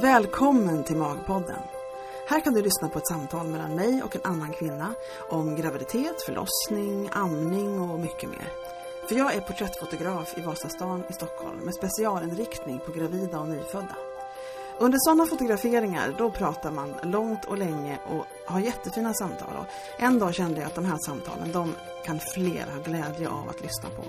Välkommen 0.00 0.84
till 0.84 0.96
Magpodden. 0.96 1.58
Här 2.28 2.40
kan 2.40 2.54
du 2.54 2.62
lyssna 2.62 2.88
på 2.88 2.98
ett 2.98 3.08
samtal 3.08 3.46
mellan 3.46 3.74
mig 3.74 4.02
och 4.02 4.16
en 4.16 4.22
annan 4.24 4.52
kvinna 4.52 4.94
om 5.28 5.56
graviditet, 5.56 6.22
förlossning, 6.22 7.08
amning 7.12 7.80
och 7.80 8.00
mycket 8.00 8.30
mer. 8.30 8.52
För 9.08 9.14
jag 9.14 9.34
är 9.34 9.40
porträttfotograf 9.40 10.38
i 10.38 10.40
Vasastan 10.40 11.04
i 11.10 11.12
Stockholm 11.12 11.58
med 11.58 11.74
specialinriktning 11.74 12.80
på 12.86 12.92
gravida 12.92 13.40
och 13.40 13.48
nyfödda. 13.48 13.96
Under 14.78 14.98
sådana 14.98 15.26
fotograferingar 15.26 16.14
då 16.18 16.30
pratar 16.30 16.70
man 16.70 16.94
långt 17.02 17.44
och 17.44 17.58
länge 17.58 17.98
och 18.06 18.26
har 18.46 18.60
jättefina 18.60 19.14
samtal. 19.14 19.56
Och 19.56 19.66
en 20.02 20.18
dag 20.18 20.34
kände 20.34 20.60
jag 20.60 20.66
att 20.66 20.74
de 20.74 20.84
här 20.84 20.98
samtalen 21.06 21.52
de 21.52 21.74
kan 22.04 22.20
fler 22.34 22.66
ha 22.66 22.82
glädje 22.84 23.28
av 23.28 23.48
att 23.48 23.60
lyssna 23.60 23.90
på. 23.96 24.02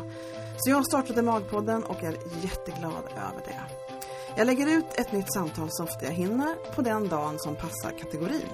Så 0.58 0.70
jag 0.70 0.86
startade 0.86 1.22
Magpodden 1.22 1.84
och 1.84 2.04
är 2.04 2.17
jätteglad 2.41 3.04
över 3.16 3.41
det. 3.45 3.95
Jag 4.38 4.48
lägger 4.48 4.67
ut 4.67 4.85
ett 4.95 5.12
nytt 5.12 5.34
samtal 5.34 5.67
så 5.71 5.84
ofta 5.84 6.05
jag 6.05 6.12
hinner 6.12 6.55
på 6.75 6.81
den 6.81 7.07
dagen 7.07 7.39
som 7.39 7.55
passar 7.55 7.91
kategorin. 7.99 8.49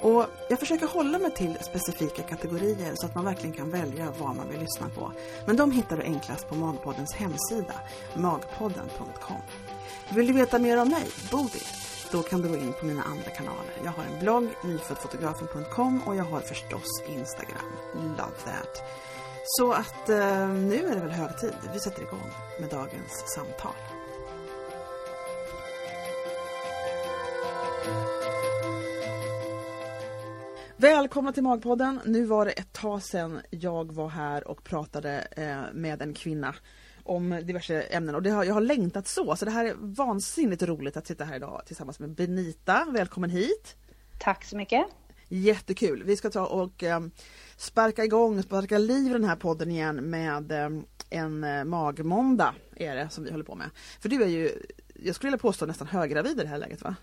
Och 0.00 0.26
jag 0.48 0.58
försöker 0.58 0.86
hålla 0.86 1.18
mig 1.18 1.30
till 1.34 1.58
specifika 1.60 2.22
kategorier 2.22 2.92
så 2.94 3.06
att 3.06 3.14
man 3.14 3.24
verkligen 3.24 3.52
kan 3.52 3.70
välja 3.70 4.14
vad 4.18 4.36
man 4.36 4.48
vill 4.48 4.60
lyssna 4.60 4.88
på. 4.88 5.12
Men 5.46 5.56
de 5.56 5.70
hittar 5.70 5.96
du 5.96 6.02
enklast 6.02 6.48
på 6.48 6.54
Magpoddens 6.54 7.14
hemsida, 7.14 7.74
magpodden.com. 8.14 9.36
Vill 10.14 10.26
du 10.26 10.32
veta 10.32 10.58
mer 10.58 10.76
om 10.76 10.88
mig, 10.88 11.06
Bodil? 11.30 11.62
Då 12.12 12.22
kan 12.22 12.42
du 12.42 12.48
gå 12.48 12.56
in 12.56 12.72
på 12.80 12.86
mina 12.86 13.02
andra 13.02 13.30
kanaler. 13.30 13.74
Jag 13.84 13.92
har 13.92 14.04
en 14.04 14.20
blogg, 14.20 14.48
nyföddfotografen.com 14.64 16.02
och 16.06 16.16
jag 16.16 16.24
har 16.24 16.40
förstås 16.40 17.02
Instagram. 17.08 17.72
Love 17.94 18.38
that! 18.44 18.82
Så 19.44 19.72
att 19.72 20.08
eh, 20.08 20.48
nu 20.48 20.86
är 20.86 20.94
det 20.94 21.00
väl 21.00 21.10
hög 21.10 21.38
tid. 21.38 21.54
Vi 21.72 21.80
sätter 21.80 22.02
igång 22.02 22.30
med 22.60 22.70
dagens 22.70 23.24
samtal. 23.34 23.93
Välkomna 30.76 31.32
till 31.32 31.42
Magpodden. 31.42 32.00
Nu 32.04 32.24
var 32.24 32.44
det 32.44 32.50
ett 32.50 32.72
tag 32.72 33.02
sedan 33.02 33.40
jag 33.50 33.92
var 33.92 34.08
här 34.08 34.48
och 34.48 34.64
pratade 34.64 35.26
eh, 35.30 35.74
med 35.74 36.02
en 36.02 36.14
kvinna 36.14 36.54
om 37.02 37.40
diverse 37.42 37.80
ämnen 37.80 38.14
och 38.14 38.22
det 38.22 38.30
har, 38.30 38.44
jag 38.44 38.54
har 38.54 38.60
längtat 38.60 39.08
så. 39.08 39.36
Så 39.36 39.44
det 39.44 39.50
här 39.50 39.64
är 39.64 39.74
vansinnigt 39.78 40.62
roligt 40.62 40.96
att 40.96 41.06
sitta 41.06 41.24
här 41.24 41.36
idag 41.36 41.62
tillsammans 41.66 41.98
med 42.00 42.10
Benita. 42.10 42.86
Välkommen 42.92 43.30
hit! 43.30 43.76
Tack 44.20 44.44
så 44.44 44.56
mycket! 44.56 44.86
Jättekul! 45.28 46.02
Vi 46.06 46.16
ska 46.16 46.30
ta 46.30 46.46
och 46.46 46.82
eh, 46.82 47.00
sparka 47.56 48.04
igång, 48.04 48.42
sparka 48.42 48.78
liv 48.78 49.06
i 49.06 49.12
den 49.12 49.24
här 49.24 49.36
podden 49.36 49.70
igen 49.70 50.10
med 50.10 50.52
eh, 50.52 50.70
en 51.10 51.68
magmåndag 51.68 52.54
är 52.76 52.96
det 52.96 53.08
som 53.10 53.24
vi 53.24 53.30
håller 53.30 53.44
på 53.44 53.54
med. 53.54 53.70
För 54.00 54.08
du 54.08 54.22
är 54.22 54.28
ju, 54.28 54.50
jag 54.94 55.14
skulle 55.14 55.28
vilja 55.28 55.42
påstå 55.42 55.66
nästan 55.66 55.86
höggravid 55.86 56.38
i 56.38 56.42
det 56.42 56.48
här 56.48 56.58
läget 56.58 56.82
va? 56.82 56.96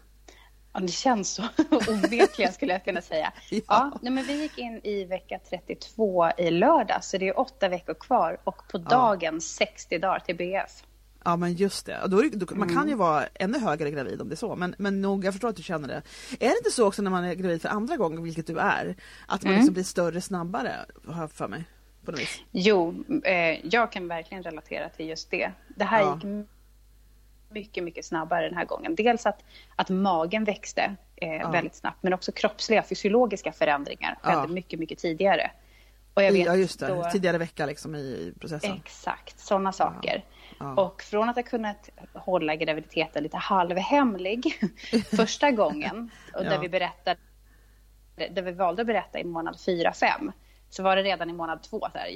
Ja, 0.74 0.80
det 0.80 0.88
känns 0.88 1.34
så 1.34 1.44
ovetliga 1.92 2.52
skulle 2.52 2.74
jag 2.74 2.84
kunna 2.84 3.02
säga. 3.02 3.34
ja. 3.50 3.92
ja 4.02 4.12
men 4.12 4.24
vi 4.24 4.42
gick 4.42 4.58
in 4.58 4.82
i 4.84 5.06
vecka 5.06 5.40
32 5.50 6.32
i 6.38 6.52
lördag, 6.52 7.04
så 7.04 7.18
det 7.18 7.28
är 7.28 7.40
åtta 7.40 7.70
veckor 7.70 7.94
kvar 7.94 8.38
och 8.44 8.68
på 8.72 8.78
dagen 8.78 9.34
ja. 9.34 9.40
60 9.40 9.98
dagar 9.98 10.20
till 10.20 10.36
BF. 10.36 10.84
Ja 11.24 11.36
men 11.36 11.54
just 11.54 11.86
det, 11.86 12.00
då, 12.08 12.24
då, 12.34 12.56
man 12.56 12.70
kan 12.70 12.88
ju 12.88 12.94
mm. 12.94 12.98
vara 12.98 13.26
ännu 13.34 13.60
högre 13.60 13.92
gravid 13.92 14.22
om 14.22 14.30
det 14.30 14.34
är 14.34 14.38
så 14.38 14.56
men, 14.56 14.76
men 14.78 15.02
nog, 15.02 15.26
jag 15.26 15.34
förstår 15.34 15.50
att 15.50 15.56
du 15.56 15.64
känner 15.64 15.88
det. 15.88 16.02
Är 16.40 16.50
det 16.50 16.58
inte 16.58 16.72
så 16.72 16.88
också 16.88 17.02
när 17.02 17.12
man 17.12 17.24
är 17.24 17.34
gravid 17.34 17.62
för 17.62 17.70
andra 17.70 17.98
gången, 17.98 18.24
vilket 18.24 18.48
du 18.48 18.58
är, 18.60 18.96
att 19.28 19.44
man 19.44 19.52
mm. 19.52 19.60
liksom 19.60 19.74
blir 19.74 19.84
större 19.84 20.22
snabbare, 20.22 20.76
har 21.08 21.22
jag 21.22 21.32
för 21.32 21.48
mig? 21.48 21.64
På 22.06 22.12
något 22.12 22.20
vis? 22.20 22.42
Jo, 22.52 23.04
eh, 23.24 23.66
jag 23.66 23.92
kan 23.92 24.08
verkligen 24.08 24.44
relatera 24.44 24.90
till 24.90 25.10
just 25.10 25.32
det. 25.32 25.52
Det 25.76 25.84
här 25.84 26.02
ja. 26.02 26.16
gick 26.16 26.48
mycket, 27.52 27.84
mycket 27.84 28.06
snabbare 28.06 28.46
den 28.46 28.58
här 28.58 28.66
gången. 28.66 28.96
Dels 28.96 29.26
att, 29.26 29.44
att 29.76 29.90
magen 29.90 30.44
växte 30.44 30.96
eh, 31.16 31.36
ja. 31.36 31.50
väldigt 31.50 31.75
snabbt, 31.75 32.03
men 32.03 32.14
också 32.14 32.31
kroppsliga 32.31 32.84
fysiologiska 32.84 33.52
förändringar 33.52 34.18
skedde 34.22 34.38
ja. 34.38 34.48
mycket, 34.48 34.80
mycket 34.80 35.00
tidigare. 35.00 35.52
Och 36.14 36.24
jag 36.24 36.31
vet 36.31 36.46
ja, 36.46 36.56
just 36.56 36.80
det. 36.80 36.88
Då, 36.88 37.09
tidigare 37.12 37.38
vecka 37.38 37.66
liksom 37.66 37.96
i 37.96 38.34
processen. 38.40 38.81
Exakt, 38.86 39.40
sådana 39.40 39.72
saker. 39.72 40.25
Ja. 40.59 40.74
Och 40.75 41.02
från 41.02 41.30
att 41.30 41.36
ha 41.36 41.44
kunnat 41.44 41.90
hålla 42.14 42.56
graviditeten 42.56 43.24
lite 43.24 43.38
halvhemlig 43.38 44.59
första 45.16 45.52
gången, 45.52 46.12
och 46.34 46.44
där 46.44 46.59
vi 46.59 46.70
berättade 46.70 47.20
där 48.16 48.42
vi 48.42 48.52
valde 48.52 48.81
att 48.81 48.88
berätta 48.88 49.20
i 49.20 49.24
månad 49.24 49.56
4-5, 49.56 50.31
så 50.70 50.84
var 50.84 50.96
det 50.96 51.04
redan 51.04 51.30
i 51.30 51.34
månad 51.34 51.64
2 51.64 51.80
så 51.80 51.98
här, 51.98 52.08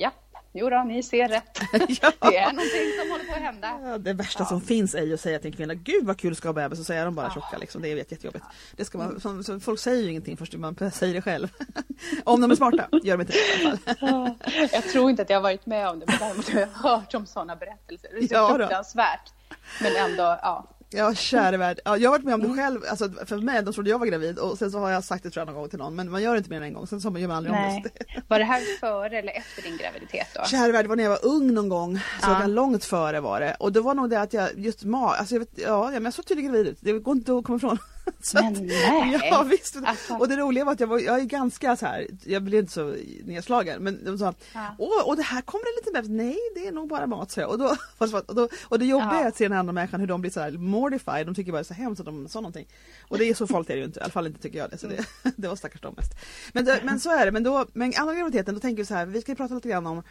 Jo 0.58 0.70
då, 0.70 0.84
ni 0.84 1.04
ser 1.04 1.28
rätt. 1.28 1.60
ja. 1.72 2.12
Det 2.32 2.38
är 2.38 2.46
någonting 2.46 3.00
som 3.00 3.12
håller 3.12 3.26
på 3.26 3.34
att 3.34 3.42
hända. 3.42 3.80
Ja, 3.84 3.98
det 3.98 4.14
värsta 4.14 4.44
ja. 4.44 4.46
som 4.46 4.62
finns 4.62 4.96
är 4.96 5.02
ju 5.02 5.14
att 5.14 5.20
säga 5.20 5.40
till 5.40 5.48
en 5.48 5.58
kvinna, 5.58 5.74
gud 5.74 6.06
vad 6.06 6.20
kul 6.20 6.36
ska 6.36 6.48
ha 6.48 6.54
bebis, 6.54 6.80
och 6.80 6.86
så 6.86 6.94
är 6.94 7.06
de 7.06 7.16
bara 7.16 7.32
tjocka 7.32 7.58
liksom. 7.58 7.82
Det 7.82 7.92
är 7.92 7.96
jättejobbigt. 7.96 8.46
Det 8.76 8.86
ska 8.86 8.98
man, 8.98 9.20
så, 9.20 9.44
så, 9.44 9.60
folk 9.60 9.80
säger 9.80 10.04
ju 10.04 10.10
ingenting 10.10 10.38
först 10.38 10.54
man 10.54 10.92
säger 10.92 11.14
det 11.14 11.22
själv. 11.22 11.48
om 12.24 12.42
de 12.42 12.52
är 12.52 12.56
smarta, 12.56 12.88
gör 13.04 13.18
de 13.18 13.22
inte 13.22 13.34
det 13.34 13.64
i 13.64 13.66
alla 13.66 13.78
fall. 13.78 14.36
jag 14.72 14.84
tror 14.84 15.10
inte 15.10 15.22
att 15.22 15.30
jag 15.30 15.38
har 15.38 15.44
varit 15.44 15.66
med 15.66 15.90
om 15.90 16.00
det, 16.00 16.06
men 16.08 16.20
däremot 16.20 16.50
har 16.50 16.60
jag 16.60 16.68
hört 16.68 17.14
om 17.14 17.26
sådana 17.26 17.56
berättelser. 17.56 18.10
Det 18.14 18.18
är 18.18 18.28
så 18.28 18.34
ja, 18.34 18.56
fruktansvärt. 18.56 19.34
Men 19.82 19.96
ändå, 19.96 20.24
ja. 20.42 20.75
Ja 20.90 21.13
käre 21.13 21.57
värld. 21.57 21.79
Ja, 21.85 21.97
jag 21.97 22.09
har 22.09 22.18
varit 22.18 22.25
med 22.25 22.34
om 22.34 22.41
det 22.41 22.53
själv, 22.62 22.81
alltså 22.90 23.09
för 23.25 23.38
mig, 23.38 23.63
de 23.63 23.73
trodde 23.73 23.90
jag 23.90 24.00
var 24.00 24.06
gravid 24.06 24.40
och 24.40 24.57
sen 24.57 24.72
så 24.72 24.79
har 24.79 24.90
jag 24.90 25.03
sagt 25.03 25.23
det 25.23 25.29
tror 25.29 25.41
jag 25.41 25.47
någon 25.47 25.56
gång 25.56 25.69
till 25.69 25.79
någon 25.79 25.96
men 25.96 26.12
man 26.12 26.22
gör 26.22 26.35
inte 26.35 26.50
mer 26.50 26.57
än 26.57 26.63
en 26.63 26.73
gång, 26.73 26.88
sen 26.88 27.01
så 27.01 27.18
gör 27.18 27.28
man 27.28 27.38
aldrig 27.38 27.56
Nej. 27.56 27.75
om 27.75 27.84
det. 27.84 28.22
Var 28.28 28.40
det 28.40 28.46
här 28.46 28.79
före 28.79 29.19
eller 29.19 29.31
efter 29.31 29.62
din 29.62 29.78
graviditet 29.78 30.28
då? 30.35 30.46
Käre 30.46 30.72
värld, 30.72 30.85
det 30.85 30.90
var 30.90 30.96
när 30.96 31.03
jag 31.03 31.09
var 31.09 31.25
ung 31.25 31.53
någon 31.53 31.69
gång, 31.69 32.00
så 32.22 32.29
ja. 32.29 32.47
långt 32.47 32.85
före 32.85 33.19
var 33.19 33.40
det 33.40 33.56
och 33.59 33.72
det 33.72 33.81
var 33.81 33.94
nog 33.94 34.09
det 34.09 34.22
att 34.22 34.34
jag 34.34 34.50
just 34.59 34.84
mag, 34.84 35.16
alltså 35.16 35.35
jag 35.35 35.40
vet, 35.40 35.50
ja 35.56 35.90
men 35.90 36.06
jag 36.06 36.13
såg 36.13 36.25
tydligen 36.25 36.51
gravid 36.51 36.68
ut, 36.68 36.78
det 36.81 36.91
går 36.91 37.16
inte 37.16 37.38
att 37.38 37.44
komma 37.46 37.57
ifrån. 37.57 37.78
men 38.34 38.54
nej! 38.54 39.20
Ja 39.24 39.44
visst! 39.44 39.78
Alltså. 39.86 40.14
Och 40.14 40.28
det 40.28 40.36
roliga 40.36 40.66
var 40.66 40.74
att 40.74 40.80
jag, 40.80 40.88
var, 40.88 41.00
jag 41.00 41.20
är 41.20 41.24
ganska 41.24 41.76
så 41.76 41.86
här, 41.86 42.08
jag 42.24 42.44
blev 42.44 42.60
inte 42.60 42.74
så 42.74 42.96
nedslagen 43.24 43.84
men 43.84 44.06
de 44.06 44.18
sa 44.18 44.34
ja. 44.54 44.76
Åh, 44.78 45.08
och 45.08 45.16
det 45.16 45.24
här 45.24 45.42
kommer 45.42 45.66
det 45.66 45.82
lite 45.82 45.92
bebis, 45.92 46.10
nej 46.10 46.40
det 46.56 46.68
är 46.68 46.72
nog 46.72 46.90
bara 46.90 47.08
mat 47.08 47.32
så 47.36 47.40
jag. 47.40 47.50
Och, 47.50 47.58
då, 47.58 47.76
och, 47.98 48.36
då, 48.36 48.50
och 48.64 48.80
det 48.80 48.86
jobbiga 48.86 49.14
ja. 49.14 49.24
är 49.24 49.28
att 49.28 49.38
se 49.38 49.48
den 49.48 49.58
andra 49.58 49.74
människan 49.74 50.00
hur 50.00 50.08
de 50.08 50.22
blir 50.22 50.32
så 50.32 50.40
här 50.40 50.52
mortified, 50.52 51.28
de 51.28 51.36
tycker 51.36 51.52
bara 51.52 51.58
det 51.58 51.62
är 51.62 51.64
så 51.64 51.74
hemskt 51.74 52.00
att 52.00 52.06
de 52.06 52.28
sa 52.28 52.40
någonting. 52.40 52.68
Och 53.08 53.18
det 53.18 53.30
är 53.30 53.34
så 53.34 53.48
farligt 53.48 53.70
är 53.70 53.74
det 53.74 53.80
ju 53.80 53.86
inte, 53.86 54.00
i 54.00 54.04
alla 54.04 54.12
fall 54.12 54.28
inte 54.28 54.42
tycker 54.42 54.58
jag 54.58 54.70
det. 54.70 54.78
Så 54.78 54.88
det, 54.88 54.94
mm. 54.96 55.06
det 55.36 55.48
var 55.48 55.56
stackars 55.56 55.82
dem 55.82 55.94
mest. 55.98 56.12
Men, 56.54 56.80
men 56.84 57.00
så 57.00 57.10
är 57.10 57.26
det, 57.26 57.32
men 57.32 57.44
då, 57.44 57.66
men 57.74 57.94
andra 57.98 58.16
graviditeten 58.16 58.54
då 58.54 58.60
tänker 58.60 58.84
vi 58.84 58.86
så 58.86 58.94
här, 58.94 59.06
vi 59.06 59.22
ska 59.22 59.36
prata 59.36 59.54
lite 59.54 59.70
grann 59.70 59.88
om 59.88 60.04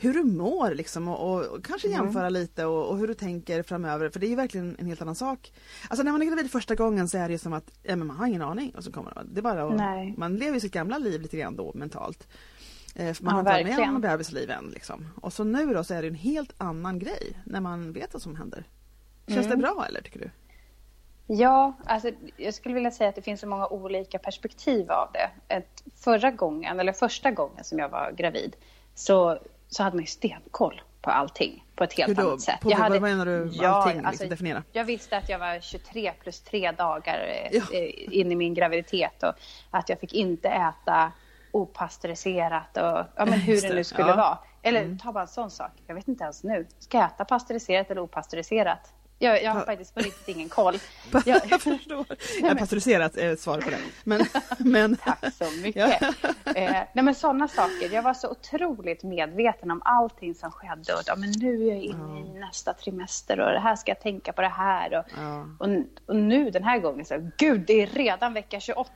hur 0.00 0.12
du 0.12 0.24
mår 0.24 0.74
liksom 0.74 1.08
och, 1.08 1.46
och 1.46 1.64
kanske 1.64 1.88
mm. 1.88 2.00
jämföra 2.00 2.26
mm. 2.26 2.32
lite 2.32 2.64
och, 2.64 2.90
och, 2.90 2.98
hur 2.98 3.06
du 3.06 3.14
tänker 3.14 3.62
framöver 3.62 4.08
för 4.08 4.20
det 4.20 4.32
är 4.32 4.36
verkligen 4.36 4.76
en 4.78 4.86
helt 4.86 5.02
annan 5.02 5.14
sak. 5.14 5.52
Alltså 5.88 6.02
när 6.02 6.12
man 6.12 6.22
är 6.22 6.26
gravid 6.26 6.50
första 6.50 6.74
gången 6.74 7.08
så 7.08 7.18
är 7.18 7.28
det 7.28 7.32
ju 7.32 7.38
som 7.38 7.52
att 7.52 7.70
ja, 7.82 7.96
men 7.96 8.06
man 8.06 8.16
har 8.16 8.26
ingen 8.26 8.42
aning 8.42 8.74
och 8.76 8.84
så 8.84 8.92
kommer 8.92 9.14
det. 9.14 9.22
det 9.24 9.42
bara 9.42 9.64
att, 9.64 10.18
man 10.18 10.36
lever 10.36 10.60
sitt 10.60 10.72
gamla 10.72 10.98
liv 10.98 11.20
lite 11.20 11.36
grann 11.36 11.56
då 11.56 11.72
mentalt. 11.74 12.28
Eh, 12.94 13.12
för 13.14 13.24
man 13.24 13.36
ja, 13.36 13.52
har 13.52 13.58
inte 13.58 13.70
varit 13.70 13.78
med 13.78 13.94
om 13.94 14.00
bebisliv 14.00 14.50
än 14.50 14.70
liksom. 14.74 15.08
Och 15.20 15.32
så 15.32 15.44
nu 15.44 15.74
då 15.74 15.84
så 15.84 15.94
är 15.94 16.02
det 16.02 16.08
en 16.08 16.14
helt 16.14 16.54
annan 16.58 16.98
grej 16.98 17.38
när 17.44 17.60
man 17.60 17.92
vet 17.92 18.12
vad 18.12 18.22
som 18.22 18.36
händer. 18.36 18.64
Känns 19.26 19.46
mm. 19.46 19.50
det 19.50 19.56
bra 19.56 19.86
eller 19.88 20.00
tycker 20.00 20.20
du? 20.20 20.30
Ja, 21.30 21.72
alltså, 21.84 22.10
jag 22.36 22.54
skulle 22.54 22.74
vilja 22.74 22.90
säga 22.90 23.08
att 23.08 23.14
det 23.14 23.22
finns 23.22 23.40
så 23.40 23.46
många 23.46 23.66
olika 23.66 24.18
perspektiv 24.18 24.90
av 24.90 25.08
det. 25.12 25.54
Ett, 25.54 25.84
förra 25.94 26.30
gången, 26.30 26.80
eller 26.80 26.92
första 26.92 27.30
gången 27.30 27.64
som 27.64 27.78
jag 27.78 27.88
var 27.88 28.12
gravid, 28.12 28.56
så 28.94 29.38
så 29.68 29.82
hade 29.82 29.96
man 29.96 30.02
ju 30.02 30.06
stenkoll 30.06 30.82
på 31.00 31.10
allting 31.10 31.64
på 31.76 31.84
ett 31.84 31.92
helt 31.92 32.18
annat 32.18 32.40
sätt. 32.40 32.60
På, 32.60 32.70
jag 32.70 32.76
hade, 32.76 32.98
vad 32.98 33.10
menar 33.10 33.26
du 33.26 33.44
med 33.44 33.54
ja, 33.54 33.68
allting? 33.68 33.92
Liksom, 33.92 34.06
alltså, 34.06 34.28
definiera. 34.28 34.62
Jag 34.72 34.84
visste 34.84 35.16
att 35.16 35.28
jag 35.28 35.38
var 35.38 35.60
23 35.60 36.12
plus 36.22 36.40
3 36.40 36.72
dagar 36.72 37.48
eh, 37.50 37.60
ja. 37.72 37.78
in 38.10 38.32
i 38.32 38.34
min 38.34 38.54
graviditet 38.54 39.22
och 39.22 39.32
att 39.70 39.88
jag 39.88 40.00
fick 40.00 40.12
inte 40.12 40.48
äta 40.48 41.12
opastöriserat 41.52 42.76
och 42.76 42.82
ja, 42.82 43.24
men 43.24 43.32
hur 43.32 43.60
det 43.60 43.74
nu 43.74 43.84
skulle 43.84 44.08
ja. 44.08 44.16
vara. 44.16 44.38
Eller 44.62 44.82
mm. 44.82 44.98
ta 44.98 45.12
bara 45.12 45.22
en 45.22 45.28
sån 45.28 45.50
sak. 45.50 45.72
Jag 45.86 45.94
vet 45.94 46.08
inte 46.08 46.24
ens 46.24 46.44
nu. 46.44 46.66
Ska 46.78 46.98
jag 46.98 47.06
äta 47.06 47.24
pastöriserat 47.24 47.90
eller 47.90 48.00
opastöriserat? 48.00 48.92
Jag, 49.18 49.42
jag 49.42 49.52
har 49.52 49.64
faktiskt 49.64 49.94
på 49.94 50.00
riktigt 50.00 50.36
ingen 50.36 50.48
koll. 50.48 50.78
Jag, 51.26 51.40
jag 51.50 51.62
förstår. 51.62 52.06
Jag 52.40 52.48
har 52.48 52.54
pastöriserat 52.54 53.16
är 53.16 53.36
svaret 53.36 53.64
på 53.64 53.70
det. 53.70 53.78
Men, 54.04 54.26
men... 54.58 54.96
Tack 54.96 55.34
så 55.34 55.44
mycket. 55.62 56.00
Ja. 56.00 56.30
Eh, 56.54 56.72
nej 56.92 57.04
men 57.04 57.14
sådana 57.14 57.48
saker. 57.48 57.90
Jag 57.92 58.02
var 58.02 58.14
så 58.14 58.30
otroligt 58.30 59.02
medveten 59.02 59.70
om 59.70 59.82
allting 59.84 60.34
som 60.34 60.50
skedde. 60.50 60.94
Och, 60.94 61.00
ja, 61.06 61.16
men 61.16 61.30
nu 61.30 61.62
är 61.62 61.74
jag 61.74 61.82
inne 61.82 62.20
i 62.20 62.40
nästa 62.40 62.74
trimester 62.74 63.40
och 63.40 63.52
det 63.52 63.60
här 63.60 63.76
ska 63.76 63.90
jag 63.90 64.00
tänka 64.00 64.32
på 64.32 64.42
det 64.42 64.48
här. 64.48 64.98
Och, 64.98 65.04
ja. 65.16 65.46
och, 65.58 65.68
och, 66.06 66.16
nu 66.16 66.50
den 66.50 66.64
här 66.64 66.78
gången 66.78 67.04
så, 67.04 67.30
gud 67.38 67.60
det 67.66 67.82
är 67.82 67.86
redan 67.86 68.34
vecka 68.34 68.60
28. 68.60 68.90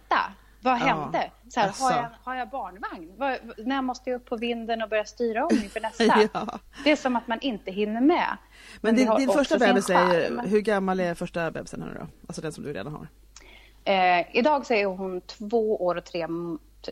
Vad 0.63 0.75
hände? 0.75 1.31
Så 1.49 1.61
här, 1.61 1.69
har, 1.81 1.93
jag, 1.93 2.11
har 2.23 2.35
jag 2.35 2.51
barnvagn? 2.51 3.13
Var, 3.17 3.39
när 3.65 3.83
måste 3.83 4.11
jag 4.11 4.17
upp 4.17 4.27
på 4.27 4.37
vinden 4.37 4.83
och 4.83 4.89
börja 4.89 5.05
styra 5.05 5.47
om 5.47 5.55
inför 5.55 5.81
nästa? 5.99 6.29
ja. 6.33 6.59
Det 6.85 6.91
är 6.91 6.97
som 6.97 7.17
att 7.17 7.29
man 7.29 7.41
inte 7.41 7.71
hinner 7.71 8.01
med. 8.01 8.37
Men, 8.81 8.97
din, 8.97 9.17
din 9.17 9.29
första 9.29 9.59
bebis 9.59 9.91
är, 9.91 10.47
hur 10.47 10.61
gammal 10.61 11.01
är 11.01 11.15
första 11.15 11.51
bebisen 11.51 11.81
nu 11.81 11.99
då? 12.01 12.07
Alltså 12.27 12.43
den 12.43 12.53
som 12.53 12.65
du 12.65 12.73
redan 12.73 12.93
har? 12.93 13.09
Eh, 13.85 14.37
idag 14.37 14.67
så 14.67 14.75
är 14.75 14.87
hon 14.87 15.21
två 15.21 15.85
år 15.85 15.95
och 15.95 16.05
tre, 16.05 16.21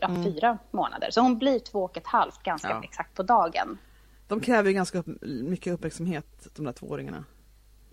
ja, 0.01 0.07
mm. 0.07 0.23
fyra 0.23 0.57
månader. 0.71 1.11
Så 1.11 1.21
hon 1.21 1.37
blir 1.37 1.59
två 1.59 1.83
och 1.83 1.97
ett 1.97 2.07
halvt 2.07 2.43
ganska 2.43 2.69
ja. 2.69 2.81
exakt 2.83 3.15
på 3.15 3.23
dagen. 3.23 3.77
De 4.27 4.39
kräver 4.39 4.69
ju 4.69 4.73
ganska 4.73 4.97
upp, 4.97 5.07
mycket 5.21 5.73
uppmärksamhet, 5.73 6.47
de 6.55 6.65
där 6.65 6.73
tvååringarna. 6.73 7.23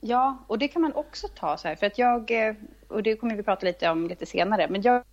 Ja, 0.00 0.44
och 0.46 0.58
det 0.58 0.68
kan 0.68 0.82
man 0.82 0.92
också 0.92 1.28
ta 1.28 1.56
så 1.56 1.68
här, 1.68 1.76
för 1.76 1.86
att 1.86 1.98
jag, 1.98 2.30
eh, 2.30 2.54
och 2.88 3.02
det 3.02 3.16
kommer 3.16 3.36
vi 3.36 3.42
prata 3.42 3.66
lite 3.66 3.90
om 3.90 4.08
lite 4.08 4.26
senare, 4.26 4.68
men 4.70 4.82
jag 4.82 5.04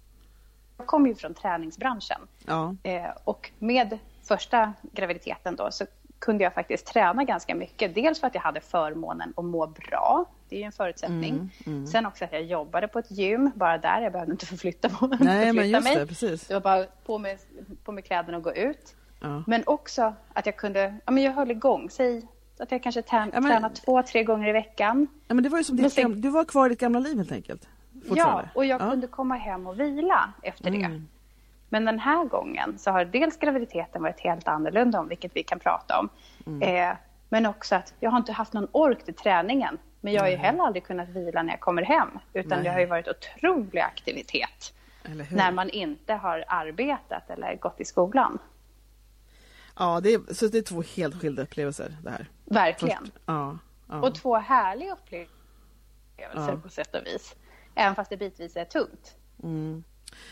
kommer 0.86 1.10
ju 1.10 1.16
från 1.16 1.33
träningsbranschen. 1.33 2.18
Ja. 2.45 2.75
Eh, 2.83 3.10
och 3.24 3.51
med 3.60 3.98
första 4.24 4.74
graviditeten 4.94 5.56
då 5.56 5.72
så 5.72 5.86
kunde 6.19 6.44
jag 6.44 6.54
faktiskt 6.54 6.86
träna 6.86 7.24
ganska 7.24 7.56
mycket. 7.56 7.95
Dels 7.95 8.19
för 8.19 8.27
att 8.27 8.36
jag 8.36 8.42
hade 8.42 8.62
förmånen 8.62 9.33
att 9.38 9.45
må 9.45 9.68
bra. 9.68 10.25
Det 10.50 10.56
är 10.56 10.60
ju 10.60 10.66
en 10.66 10.72
förutsättning. 10.72 11.33
Mm, 11.33 11.50
mm. 11.66 11.88
Sen 11.88 12.06
också 12.06 12.25
att 12.25 12.31
jag 12.33 12.44
jobbade 12.44 12.88
på 12.88 13.00
ett 13.00 13.12
gym, 13.12 13.51
bara 13.56 13.77
där. 13.77 14.01
Jag 14.01 14.12
behövde 14.12 14.31
inte 14.31 14.45
förflytta, 14.56 14.88
Nej, 14.88 15.00
förflytta 15.19 15.54
men 15.54 15.69
just 15.69 15.83
mig. 15.83 15.95
det, 15.95 16.07
precis. 16.07 16.48
Det 16.48 16.54
var 16.54 16.62
bara 16.62 16.86
på 17.06 17.18
med, 17.18 17.38
på 17.83 17.92
med 17.92 18.06
kläderna 18.06 18.38
och 18.38 18.44
gå 18.44 18.54
ut. 18.54 18.95
Ja. 19.22 19.44
Men 19.48 19.63
också 19.66 20.13
att 20.33 20.45
jag 20.45 20.56
kunde, 20.57 20.95
ja 21.06 21.12
men 21.12 21.24
jag 21.24 21.31
höll 21.31 21.51
igång. 21.51 21.89
Säg 21.89 22.27
att 22.60 22.72
jag 22.72 22.83
kanske 22.83 23.01
trän, 23.01 23.31
Ja, 23.33 23.42
men- 23.42 23.51
tränar 23.51 23.69
två, 23.69 24.04
tre 24.04 24.24
gånger 24.24 24.50
i 24.50 24.51
veckan. 24.51 25.07
Ja, 25.27 25.33
men 25.36 25.44
det 25.44 25.50
var 25.50 25.57
ju 25.57 25.63
som 25.63 25.77
ditt, 25.77 25.94
sen- 25.94 26.22
du 26.22 26.30
var 26.30 26.45
kvar 26.45 26.66
i 26.66 26.69
ditt 26.69 26.80
gamla 26.80 27.00
liv 27.00 27.18
helt 27.18 27.31
enkelt. 27.31 27.68
Ja, 28.09 28.43
och 28.55 28.65
jag 28.65 28.81
Ja. 28.81 28.89
kunde 28.89 29.07
komma 29.07 29.35
hem 29.35 29.67
och 29.67 29.79
vila 29.79 30.33
efter 30.43 30.71
det. 30.71 30.77
Mm. 30.83 31.07
Men 31.69 31.85
den 31.85 31.99
här 31.99 32.25
gången 32.25 32.77
så 32.79 32.91
har 32.91 33.05
dels 33.05 33.37
graviditeten 33.39 34.01
varit 34.03 34.19
helt 34.19 34.47
annorlunda 34.47 34.99
om, 34.99 35.07
vilket 35.07 35.35
vi 35.35 35.43
kan 35.43 35.59
prata 35.59 35.99
om. 35.99 36.09
Mm. 36.45 36.61
Eh, 36.91 36.97
men 37.29 37.45
också 37.45 37.75
att 37.75 37.93
jag 37.99 38.11
har 38.11 38.17
inte 38.17 38.31
haft 38.31 38.53
någon 38.53 38.67
ork 38.71 39.05
till 39.05 39.13
träningen. 39.15 39.77
Men 40.01 40.13
jag 40.13 40.21
har 40.21 40.29
ju 40.29 40.35
heller 40.35 40.63
aldrig 40.63 40.83
kunnat 40.85 41.09
vila 41.09 41.43
när 41.43 41.53
jag 41.53 41.59
kommer 41.59 41.81
hem. 41.81 42.07
Utan 42.33 42.49
Nej. 42.57 42.63
det 42.63 42.69
har 42.69 42.79
ju 42.79 42.85
varit 42.85 43.07
otrolig 43.07 43.79
aktivitet. 43.81 44.73
När 45.31 45.51
man 45.51 45.69
inte 45.69 46.13
har 46.13 46.45
arbetat 46.47 47.29
eller 47.29 47.55
gått 47.55 47.79
i 47.81 47.85
skolan. 47.85 48.37
Ja, 49.79 49.99
det 50.03 50.13
är, 50.13 50.33
så 50.33 50.47
det 50.47 50.57
är 50.57 50.61
två 50.61 50.83
helt 50.95 51.21
skilda 51.21 51.41
upplevelser 51.43 51.97
det 52.03 52.09
här. 52.09 52.27
Verkligen. 52.45 52.99
Först- 53.03 53.13
Ja, 53.25 53.57
ja. 53.89 53.95
Och 54.01 54.15
två 54.15 54.35
härliga 54.37 54.93
upplevelser 54.93 55.29
Ja. 56.51 56.57
på 56.63 56.69
sätt 56.69 56.95
och 56.95 57.05
vis. 57.05 57.35
Även 57.75 57.95
fast 57.95 58.10
det 58.10 58.18
bitvis 58.18 58.56
är 58.56 58.66
tungt. 58.66 59.16
Mm. 59.44 59.83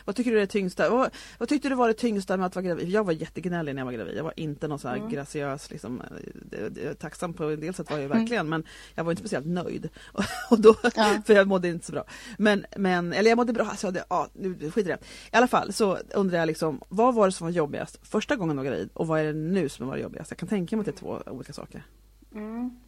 Vad 0.06 0.16
tycker 0.16 0.32
du 0.32 0.38
är 0.38 0.42
det 0.42 0.48
tyngsta? 0.48 0.90
Vad, 0.90 1.10
vad 1.38 1.50
tyckte 1.50 1.70
du 1.70 1.76
var 1.76 1.88
det 1.88 1.94
tyngsta 1.94 2.38
med 2.38 2.46
att 2.46 2.56
vara 2.56 2.66
gravid? 2.66 2.90
Jag 2.90 3.04
var 3.04 3.14
jättegnällig 3.14 3.76
när 3.76 3.82
jag 3.82 3.86
var 3.86 3.92
gravid. 3.94 4.18
Jag 4.18 4.24
var 4.24 4.34
inte 4.36 4.68
någon 4.68 4.80
sån 4.80 4.92
här 4.92 4.98
Mm. 4.98 5.10
graciös, 5.10 5.70
liksom, 5.72 6.02
eh, 6.02 6.08
det- 6.50 6.70
det- 6.70 6.94
tacksam 6.96 7.34
på 7.34 7.44
en 7.44 7.60
del 7.60 7.74
sätt 7.74 7.90
var 7.92 7.98
jag 7.98 8.06
Mm. 8.06 8.18
verkligen 8.20 8.50
men 8.50 8.64
jag 8.96 9.04
var 9.04 9.12
inte 9.12 9.22
speciellt 9.22 9.46
nöjd. 9.48 9.90
Och 10.50 10.60
då, 10.62 10.76
Ja. 10.96 11.22
För 11.26 11.34
jag 11.34 11.48
mådde 11.48 11.68
inte 11.68 11.86
så 11.86 11.92
bra. 11.92 12.04
Men, 12.38 12.66
men 12.78 13.14
eller 13.14 13.30
jag 13.30 13.36
mådde 13.38 13.54
bra, 13.54 13.66
alltså, 13.66 13.92
det, 13.92 14.04
ja, 14.10 14.28
nu 14.34 14.72
skit 14.72 14.78
i 14.86 14.90
det. 14.90 14.98
I 15.34 15.36
alla 15.36 15.48
fall 15.48 15.74
så 15.74 15.98
undrar 16.14 16.40
jag 16.40 16.48
liksom, 16.48 16.82
vad 16.90 17.16
var 17.16 17.26
det 17.26 17.32
som 17.32 17.46
var 17.48 17.52
jobbigast 17.52 18.00
första 18.04 18.36
gången 18.36 18.56
du 18.58 18.64
var 18.64 18.70
gravid 18.70 18.90
och 18.94 19.08
vad 19.08 19.20
är 19.20 19.24
det 19.26 19.34
nu 19.34 19.70
som 19.70 19.88
var 19.88 19.98
jobbigast? 19.98 20.32
Jag 20.32 20.38
kan 20.38 20.50
tänka 20.50 20.76
mig 20.76 20.82
att 20.82 20.86
det 20.86 20.92
är 20.92 21.00
två 21.00 21.24
olika 21.26 21.54
saker. 21.54 21.84
Mm. 22.36 22.80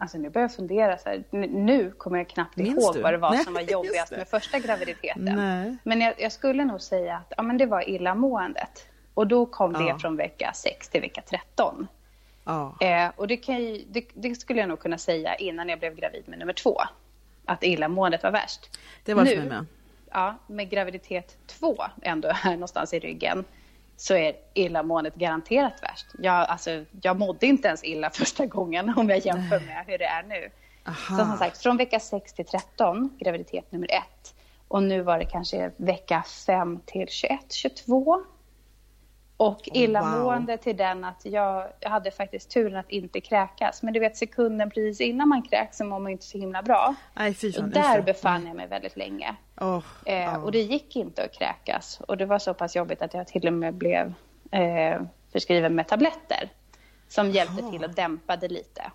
Alltså 0.00 0.18
nu 0.18 0.30
börjar 0.30 0.44
jag 0.44 0.54
fundera 0.54 0.98
så 0.98 1.08
här. 1.08 1.24
Nu 1.48 1.90
kommer 1.90 2.18
jag 2.18 2.28
knappt 2.28 2.56
Minns 2.56 2.84
ihåg 2.84 2.94
du? 2.94 3.02
vad 3.02 3.12
det 3.14 3.18
var 3.18 3.30
Nej, 3.30 3.44
som 3.44 3.54
var 3.54 3.60
jobbigast 3.60 4.10
det. 4.10 4.16
med 4.16 4.28
första 4.28 4.58
graviditeten. 4.58 5.24
Nej. 5.24 5.76
Men 5.82 6.00
jag, 6.00 6.14
jag 6.18 6.32
skulle 6.32 6.64
nog 6.64 6.80
säga 6.80 7.16
att 7.16 7.32
ja, 7.36 7.42
men 7.42 7.58
det 7.58 7.66
var 7.66 7.88
illamåendet. 7.88 8.86
Och 9.14 9.26
då 9.26 9.46
kom 9.46 9.72
det 9.72 9.84
Ja. 9.84 9.98
från 9.98 10.16
vecka 10.16 10.52
6 10.54 10.88
till 10.88 11.00
vecka 11.00 11.22
13. 11.30 11.86
Ja. 12.44 12.76
Eh, 12.80 13.10
och 13.16 13.28
det, 13.28 13.48
ju, 13.48 13.84
det, 13.88 14.04
det 14.14 14.34
skulle 14.34 14.60
jag 14.60 14.68
nog 14.68 14.78
kunna 14.80 14.98
säga 14.98 15.34
innan 15.34 15.68
jag 15.68 15.78
blev 15.78 15.94
gravid 15.94 16.22
med 16.26 16.38
nummer 16.38 16.52
två. 16.52 16.80
Att 17.44 17.64
illamåendet 17.64 18.22
var 18.22 18.30
värst. 18.30 18.78
Det 19.04 19.14
var 19.14 19.24
det 19.24 19.30
nu, 19.30 19.36
för 19.36 19.42
mig 19.42 19.48
med. 19.48 19.66
Ja, 20.10 20.34
med 20.46 20.70
graviditet 20.70 21.36
två 21.46 21.76
ändå 22.02 22.28
här 22.28 22.52
någonstans 22.52 22.94
i 22.94 22.98
ryggen 22.98 23.44
så 24.00 24.14
är 24.14 24.36
illamåendet 24.54 25.14
garanterat 25.14 25.82
värst. 25.82 26.06
Jag, 26.18 26.34
alltså, 26.34 26.84
jag 27.02 27.18
mådde 27.18 27.46
inte 27.46 27.68
ens 27.68 27.84
illa 27.84 28.10
första 28.14 28.46
gången 28.46 28.94
om 28.96 29.08
jag 29.08 29.26
jämför 29.26 29.60
med 29.60 29.84
hur 29.86 29.98
det 29.98 30.04
är 30.04 30.22
nu. 30.22 30.50
Aha. 30.86 31.18
Så 31.18 31.24
som 31.24 31.36
sagt, 31.36 31.58
från 31.58 31.76
vecka 31.76 32.00
6 32.00 32.32
till 32.32 32.44
13, 32.44 33.16
graviditet 33.18 33.72
nummer 33.72 33.90
ett. 33.90 34.34
Och 34.68 34.82
nu 34.82 35.02
var 35.02 35.18
det 35.18 35.24
kanske 35.24 35.70
vecka 35.76 36.24
5 36.46 36.80
till 36.86 37.08
21, 37.08 37.52
22. 37.52 38.24
Och 39.40 39.68
illamående 39.72 40.56
till 40.56 40.76
den 40.76 41.04
att 41.04 41.24
jag, 41.24 41.66
jag 41.80 41.90
hade 41.90 42.10
faktiskt 42.10 42.50
turen 42.50 42.76
att 42.76 42.90
inte 42.90 43.20
kräkas. 43.20 43.82
Men 43.82 43.94
du 43.94 44.00
vet 44.00 44.16
sekunden 44.16 44.70
precis 44.70 45.00
innan 45.00 45.28
man 45.28 45.42
kräks 45.42 45.76
så 45.76 45.84
mår 45.84 45.98
man 45.98 46.12
inte 46.12 46.24
så 46.24 46.38
himla 46.38 46.62
bra. 46.62 46.94
Nej 47.14 47.34
fy 47.34 47.48
Och 47.48 47.54
fan. 47.54 47.70
där 47.70 48.02
befann 48.02 48.46
jag 48.46 48.56
mig 48.56 48.66
väldigt 48.66 48.96
länge. 48.96 49.36
Åh, 49.60 49.82
Eh, 50.04 50.14
ja. 50.14 50.38
Och 50.38 50.52
det 50.52 50.60
gick 50.62 50.96
inte 50.96 51.24
att 51.24 51.32
kräkas. 51.32 52.00
Och 52.08 52.16
det 52.16 52.26
var 52.26 52.38
så 52.38 52.54
pass 52.54 52.76
jobbigt 52.76 53.02
att 53.02 53.14
jag 53.14 53.26
till 53.26 53.46
och 53.46 53.52
med 53.52 53.74
blev 53.74 54.12
eh, 54.50 55.00
förskriven 55.32 55.74
med 55.74 55.88
tabletter. 55.88 56.48
Som 57.08 57.30
hjälpte 57.30 57.60
Jaha. 57.62 57.70
till 57.70 57.84
att 57.84 57.96
dämpa 57.96 58.36
det 58.36 58.48
lite. 58.48 58.90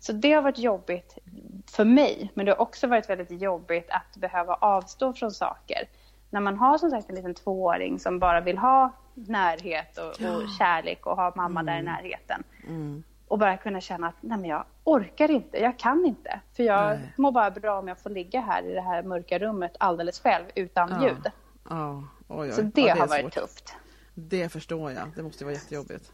Så 0.00 0.12
det 0.12 0.32
har 0.32 0.42
varit 0.42 0.58
jobbigt 0.58 1.18
för 1.66 1.84
mig. 1.84 2.30
Men 2.34 2.46
det 2.46 2.52
har 2.52 2.60
också 2.60 2.86
varit 2.86 3.10
väldigt 3.10 3.42
jobbigt 3.42 3.90
att 3.90 4.16
behöva 4.16 4.54
avstå 4.54 5.12
från 5.12 5.30
saker. 5.30 5.88
När 6.30 6.40
man 6.40 6.58
har 6.58 6.78
som 6.78 6.90
sagt 6.90 7.08
en 7.10 7.14
liten 7.14 7.34
tvååring 7.34 7.98
som 7.98 8.18
bara 8.18 8.40
vill 8.40 8.58
ha 8.58 8.92
närhet 9.14 9.98
och, 9.98 10.06
och 10.08 10.42
kärlek 10.58 11.06
och 11.06 11.16
ha 11.16 11.32
mamma 11.36 11.62
där 11.62 11.78
i 11.78 11.82
närheten. 11.82 12.42
Mm. 12.66 13.02
Och 13.28 13.38
bara 13.38 13.56
kunna 13.56 13.80
känna 13.80 14.08
att 14.08 14.14
nej 14.20 14.38
men 14.38 14.50
jag 14.50 14.64
orkar 14.84 15.30
inte, 15.30 15.58
jag 15.58 15.78
kan 15.78 16.04
inte. 16.04 16.40
För 16.56 16.62
jag 16.62 16.98
Nej. 16.98 17.12
mår 17.16 17.32
bara 17.32 17.50
bra 17.50 17.78
om 17.78 17.88
jag 17.88 17.98
får 17.98 18.10
ligga 18.10 18.40
här 18.40 18.62
i 18.62 18.74
det 18.74 18.80
här 18.80 19.02
mörka 19.02 19.38
rummet 19.38 19.72
alldeles 19.78 20.20
själv 20.20 20.44
utan 20.54 20.88
Ja. 20.90 21.02
ljud. 21.08 21.30
Ja, 21.68 22.04
oj, 22.28 22.48
oj. 22.48 22.52
Så 22.52 22.62
det, 22.62 22.80
ja, 22.80 22.94
är 22.94 23.00
har 23.00 23.06
varit 23.06 23.22
svårt. 23.22 23.32
tufft. 23.34 23.74
Det 24.14 24.48
förstår 24.48 24.92
jag. 24.92 25.02
Det 25.16 25.22
måste 25.22 25.44
vara 25.44 25.54
jättejobbigt. 25.54 26.12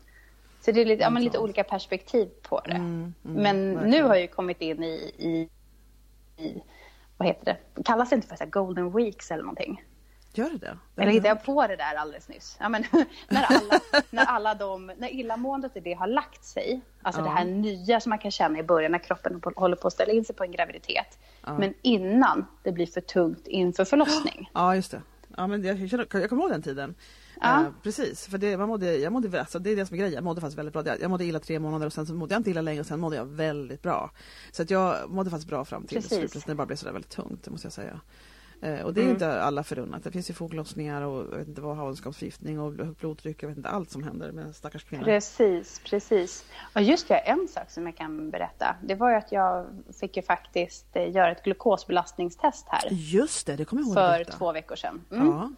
Så 0.60 0.72
det 0.72 0.80
är 0.80 0.84
lite, 0.84 1.02
ja, 1.02 1.10
lite 1.10 1.38
olika 1.38 1.64
perspektiv 1.64 2.30
på 2.48 2.60
det. 2.60 2.70
Mm, 2.70 3.14
mm, 3.24 3.42
men 3.42 3.74
verkligen. 3.74 3.90
nu 3.90 4.02
har 4.02 4.14
jag 4.14 4.20
ju 4.20 4.28
kommit 4.28 4.60
in 4.60 4.84
i, 4.84 5.12
i, 5.18 5.48
i 6.44 6.62
vad 7.16 7.28
heter 7.28 7.44
det, 7.74 7.82
kallas 7.82 8.10
det 8.10 8.16
inte 8.16 8.28
för 8.28 8.36
så 8.36 8.46
golden 8.46 8.92
weeks 8.96 9.30
eller 9.30 9.42
någonting? 9.42 9.84
Gör 10.36 10.50
det 10.50 10.58
det? 10.58 10.78
Eller 11.02 11.12
hittade 11.12 11.28
jag 11.28 11.44
på 11.44 11.66
det 11.66 11.76
där 11.76 11.94
alldeles 11.94 12.28
nyss? 12.28 12.56
Ja, 12.60 12.68
men, 12.68 12.84
när, 13.28 13.42
alla, 13.42 13.80
när 14.10 14.24
alla 14.24 14.54
de, 14.54 14.86
när 14.98 15.08
illamåendet 15.08 15.76
i 15.76 15.80
det 15.80 15.92
har 15.94 16.06
lagt 16.06 16.44
sig, 16.44 16.80
alltså 17.02 17.20
Ja. 17.20 17.24
det 17.24 17.30
här 17.30 17.44
nya 17.44 18.00
som 18.00 18.10
man 18.10 18.18
kan 18.18 18.30
känna 18.30 18.58
i 18.58 18.62
början 18.62 18.92
när 18.92 18.98
kroppen 18.98 19.40
håller 19.56 19.76
på 19.76 19.86
att 19.86 19.92
ställa 19.94 20.12
in 20.12 20.24
sig 20.24 20.36
på 20.36 20.44
en 20.44 20.52
graviditet. 20.52 21.18
Ja. 21.46 21.58
Men 21.58 21.74
innan 21.82 22.46
det 22.62 22.72
blir 22.72 22.86
för 22.86 23.00
tungt 23.00 23.46
inför 23.46 23.84
förlossning. 23.84 24.50
Ja, 24.54 24.74
just 24.76 24.90
det. 24.90 25.02
Ja, 25.36 25.46
men 25.46 25.64
jag, 25.64 25.90
känner, 25.90 26.06
jag 26.12 26.28
kommer 26.28 26.42
ihåg 26.42 26.50
den 26.52 26.62
tiden. 26.62 26.94
Ja. 27.40 27.60
Eh, 27.60 27.66
precis, 27.82 28.26
för 28.26 28.38
det, 28.38 28.56
man 28.56 28.68
mådde, 28.68 28.96
jag 28.96 29.12
mådde, 29.12 29.40
alltså, 29.40 29.58
det 29.58 29.70
är 29.70 29.76
det 29.76 29.86
som 29.86 29.94
är 29.94 29.98
grejen, 29.98 30.14
jag 30.14 30.24
mådde 30.24 30.40
faktiskt 30.40 30.58
väldigt 30.58 30.72
bra. 30.72 30.82
Jag 30.86 31.00
jag 31.00 31.10
mådde 31.10 31.24
illa 31.24 31.40
tre 31.40 31.58
månader 31.58 31.86
och 31.86 31.92
sen 31.92 32.06
så 32.06 32.14
mådde 32.14 32.34
jag 32.34 32.40
inte 32.40 32.50
illa 32.50 32.60
längre 32.60 32.80
och 32.80 32.86
sen 32.86 33.00
mådde 33.00 33.16
jag 33.16 33.24
väldigt 33.24 33.82
bra. 33.82 34.10
Så 34.52 34.62
att 34.62 34.70
jag 34.70 35.10
mådde 35.10 35.30
faktiskt 35.30 35.48
bra 35.48 35.64
fram 35.64 35.86
till 35.86 36.02
slutet 36.02 36.46
när 36.46 36.54
det 36.54 36.56
bara 36.56 36.66
blev 36.66 36.76
sådär 36.76 36.92
väldigt 36.92 37.10
tungt, 37.10 37.44
det 37.44 37.50
måste 37.50 37.66
jag 37.66 37.72
säga. 37.72 38.00
Eh, 38.62 38.80
och 38.80 38.94
det 38.94 39.00
är 39.00 39.02
Mm. 39.02 39.14
inte 39.14 39.42
alla 39.42 39.62
förunnat. 39.64 40.04
Det 40.04 40.10
finns 40.10 40.30
ju 40.30 40.34
foglossningar 40.34 41.02
och 41.02 41.40
inte 41.40 41.60
vad, 41.60 41.76
havandeskapsförgiftning 41.76 42.60
och 42.60 42.72
högt 42.72 43.00
blodtryck, 43.00 43.42
jag 43.42 43.48
vet 43.48 43.56
inte 43.56 43.68
allt 43.68 43.90
som 43.90 44.02
händer 44.02 44.32
med 44.32 44.54
stackars 44.56 44.84
kvinnor. 44.84 45.04
Precis, 45.04 45.80
precis. 45.84 46.44
Och 46.74 46.82
just 46.82 47.08
det, 47.08 47.14
en 47.16 47.48
sak 47.48 47.70
som 47.70 47.86
jag 47.86 47.96
kan 47.96 48.30
berätta. 48.30 48.76
Det 48.82 48.94
var 48.94 49.10
ju 49.10 49.16
att 49.16 49.32
jag 49.32 49.66
fick 50.00 50.16
ju 50.16 50.22
faktiskt 50.22 50.86
eh, 50.96 51.10
göra 51.10 51.30
ett 51.32 51.42
glukosbelastningstest 51.44 52.66
här 52.68 52.88
Just 52.90 53.46
det, 53.46 53.56
det 53.56 53.64
kommer 53.64 53.82
jag 53.82 53.86
ihåg. 53.86 53.94
för 53.94 54.18
detta. 54.18 54.32
två 54.32 54.52
veckor 54.52 54.76
sedan. 54.76 55.04
Mm. 55.12 55.26
Ja. 55.26 55.50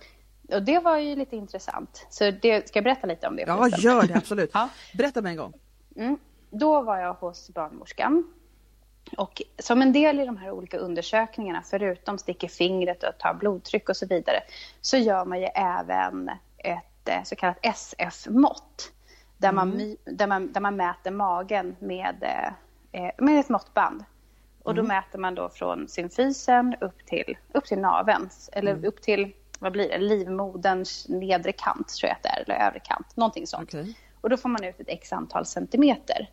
Och 0.56 0.62
det 0.62 0.78
var 0.78 0.98
ju 0.98 1.16
lite 1.16 1.36
intressant. 1.36 2.06
Så 2.10 2.30
det, 2.30 2.68
ska 2.68 2.76
jag 2.78 2.84
berätta 2.84 3.06
lite 3.06 3.26
om 3.28 3.36
det? 3.36 3.44
ja, 3.46 3.68
gör 3.68 4.02
det 4.02 4.14
absolut. 4.16 4.50
Ja. 4.54 4.68
Berätta 4.94 5.22
med 5.22 5.30
en 5.30 5.36
gång. 5.36 5.52
Mm. 5.96 6.18
Då 6.50 6.82
var 6.82 6.98
jag 6.98 7.14
hos 7.14 7.50
barnmorskan. 7.54 8.24
Och 9.16 9.42
som 9.58 9.82
en 9.82 9.92
del 9.92 10.20
i 10.20 10.26
de 10.26 10.36
här 10.36 10.50
olika 10.50 10.78
undersökningarna, 10.78 11.62
förutom 11.70 12.18
sticker 12.18 12.48
fingret 12.48 13.02
och 13.02 13.18
tar 13.18 13.34
blodtryck 13.34 13.88
och 13.88 13.96
så 13.96 14.06
vidare, 14.06 14.40
så 14.80 14.96
gör 14.96 15.24
man 15.24 15.40
ju 15.40 15.46
även 15.54 16.30
ett 16.58 17.08
eh, 17.08 17.22
så 17.24 17.36
kallat 17.36 17.58
SF-mått. 17.62 18.92
Där, 19.38 19.52
man, 19.52 19.76
my- 19.76 19.96
där, 20.04 20.26
man, 20.26 20.52
där 20.52 20.60
man 20.60 20.76
mäter 20.76 21.10
magen 21.10 21.76
med, 21.78 22.16
eh, 22.22 23.02
eh, 23.02 23.12
med 23.18 23.40
ett 23.40 23.48
måttband. 23.48 24.04
Och 24.62 24.74
då 24.74 24.82
mäter 24.82 25.18
man 25.18 25.34
då 25.34 25.48
från 25.48 25.88
symfysen 25.88 26.76
upp 26.80 27.06
till, 27.06 27.38
upp 27.52 27.64
till 27.64 27.78
naveln, 27.78 28.30
eller 28.52 28.84
upp 28.86 29.02
till, 29.02 29.32
vad 29.58 29.72
blir 29.72 29.88
det, 29.88 29.98
livmoderns 29.98 31.08
nedre 31.08 31.52
kant 31.52 31.88
tror 31.88 32.08
jag 32.08 32.16
att 32.16 32.22
det 32.22 32.28
är, 32.28 32.42
eller 32.42 32.66
övre 32.66 32.80
kant, 32.80 33.16
någonting 33.16 33.46
sånt. 33.46 33.68
Okej. 33.74 33.96
Och 34.20 34.30
då 34.30 34.36
får 34.36 34.48
man 34.48 34.64
ut 34.64 34.80
ett 34.80 34.88
x 34.88 35.12
antal 35.12 35.46
centimeter. 35.46 36.30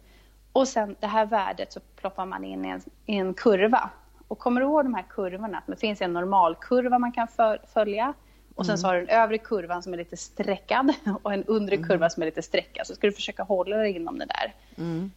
Och 0.56 0.68
sen 0.68 0.96
det 1.00 1.08
här 1.08 1.26
värdet 1.26 1.74
så 1.74 1.80
ploppar 1.96 2.26
man 2.26 2.44
in 2.44 2.66
i 2.66 2.70
en, 2.70 2.82
i 3.06 3.16
en 3.16 3.34
kurva. 3.34 3.90
Och 4.28 4.40
kommer 4.40 4.62
du 4.62 4.68
ihåg 4.68 4.86
de 4.86 4.94
här 4.94 5.06
kurvorna? 5.10 5.58
Att 5.58 5.68
det 5.68 5.76
finns 5.76 6.02
en 6.02 6.14
normalkurva 6.14 7.00
man 7.00 7.12
kan 7.12 7.28
för, 7.28 7.62
följa. 7.74 8.14
Och 8.56 8.66
sen 8.66 8.78
så 8.78 8.88
har 8.88 8.96
du 8.96 9.06
den 9.06 9.10
övre 9.10 9.38
kurvan 9.38 9.84
som 9.84 9.94
är 9.94 9.98
lite 9.98 10.18
streckad 10.18 10.94
och 11.24 11.34
en 11.34 11.44
undre 11.44 11.78
kurva 11.78 12.10
som 12.10 12.24
är 12.24 12.26
lite 12.26 12.42
streckad. 12.42 12.88
Så 12.88 12.96
ska 12.96 13.08
du 13.08 13.14
försöka 13.14 13.44
hålla 13.44 13.78
dig 13.78 13.96
inom 13.96 14.20
det 14.20 14.26
där. 14.26 14.56
Mm. 14.78 15.12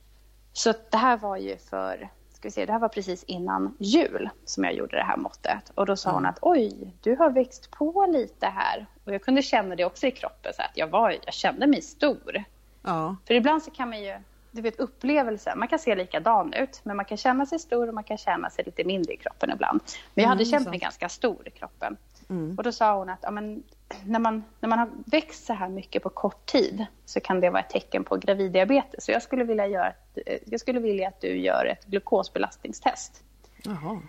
Så 0.53 0.75
det 0.91 0.97
här 0.97 1.17
var 1.17 1.37
ju 1.37 1.57
för, 1.57 2.11
ska 2.33 2.49
vi 2.49 2.51
se, 2.51 2.67
det 2.67 2.73
här 2.73 2.81
var 2.81 2.89
precis 2.89 3.25
innan 3.25 3.77
jul 3.79 4.31
som 4.45 4.65
jag 4.65 4.75
gjorde 4.75 4.97
det 4.97 5.05
här 5.05 5.17
måttet. 5.17 5.73
Och 5.75 5.87
då 5.87 5.97
sa 5.97 6.13
hon 6.13 6.27
att 6.27 6.39
oj, 6.43 6.95
du 7.03 7.17
har 7.17 7.31
växt 7.31 7.71
på 7.71 8.07
lite 8.13 8.47
här. 8.47 8.87
Och 9.05 9.15
jag 9.15 9.23
kunde 9.23 9.43
känna 9.43 9.77
det 9.77 9.85
också 9.85 10.07
i 10.07 10.11
kroppen, 10.11 10.53
så 10.55 10.63
att 10.63 10.73
jag, 10.75 10.87
var, 10.87 11.17
jag 11.25 11.35
kände 11.35 11.67
mig 11.67 11.83
stor. 11.83 12.45
Ja. 12.83 13.17
För 13.27 13.35
ibland 13.35 13.63
så 13.63 13.71
kan 13.71 13.89
man 13.89 14.03
ju, 14.03 14.19
du 14.59 14.63
vet, 14.63 14.81
upplevelsen. 14.81 15.59
Man 15.59 15.69
kan 15.69 15.79
se 15.79 15.95
likadan 15.95 16.53
ut, 16.53 16.81
men 16.83 16.97
man 16.97 17.05
kan 17.05 17.17
känna 17.19 17.47
sig 17.47 17.59
stor 17.59 17.89
och 17.89 17.95
man 17.95 18.05
kan 18.05 18.19
känna 18.19 18.51
sig 18.51 18.65
lite 18.65 18.85
mindre 18.85 19.13
i 19.13 19.17
kroppen 19.17 19.51
ibland. 19.51 19.81
Men 20.15 20.23
jag 20.23 20.29
hade 20.29 20.43
Mm, 20.43 20.51
känt 20.51 20.65
så. 20.65 20.71
mig 20.71 20.79
ganska 20.79 21.09
stor 21.09 21.49
i 21.49 21.51
kroppen. 21.51 21.97
Mm. 22.29 22.55
Och 22.59 22.63
då 22.63 22.73
sa 22.73 22.99
hon 22.99 23.09
att 23.11 23.19
ja, 23.23 23.31
men, 23.31 23.63
när, 24.05 24.19
man, 24.19 24.45
när 24.61 24.69
man 24.69 24.79
har 24.79 24.89
växt 25.07 25.47
så 25.47 25.53
här 25.53 25.69
mycket 25.69 26.03
på 26.03 26.09
kort 26.09 26.47
tid 26.47 26.87
så 27.05 27.21
kan 27.21 27.41
det 27.41 27.51
vara 27.51 27.63
ett 27.63 27.71
tecken 27.71 28.05
på 28.05 28.17
graviddiabetes. 28.17 29.05
Så 29.05 29.13
jag 29.13 29.23
skulle 29.23 29.45
vilja, 29.45 29.67
göra 29.67 29.89
ett, 29.89 30.19
eh, 30.27 30.39
jag 30.47 30.61
skulle 30.61 30.81
vilja 30.81 31.09
att 31.09 31.21
du 31.21 31.37
gör 31.37 31.65
ett 31.67 31.85
glukosbelastningstest. 31.85 33.23
Jaha. 33.63 34.01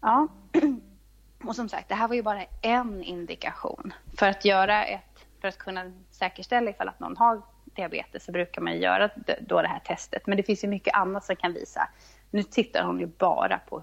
Ja. 0.00 0.28
Och 1.44 1.56
som 1.56 1.68
sagt, 1.68 1.88
det 1.88 1.94
här 1.94 2.08
var 2.08 2.14
ju 2.14 2.22
bara 2.22 2.44
en 2.62 3.02
indikation. 3.02 3.92
För 4.18 4.26
att 4.26 4.44
göra 4.44 4.84
ett, 4.84 5.26
för 5.40 5.48
att 5.48 5.58
kunna 5.58 5.92
säkerställa 6.10 6.70
ifall 6.70 6.88
att 6.88 7.00
någon 7.00 7.16
har 7.16 7.42
diabetes 7.76 8.24
så 8.24 8.32
brukar 8.32 8.62
man 8.62 8.78
göra 8.78 9.10
då 9.40 9.62
det 9.62 9.68
här 9.68 9.80
testet. 9.80 10.26
Men 10.26 10.36
det 10.36 10.42
finns 10.42 10.64
ju 10.64 10.68
mycket 10.68 10.94
annat 10.94 11.24
som 11.24 11.36
kan 11.36 11.52
visa. 11.52 11.88
Nu 12.30 12.42
tittar 12.42 12.84
hon 12.84 13.00
ju 13.00 13.06
bara 13.06 13.58
på 13.58 13.82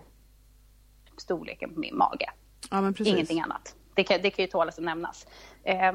storleken 1.17 1.73
på 1.73 1.79
min 1.79 1.97
mage. 1.97 2.29
Ja. 2.71 2.93
Ingenting 2.99 3.41
annat. 3.41 3.75
Det 3.95 4.03
kan, 4.03 4.21
det 4.21 4.29
kan 4.29 4.45
ju 4.45 4.51
tålas 4.51 4.77
att 4.77 4.83
nämnas. 4.83 5.27
Eh, 5.63 5.93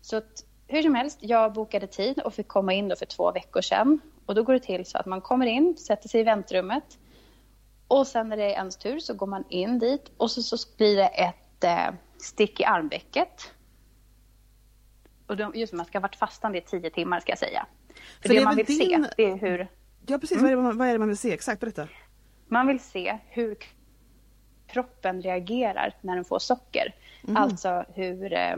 så 0.00 0.16
att, 0.16 0.44
hur 0.66 0.82
som 0.82 0.94
helst, 0.94 1.18
jag 1.20 1.52
bokade 1.52 1.86
tid 1.86 2.18
och 2.18 2.34
fick 2.34 2.48
komma 2.48 2.72
in 2.72 2.88
då 2.88 2.96
för 2.96 3.06
två 3.06 3.32
veckor 3.32 3.60
sedan. 3.60 4.00
Och 4.26 4.34
då 4.34 4.42
går 4.42 4.52
det 4.52 4.60
till 4.60 4.86
så 4.86 4.98
att 4.98 5.06
man 5.06 5.20
kommer 5.20 5.46
in, 5.46 5.76
sätter 5.76 6.08
sig 6.08 6.20
i 6.20 6.24
väntrummet. 6.24 6.98
Och 7.88 8.06
sen 8.06 8.28
när 8.28 8.36
det 8.36 8.44
är 8.44 8.56
ens 8.56 8.76
tur 8.76 8.98
så 8.98 9.14
går 9.14 9.26
man 9.26 9.44
in 9.48 9.78
dit 9.78 10.10
och 10.16 10.30
så, 10.30 10.42
så 10.42 10.76
blir 10.76 10.96
det 10.96 11.06
ett 11.06 11.64
eh, 11.64 11.94
stick 12.18 12.60
i 12.60 12.64
armvecket. 12.64 13.52
Och 15.32 15.38
de, 15.38 15.52
just 15.54 15.72
man 15.72 15.86
ska 15.86 15.98
ha 15.98 16.02
varit 16.02 16.16
fastande 16.16 16.58
i 16.58 16.60
tio 16.60 16.90
timmar 16.90 17.20
ska 17.20 17.32
jag 17.32 17.38
säga. 17.38 17.66
För, 17.94 18.22
För 18.22 18.28
det, 18.28 18.34
det 18.40 18.44
man 18.44 18.56
vill 18.56 18.66
din- 18.66 18.78
se, 18.78 19.10
det 19.16 19.24
är 19.30 19.36
hur 19.36 19.68
Ja 20.06 20.18
precis, 20.18 20.38
Mm. 20.38 20.44
vad, 20.44 20.52
är 20.52 20.56
man, 20.68 20.78
vad 20.78 20.88
är 20.88 20.92
det 20.92 20.98
man 20.98 21.08
vill 21.08 21.16
se? 21.18 21.32
Exakt, 21.32 21.60
berätta. 21.60 21.88
man 22.48 22.66
vill 22.66 22.80
se 22.80 23.18
hur 23.28 23.56
kroppen 24.66 25.22
reagerar 25.22 25.94
när 26.00 26.14
den 26.14 26.24
får 26.24 26.38
socker. 26.38 26.94
Alltså 27.36 27.84
hur, 27.94 28.32
eh, 28.32 28.56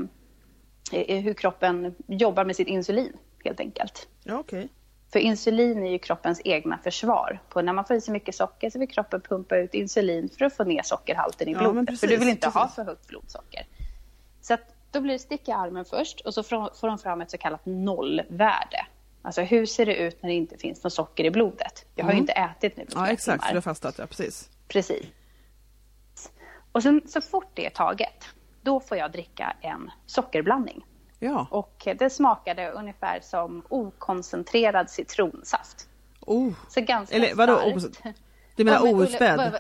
hur 1.23 1.35
kroppen 1.35 1.95
jobbar 2.07 2.45
med 2.45 2.57
sitt 2.57 2.69
insulin, 2.69 3.13
helt 3.45 3.61
enkelt. 3.61 4.09
Ja 4.25 4.39
okej. 4.39 4.69
För 5.13 5.19
insulin 5.19 5.83
är 5.83 5.91
ju 5.91 5.99
kroppens 5.99 6.41
egna 6.45 6.79
försvar. 6.79 7.43
På 7.49 7.63
när 7.63 7.73
man 7.73 7.85
får 7.85 7.97
i 7.97 8.01
sig 8.01 8.13
mycket 8.13 8.35
socker 8.35 8.71
så 8.71 8.79
vill 8.79 8.89
kroppen 8.89 9.21
pumpa 9.21 9.57
ut 9.57 9.75
insulin 9.75 10.29
för 10.39 10.45
att 10.45 10.57
få 10.57 10.65
ner 10.65 10.83
sockerhalten 10.83 11.49
i 11.49 11.53
Ja, 11.53 11.59
blodet. 11.59 11.77
för 11.81 11.87
precis, 11.87 12.11
du 12.11 12.17
vill 12.17 12.29
inte 12.29 12.49
ha 12.49 12.61
precis. 12.63 12.75
för 12.75 12.85
högt 12.85 13.07
blodsocker. 13.09 13.67
Så 14.41 14.55
att 14.55 14.74
då 14.95 15.01
blir 15.01 15.13
det 15.13 15.19
stick 15.19 15.49
i 15.49 15.53
armen 15.53 15.85
först 15.85 16.21
och 16.21 16.35
så 16.35 16.43
får 16.43 16.87
de 16.87 16.99
fram 16.99 17.21
ett 17.21 17.31
så 17.31 17.39
kallat 17.39 17.67
nollvärde. 17.67 18.87
Alltså 19.23 19.43
hur 19.43 19.67
ser 19.67 19.87
det 19.87 19.97
ut 19.97 20.23
när 20.23 20.31
det 20.31 20.37
inte 20.37 20.59
finns 20.59 20.85
något 20.85 20.93
socker 20.93 21.25
i 21.25 21.31
blodet? 21.31 21.85
Jag 21.95 22.05
har 22.05 22.13
ju 22.13 22.19
inte 22.19 22.33
ätit 22.33 22.77
nu 22.77 22.87
på 22.87 22.93
Mm. 22.93 23.01
Ja 23.01 23.05
flera 23.05 23.13
exakt, 23.13 23.43
timmar. 23.43 23.53
du 23.53 23.57
har 23.57 23.63
fastat, 23.63 23.95
ja 23.99 24.07
precis. 24.07 24.51
Precis. 24.69 25.07
Och 26.73 26.83
sen 26.83 27.03
så 27.07 27.21
fort 27.21 27.51
det 27.55 27.67
är 27.67 27.71
taget, 27.71 28.25
då 28.63 28.81
får 28.81 28.97
jag 28.97 29.13
dricka 29.13 29.57
en 29.61 29.91
sockerblandning. 30.07 30.85
Ja. 31.19 31.47
Och 31.51 31.89
det 31.99 32.11
smakade 32.11 32.71
ungefär 32.71 33.21
som 33.23 33.63
okoncentrerad 33.69 34.91
citronsaft. 34.91 35.89
Oh. 36.21 36.53
Så 36.69 36.81
ganska 36.81 37.17
Eller 37.17 37.35
vadå, 37.35 37.81
starkt. 37.81 38.19
Du 38.57 38.65
menar 38.65 38.87
Ja, 38.87 39.59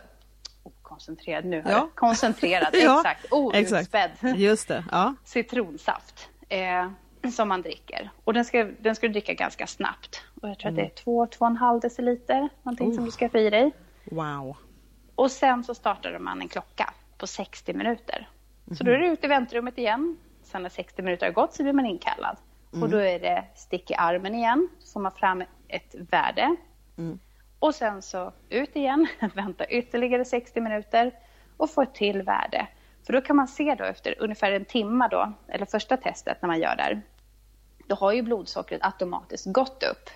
Okoncentrerad 0.94 1.44
nu, 1.44 1.62
Ja. 1.66 1.88
koncentrerad, 1.94 2.68
Ja, 2.74 2.98
exakt. 2.98 3.32
Outspädd 3.32 4.10
Just 4.36 4.68
det, 4.68 4.84
ja. 4.90 5.14
citronsaft 5.24 6.28
eh, 6.48 6.90
som 7.32 7.48
man 7.48 7.62
dricker. 7.62 8.10
Och 8.24 8.34
den 8.34 8.44
ska, 8.44 8.64
den 8.80 8.94
ska 8.94 9.06
du 9.06 9.12
dricka 9.12 9.32
ganska 9.34 9.66
snabbt. 9.66 10.22
Och 10.42 10.48
jag 10.48 10.58
tror 10.58 10.70
att 10.70 10.76
det 10.76 10.82
är 10.82 10.88
två, 10.88 11.26
två 11.26 11.44
och 11.44 11.50
en 11.50 11.56
halv 11.56 11.80
deciliter, 11.80 12.48
någonting 12.62 12.86
som 12.86 12.92
Mm. 12.92 13.02
Oh. 13.02 13.04
du 13.04 13.10
ska 13.10 13.28
få 13.28 13.38
i 13.38 13.50
dig. 13.50 13.70
Wow. 14.04 14.56
Och 15.14 15.30
sen 15.30 15.64
så 15.64 15.74
startade 15.74 16.18
man 16.18 16.40
en 16.40 16.48
klocka 16.48 16.92
på 17.18 17.26
60 17.26 17.72
minuter. 17.74 18.28
Så 18.78 18.84
då 18.84 18.90
Mhm. 18.90 18.94
är 19.02 19.06
du 19.06 19.12
ute 19.12 19.26
i 19.26 19.28
väntrummet 19.28 19.78
igen. 19.78 20.16
Sen 20.42 20.62
när 20.62 20.68
60 20.70 21.02
minuter 21.02 21.26
har 21.26 21.32
gått 21.32 21.54
så 21.54 21.62
blir 21.62 21.72
man 21.72 21.86
inkallad. 21.86 22.36
Mm. 22.72 22.82
Och 22.82 22.88
då 22.90 22.96
är 22.98 23.18
det 23.20 23.44
stick 23.54 23.90
i 23.90 23.94
armen 23.94 24.34
igen. 24.34 24.68
Så 24.78 24.92
får 24.92 25.00
man 25.00 25.12
fram 25.12 25.42
ett 25.68 25.94
värde. 26.10 26.56
Mm. 26.98 27.18
Och 27.64 27.74
sen 27.74 28.02
så 28.02 28.32
ut 28.48 28.76
igen, 28.76 29.06
vänta 29.34 29.66
ytterligare 29.66 30.24
60 30.24 30.60
minuter 30.60 31.12
och 31.56 31.70
få 31.70 31.82
ett 31.82 31.94
till 31.94 32.22
värde. 32.22 32.66
För 33.06 33.12
då 33.12 33.20
kan 33.20 33.36
man 33.36 33.48
se 33.48 33.74
då 33.74 33.84
efter 33.84 34.14
ungefär 34.22 34.52
en 34.52 34.64
timme 34.64 35.08
då, 35.10 35.32
eller 35.48 35.66
första 35.66 35.96
testet 35.96 36.42
när 36.42 36.46
man 36.46 36.60
gör 36.60 36.76
där, 36.76 37.02
då 37.86 37.94
har 37.94 38.12
ju 38.12 38.22
blodsockret 38.22 38.84
automatiskt 38.84 39.46
gått 39.46 39.82
upp. 39.82 40.10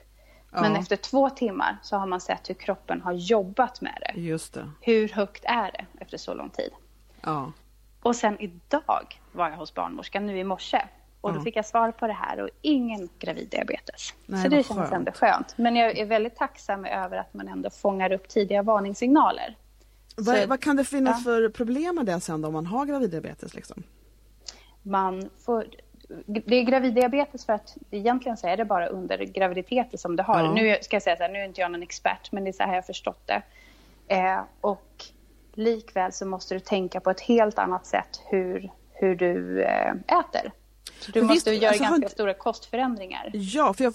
Men 0.50 0.72
Ja. 0.72 0.78
efter 0.78 0.96
två 0.96 1.30
timmar 1.30 1.76
så 1.82 1.96
har 1.96 2.06
man 2.06 2.20
sett 2.20 2.50
hur 2.50 2.54
kroppen 2.54 3.00
har 3.00 3.12
jobbat 3.12 3.80
med 3.80 3.98
det. 4.00 4.20
Just 4.20 4.54
det. 4.54 4.70
Hur 4.80 5.08
högt 5.08 5.44
är 5.44 5.70
det 5.72 5.86
efter 6.00 6.18
så 6.18 6.34
lång 6.34 6.50
tid? 6.50 6.70
Ja. 7.20 7.52
Och 8.02 8.16
sen 8.16 8.40
idag 8.40 9.20
var 9.32 9.50
jag 9.50 9.56
hos 9.56 9.74
barnmorskan 9.74 10.26
nu 10.26 10.38
i 10.38 10.44
morse. 10.44 10.82
Och 11.20 11.34
då 11.34 11.40
fick 11.40 11.56
jag 11.56 11.66
svar 11.66 11.90
på 11.90 12.06
det 12.06 12.12
här 12.12 12.40
och 12.40 12.48
ingen 12.62 13.08
graviddiabetes. 13.18 14.14
Nej, 14.26 14.42
så 14.42 14.48
det 14.48 14.62
känns 14.62 14.78
skönt. 14.78 14.92
ändå 14.92 15.12
skönt. 15.12 15.54
Men 15.58 15.76
jag 15.76 15.98
är 15.98 16.06
väldigt 16.06 16.36
tacksam 16.36 16.84
över 16.84 17.16
att 17.16 17.34
man 17.34 17.48
ändå 17.48 17.70
fångar 17.70 18.12
upp 18.12 18.28
tidiga 18.28 18.62
varningssignaler. 18.62 19.56
Vad, 20.16 20.36
Så- 20.40 20.46
vad 20.46 20.60
kan 20.60 20.76
det 20.76 20.84
finnas 20.84 21.16
ja. 21.18 21.24
för 21.24 21.48
problem 21.48 21.94
med 21.94 22.06
det 22.06 22.20
sen 22.20 22.42
då 22.42 22.48
om 22.48 22.54
man 22.54 22.66
har 22.66 22.86
graviddiabetes 22.86 23.54
liksom? 23.54 23.82
Man 24.82 25.30
får, 25.44 25.66
det 26.26 26.56
är 26.56 26.62
graviddiabetes 26.62 27.46
för 27.46 27.52
att 27.52 27.76
egentligen 27.90 28.36
så 28.36 28.46
är 28.46 28.56
det 28.56 28.64
bara 28.64 28.86
under 28.86 29.18
graviditeten 29.18 29.98
som 29.98 30.16
det 30.16 30.22
har. 30.22 30.40
Ja. 30.40 30.52
Nu 30.54 30.76
ska 30.82 30.96
jag 30.96 31.02
säga 31.02 31.16
så 31.16 31.22
här, 31.22 31.30
nu 31.30 31.38
är 31.38 31.44
inte 31.44 31.60
jag 31.60 31.70
någon 31.72 31.82
expert, 31.82 32.32
men 32.32 32.44
det 32.44 32.50
är 32.50 32.52
så 32.52 32.62
här 32.62 32.70
jag 32.70 32.76
har 32.76 32.82
förstått 32.82 33.26
det. 33.26 33.42
Eh, 34.08 34.40
och 34.60 35.04
likväl 35.54 36.12
så 36.12 36.26
måste 36.26 36.54
du 36.54 36.60
tänka 36.60 37.00
på 37.00 37.10
ett 37.10 37.20
helt 37.20 37.58
annat 37.58 37.86
sätt 37.86 38.20
hur, 38.30 38.70
hur 38.92 39.16
du 39.16 39.62
eh, 39.62 39.90
äter. 39.90 40.52
Så 41.00 41.12
du 41.12 41.20
Men 41.20 41.26
måste 41.26 41.50
visst, 41.50 41.62
göra 41.62 41.70
alltså, 41.70 41.82
ganska 41.84 41.96
inte- 41.96 42.08
stora 42.08 42.34
kostförändringar. 42.34 43.30
Ja, 43.34 43.72
för 43.74 43.84
jag, 43.84 43.94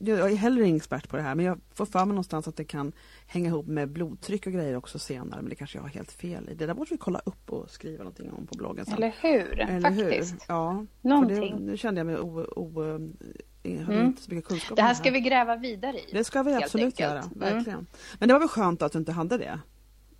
jag, 0.00 0.18
jag 0.18 0.32
är 0.32 0.36
heller 0.36 0.62
ingen 0.62 0.76
expert 0.76 1.08
på 1.08 1.16
det 1.16 1.22
här 1.22 1.34
men 1.34 1.44
jag 1.44 1.60
får 1.74 1.86
för 1.86 1.98
mig 1.98 2.08
någonstans 2.08 2.48
att 2.48 2.56
det 2.56 2.64
kan 2.64 2.92
hänga 3.26 3.46
ihop 3.48 3.66
med 3.66 3.88
blodtryck 3.88 4.46
och 4.46 4.52
grejer 4.52 4.76
också 4.76 4.98
senare 4.98 5.40
men 5.42 5.48
det 5.50 5.54
kanske 5.56 5.78
jag 5.78 5.82
har 5.82 5.88
helt 5.88 6.12
fel 6.12 6.48
i. 6.50 6.54
Det 6.54 6.66
där 6.66 6.74
borde 6.74 6.90
vi 6.90 6.96
kolla 6.96 7.20
upp 7.24 7.50
och 7.52 7.70
skriva 7.70 7.98
någonting 7.98 8.32
om 8.32 8.46
på 8.46 8.54
bloggen 8.58 8.84
sen. 8.84 8.94
Eller 8.94 9.14
hur? 9.20 9.60
Eller 9.60 9.90
hur? 9.90 10.10
Faktiskt. 10.10 10.44
Ja. 10.48 10.84
Någonting. 11.00 11.56
Det, 11.56 11.62
nu 11.62 11.76
kände 11.76 12.00
jag 12.00 12.06
mig 12.06 12.18
o, 12.18 12.46
o, 12.56 12.82
hade 12.82 13.98
Mm. 13.98 14.16
så 14.16 14.34
mycket 14.34 14.48
kunskap 14.48 14.76
Det 14.76 14.82
här 14.82 14.94
ska 14.94 15.10
vi 15.10 15.20
gräva 15.20 15.56
vidare 15.56 15.96
i. 15.98 16.12
Det 16.12 16.24
ska 16.24 16.42
vi 16.42 16.54
absolut 16.54 16.84
enkelt. 16.84 17.00
göra, 17.00 17.18
Mm. 17.22 17.38
verkligen. 17.38 17.86
Men 18.18 18.28
det 18.28 18.32
var 18.34 18.38
väl 18.40 18.48
skönt 18.48 18.82
att 18.82 18.92
du 18.92 18.98
inte 18.98 19.12
hade 19.12 19.38
det? 19.38 19.60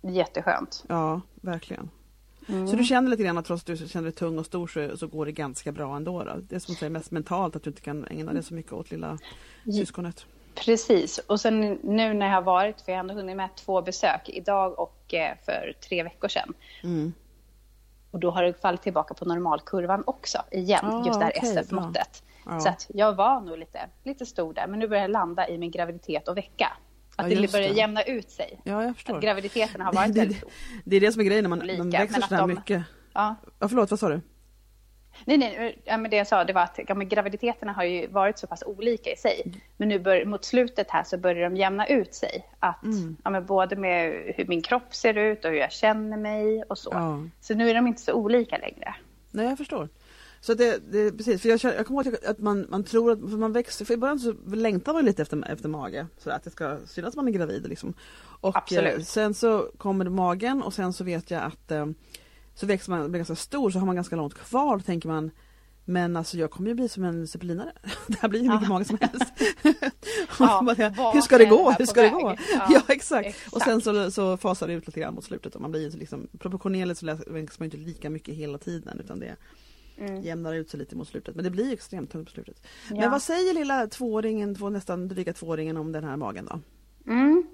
Jätteskönt. 0.01 0.83
Ja, 0.87 1.21
verkligen. 1.41 1.89
Mm. 2.49 2.67
Så 2.67 2.75
du 2.75 2.83
känner 2.83 3.09
lite 3.09 3.23
grann 3.23 3.37
att 3.37 3.45
trots 3.45 3.61
att 3.63 3.67
du 3.67 3.87
känner 3.87 4.03
dig 4.03 4.11
tung 4.11 4.39
och 4.39 4.45
stor 4.45 4.67
så, 4.67 4.97
så 4.97 5.07
går 5.07 5.25
det 5.25 5.31
ganska 5.31 5.71
bra 5.71 5.95
ändå? 5.95 6.23
Då? 6.23 6.33
Det 6.41 6.55
är 6.55 6.59
som 6.59 6.73
att 6.73 6.79
säga 6.79 6.89
mest 6.89 7.11
mentalt 7.11 7.55
att 7.55 7.63
du 7.63 7.69
inte 7.69 7.81
kan 7.81 8.07
ägna 8.07 8.33
dig 8.33 8.43
så 8.43 8.53
mycket 8.53 8.73
åt 8.73 8.91
lilla 8.91 9.17
syskonet. 9.65 10.25
Precis. 10.55 11.17
Och 11.17 11.39
sen 11.39 11.79
nu 11.83 12.13
när 12.13 12.25
jag 12.27 12.33
har 12.33 12.41
varit, 12.41 12.81
för 12.81 12.91
jag 12.91 12.97
har 12.97 12.99
ändå 12.99 13.13
hunnit 13.13 13.37
med 13.37 13.49
två 13.55 13.81
besök, 13.81 14.29
idag 14.29 14.79
och 14.79 15.13
eh, 15.13 15.37
för 15.45 15.73
tre 15.89 16.03
veckor 16.03 16.27
sedan. 16.27 16.53
Mm. 16.83 17.13
Och 18.11 18.19
då 18.19 18.31
har 18.31 18.43
det 18.43 18.61
fallit 18.61 18.81
tillbaka 18.81 19.13
på 19.13 19.25
normalkurvan 19.25 20.03
också 20.07 20.37
igen, 20.51 20.85
Ah, 20.85 21.05
just 21.05 21.19
det 21.19 21.25
här 21.25 21.33
okej, 21.37 21.49
SF-måttet. 21.49 22.23
Ja. 22.45 22.59
Så 22.59 22.69
att 22.69 22.87
jag 22.93 23.15
var 23.15 23.41
nog 23.41 23.57
lite, 23.57 23.79
lite 24.03 24.25
stor 24.25 24.53
där, 24.53 24.67
men 24.67 24.79
nu 24.79 24.87
börjar 24.87 25.03
jag 25.03 25.11
landa 25.11 25.49
i 25.49 25.57
min 25.57 25.71
graviditet 25.71 26.27
och 26.27 26.37
vecka. 26.37 26.71
Att 27.19 27.31
Ja, 27.31 27.41
det 27.41 27.51
börjar 27.51 27.69
det. 27.69 27.75
jämna 27.75 28.03
ut 28.03 28.29
sig. 28.31 28.59
Ja, 28.63 28.81
jag 28.81 28.89
Att 28.89 28.95
förstår. 28.95 29.21
graviditeten 29.21 29.81
har 29.81 29.93
varit 29.93 30.13
det, 30.13 30.19
väldigt 30.19 30.41
det, 30.41 30.47
det 30.83 30.95
är 30.95 30.99
det 31.01 31.11
som 31.11 31.19
är 31.21 31.25
grejen 31.25 31.43
när 31.43 31.49
man, 31.49 31.61
Olika, 31.61 31.77
man 31.77 31.89
växer 31.89 32.21
att 32.23 32.29
så 32.29 32.35
här 32.35 32.41
de- 32.47 32.49
mycket. 32.53 32.83
Ja. 33.13 33.35
Ja, 33.59 33.67
förlåt, 33.67 33.89
vad 33.91 33.99
sa 33.99 34.09
du? 34.09 34.21
Nej, 35.25 35.37
nej, 35.37 35.81
ja, 35.85 35.97
men 35.97 36.11
det 36.11 36.17
jag 36.17 36.27
sa 36.27 36.43
det 36.43 36.53
var 36.53 36.61
att 36.61 36.79
ja, 36.87 36.95
men 36.95 37.09
graviditeterna 37.09 37.71
har 37.73 37.83
ju 37.83 38.07
varit 38.07 38.37
så 38.39 38.47
pass 38.47 38.63
olika 38.65 39.11
i 39.11 39.15
sig. 39.15 39.43
Men 39.77 39.89
nu 39.89 39.99
bör, 39.99 40.25
mot 40.25 40.45
slutet 40.45 40.89
här 40.89 41.03
så 41.03 41.17
börjar 41.17 41.49
de 41.49 41.55
jämna 41.57 41.87
ut 41.87 42.13
sig. 42.15 42.49
Att, 42.59 42.83
Mm. 42.83 43.17
ja, 43.23 43.29
men 43.29 43.45
både 43.45 43.75
med 43.75 44.13
hur 44.35 44.45
min 44.45 44.61
kropp 44.61 44.95
ser 44.95 45.17
ut 45.17 45.45
och 45.45 45.51
hur 45.51 45.57
jag 45.57 45.71
känner 45.71 46.17
mig 46.17 46.63
och 46.63 46.77
så. 46.77 46.89
Ja. 46.93 47.19
Så 47.41 47.53
nu 47.53 47.69
är 47.69 47.73
de 47.73 47.87
inte 47.87 48.01
så 48.01 48.13
olika 48.13 48.57
längre. 48.57 48.95
Nej, 49.31 49.45
jag 49.45 49.57
förstår. 49.57 49.89
Så 50.41 50.53
det, 50.53 50.91
det 50.91 51.11
precis, 51.11 51.41
för 51.41 51.49
jag, 51.49 51.59
jag 51.63 51.85
kommer 51.87 52.05
ihåg 52.07 52.15
att 52.25 52.39
man, 52.39 52.65
man 52.69 52.83
tror 52.83 53.11
att 53.11 53.19
för 53.19 53.37
man 53.37 53.53
växer, 53.53 53.85
för 53.85 53.93
i 53.93 53.97
början 53.97 54.19
så 54.19 54.33
längtar 54.53 54.93
man 54.93 55.05
lite 55.05 55.21
efter, 55.21 55.51
efter 55.51 55.69
mage, 55.69 56.07
så 56.17 56.29
att 56.29 56.43
det 56.43 56.49
ska 56.49 56.77
synas 56.85 57.09
att 57.09 57.15
man 57.15 57.27
är 57.27 57.31
gravid 57.31 57.67
liksom. 57.69 57.93
Och 58.19 58.57
Absolut. 58.57 58.97
eh, 58.97 59.03
sen 59.03 59.33
så 59.33 59.71
kommer 59.77 60.05
magen 60.09 60.61
och 60.61 60.73
sen 60.73 60.93
så 60.93 61.03
vet 61.03 61.31
jag 61.31 61.43
att 61.43 61.71
eh, 61.71 61.85
så 62.55 62.65
växer 62.65 62.91
man, 62.91 63.11
blir 63.11 63.19
ganska 63.19 63.35
stor 63.35 63.69
så 63.69 63.79
har 63.79 63.85
man 63.85 63.95
ganska 63.95 64.15
långt 64.15 64.33
kvar, 64.33 64.77
då 64.77 64.83
tänker 64.83 65.07
man 65.09 65.31
men 65.85 66.15
alltså 66.17 66.37
jag 66.37 66.51
kommer 66.51 66.69
ju 66.69 66.75
bli 66.75 66.89
som 66.89 67.03
en 67.03 67.27
zeppelinare. 67.27 67.71
Det 68.07 68.17
här 68.21 68.29
blir 68.29 68.39
hur 68.41 68.49
mycket 68.49 68.63
Ja. 68.67 68.73
mage 68.73 68.85
som 68.85 68.97
helst. 69.01 69.23
Och 70.29 70.39
Ja, 70.39 70.61
bara, 70.65 71.11
hur 71.11 71.21
ska 71.21 71.37
det 71.37 71.45
gå? 71.45 71.71
Hur 71.71 71.85
ska 71.85 72.01
det 72.01 72.09
gå? 72.09 72.35
Ja, 72.53 72.67
Ja, 72.69 72.81
exakt. 72.87 73.27
Och 73.51 73.57
exakt. 73.61 73.65
sen 73.65 73.81
så, 73.81 74.11
så 74.11 74.37
fasar 74.37 74.67
det 74.67 74.73
ut 74.73 74.87
lite 74.87 74.99
grann 74.99 75.13
mot 75.13 75.23
slutet 75.23 75.55
och 75.55 75.61
man 75.61 75.71
blir 75.71 75.91
liksom 75.91 76.27
proportionerligt 76.39 76.99
så 76.99 77.05
växer 77.05 77.59
man 77.61 77.65
inte 77.65 77.77
lika 77.77 78.09
mycket 78.09 78.35
hela 78.35 78.57
tiden 78.57 78.99
utan 78.99 79.19
det 79.19 79.35
mm. 79.99 80.21
jämnar 80.21 80.53
ut 80.53 80.69
sig 80.69 80.79
lite 80.79 80.95
mot 80.95 81.07
slutet. 81.07 81.35
Men 81.35 81.43
det 81.43 81.49
blir 81.49 81.73
extremt 81.73 82.11
tungt 82.11 82.27
på 82.27 82.31
slutet. 82.31 82.67
Ja. 82.89 82.95
Men 82.95 83.11
vad 83.11 83.21
säger 83.21 83.53
lilla 83.53 83.87
tvååringen, 83.87 84.55
två, 84.55 84.69
nästan 84.69 85.07
dryga 85.07 85.33
tvååringen 85.33 85.77
om 85.77 85.91
den 85.91 86.03
här 86.03 86.17
magen 86.17 86.49
då? 86.51 86.59
Mm. 87.11 87.47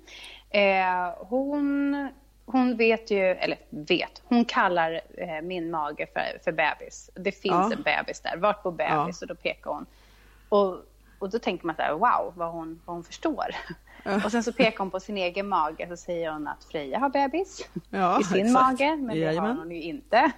Eh, 0.50 1.14
hon, 1.18 2.10
hon 2.46 2.78
vet 2.78 3.12
ju, 3.12 3.20
eller 3.20 3.58
vet, 3.70 4.22
hon 4.26 4.46
kallar 4.46 5.02
eh, 5.18 5.42
min 5.44 5.72
mage 5.72 6.08
för, 6.14 6.40
för 6.44 6.52
bebis. 6.52 7.10
Det 7.16 7.32
finns 7.32 7.54
ja. 7.54 7.72
en 7.74 7.84
bebis 7.84 8.22
där. 8.22 8.38
Vart 8.38 8.64
bor 8.64 8.72
bebis? 8.72 9.22
Ja. 9.22 9.26
Och 9.26 9.28
då 9.28 9.36
pekar 9.36 9.72
hon. 9.72 9.86
Och, 10.50 10.78
och 11.20 11.30
då 11.30 11.40
tänker 11.40 11.66
man 11.66 11.76
så 11.76 11.82
här, 11.82 11.94
wow, 11.94 12.34
vad 12.36 12.52
hon, 12.52 12.82
vad 12.86 12.96
hon 12.96 13.04
förstår. 13.04 13.46
Och 14.26 14.32
sen 14.32 14.44
så 14.44 14.54
pekar 14.54 14.78
hon 14.78 14.92
på 14.92 15.00
sin 15.00 15.18
egen 15.18 15.48
mage 15.48 15.88
och 15.92 16.00
säger 16.00 16.32
hon 16.32 16.48
att 16.48 16.64
Freja 16.64 17.00
har 17.00 17.10
bebis 17.10 17.70
ja, 17.90 18.22
i 18.22 18.24
sin 18.24 18.46
exakt. 18.46 18.54
mage, 18.54 18.96
men 18.96 19.08
det 19.08 19.22
Jajamän. 19.22 19.52
har 19.52 19.58
hon 19.58 19.72
ju 19.72 19.82
inte. 19.82 20.32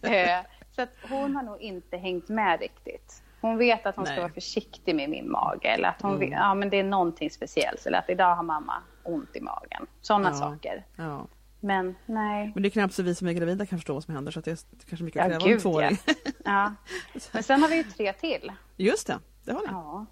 Så 0.74 0.82
att 0.82 0.90
hon 1.08 1.36
har 1.36 1.42
nog 1.42 1.60
inte 1.60 1.96
hängt 1.96 2.28
med 2.28 2.60
riktigt. 2.60 3.22
Hon 3.40 3.58
vet 3.58 3.86
att 3.86 3.96
hon 3.96 4.04
Nej. 4.04 4.14
ska 4.14 4.22
vara 4.22 4.32
försiktig 4.32 4.94
med 4.94 5.10
min 5.10 5.30
mage 5.30 5.68
eller 5.68 5.88
att 5.88 6.02
hon 6.02 6.10
mm. 6.10 6.20
vet, 6.20 6.38
ja, 6.38 6.54
men 6.54 6.70
det 6.70 6.76
är 6.76 6.84
någonting 6.84 7.30
speciellt 7.30 7.86
eller 7.86 7.98
att 7.98 8.10
idag 8.10 8.36
har 8.36 8.42
mamma 8.42 8.74
ont 9.02 9.36
i 9.36 9.40
magen. 9.40 9.86
Sådana 10.00 10.28
ja. 10.28 10.34
saker. 10.34 10.84
Ja. 10.96 11.26
Men 11.60 11.94
nej. 12.06 12.52
Men 12.54 12.62
det 12.62 12.68
är 12.68 12.70
knappt 12.70 12.94
så 12.94 13.02
vi 13.02 13.14
som 13.14 13.28
är 13.28 13.32
gravida 13.32 13.66
kan 13.66 13.78
förstå 13.78 13.94
vad 13.94 14.04
som 14.04 14.14
händer 14.14 14.32
så 14.32 14.38
att 14.38 14.44
det 14.44 14.50
är 14.50 14.58
kanske 14.88 15.04
mycket 15.04 15.22
att 15.22 15.28
kräva 15.28 15.46
ja, 15.46 15.54
en 15.54 15.60
tvååring. 15.60 15.98
Ja. 16.06 16.14
ja. 16.44 16.74
Men 17.32 17.42
sen 17.42 17.62
har 17.62 17.68
vi 17.68 17.76
ju 17.76 17.82
tre 17.82 18.12
till. 18.12 18.52
Just 18.76 19.06
det, 19.06 19.18
det 19.44 19.52
har 19.52 19.60
ni. 19.60 19.66
Ja. 19.70 20.06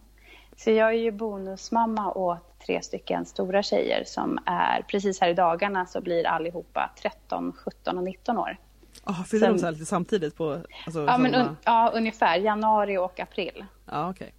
Så 0.56 0.70
jag 0.70 0.88
är 0.88 0.98
ju 0.98 1.10
bonusmamma 1.10 2.12
åt 2.12 2.58
tre 2.66 2.82
stycken 2.82 3.26
stora 3.26 3.62
tjejer 3.62 4.04
som 4.06 4.38
är 4.46 4.82
precis 4.82 5.20
här 5.20 5.28
i 5.28 5.34
dagarna 5.34 5.86
så 5.86 6.00
blir 6.00 6.26
allihopa 6.26 6.90
13, 7.02 7.52
17 7.52 7.98
och 7.98 8.04
19 8.04 8.38
år. 8.38 8.58
Oh, 9.06 9.24
fyller 9.24 9.46
Sen, 9.46 9.56
de 9.56 9.58
så 9.58 9.70
lite 9.70 9.84
samtidigt? 9.84 10.36
På, 10.36 10.60
alltså, 10.86 11.04
ja, 11.04 11.18
men 11.18 11.34
un, 11.34 11.56
ja, 11.64 11.92
ungefär. 11.94 12.38
Januari 12.38 12.98
och 12.98 13.20
april. 13.20 13.64
Ja, 13.86 14.10
okay. 14.10 14.30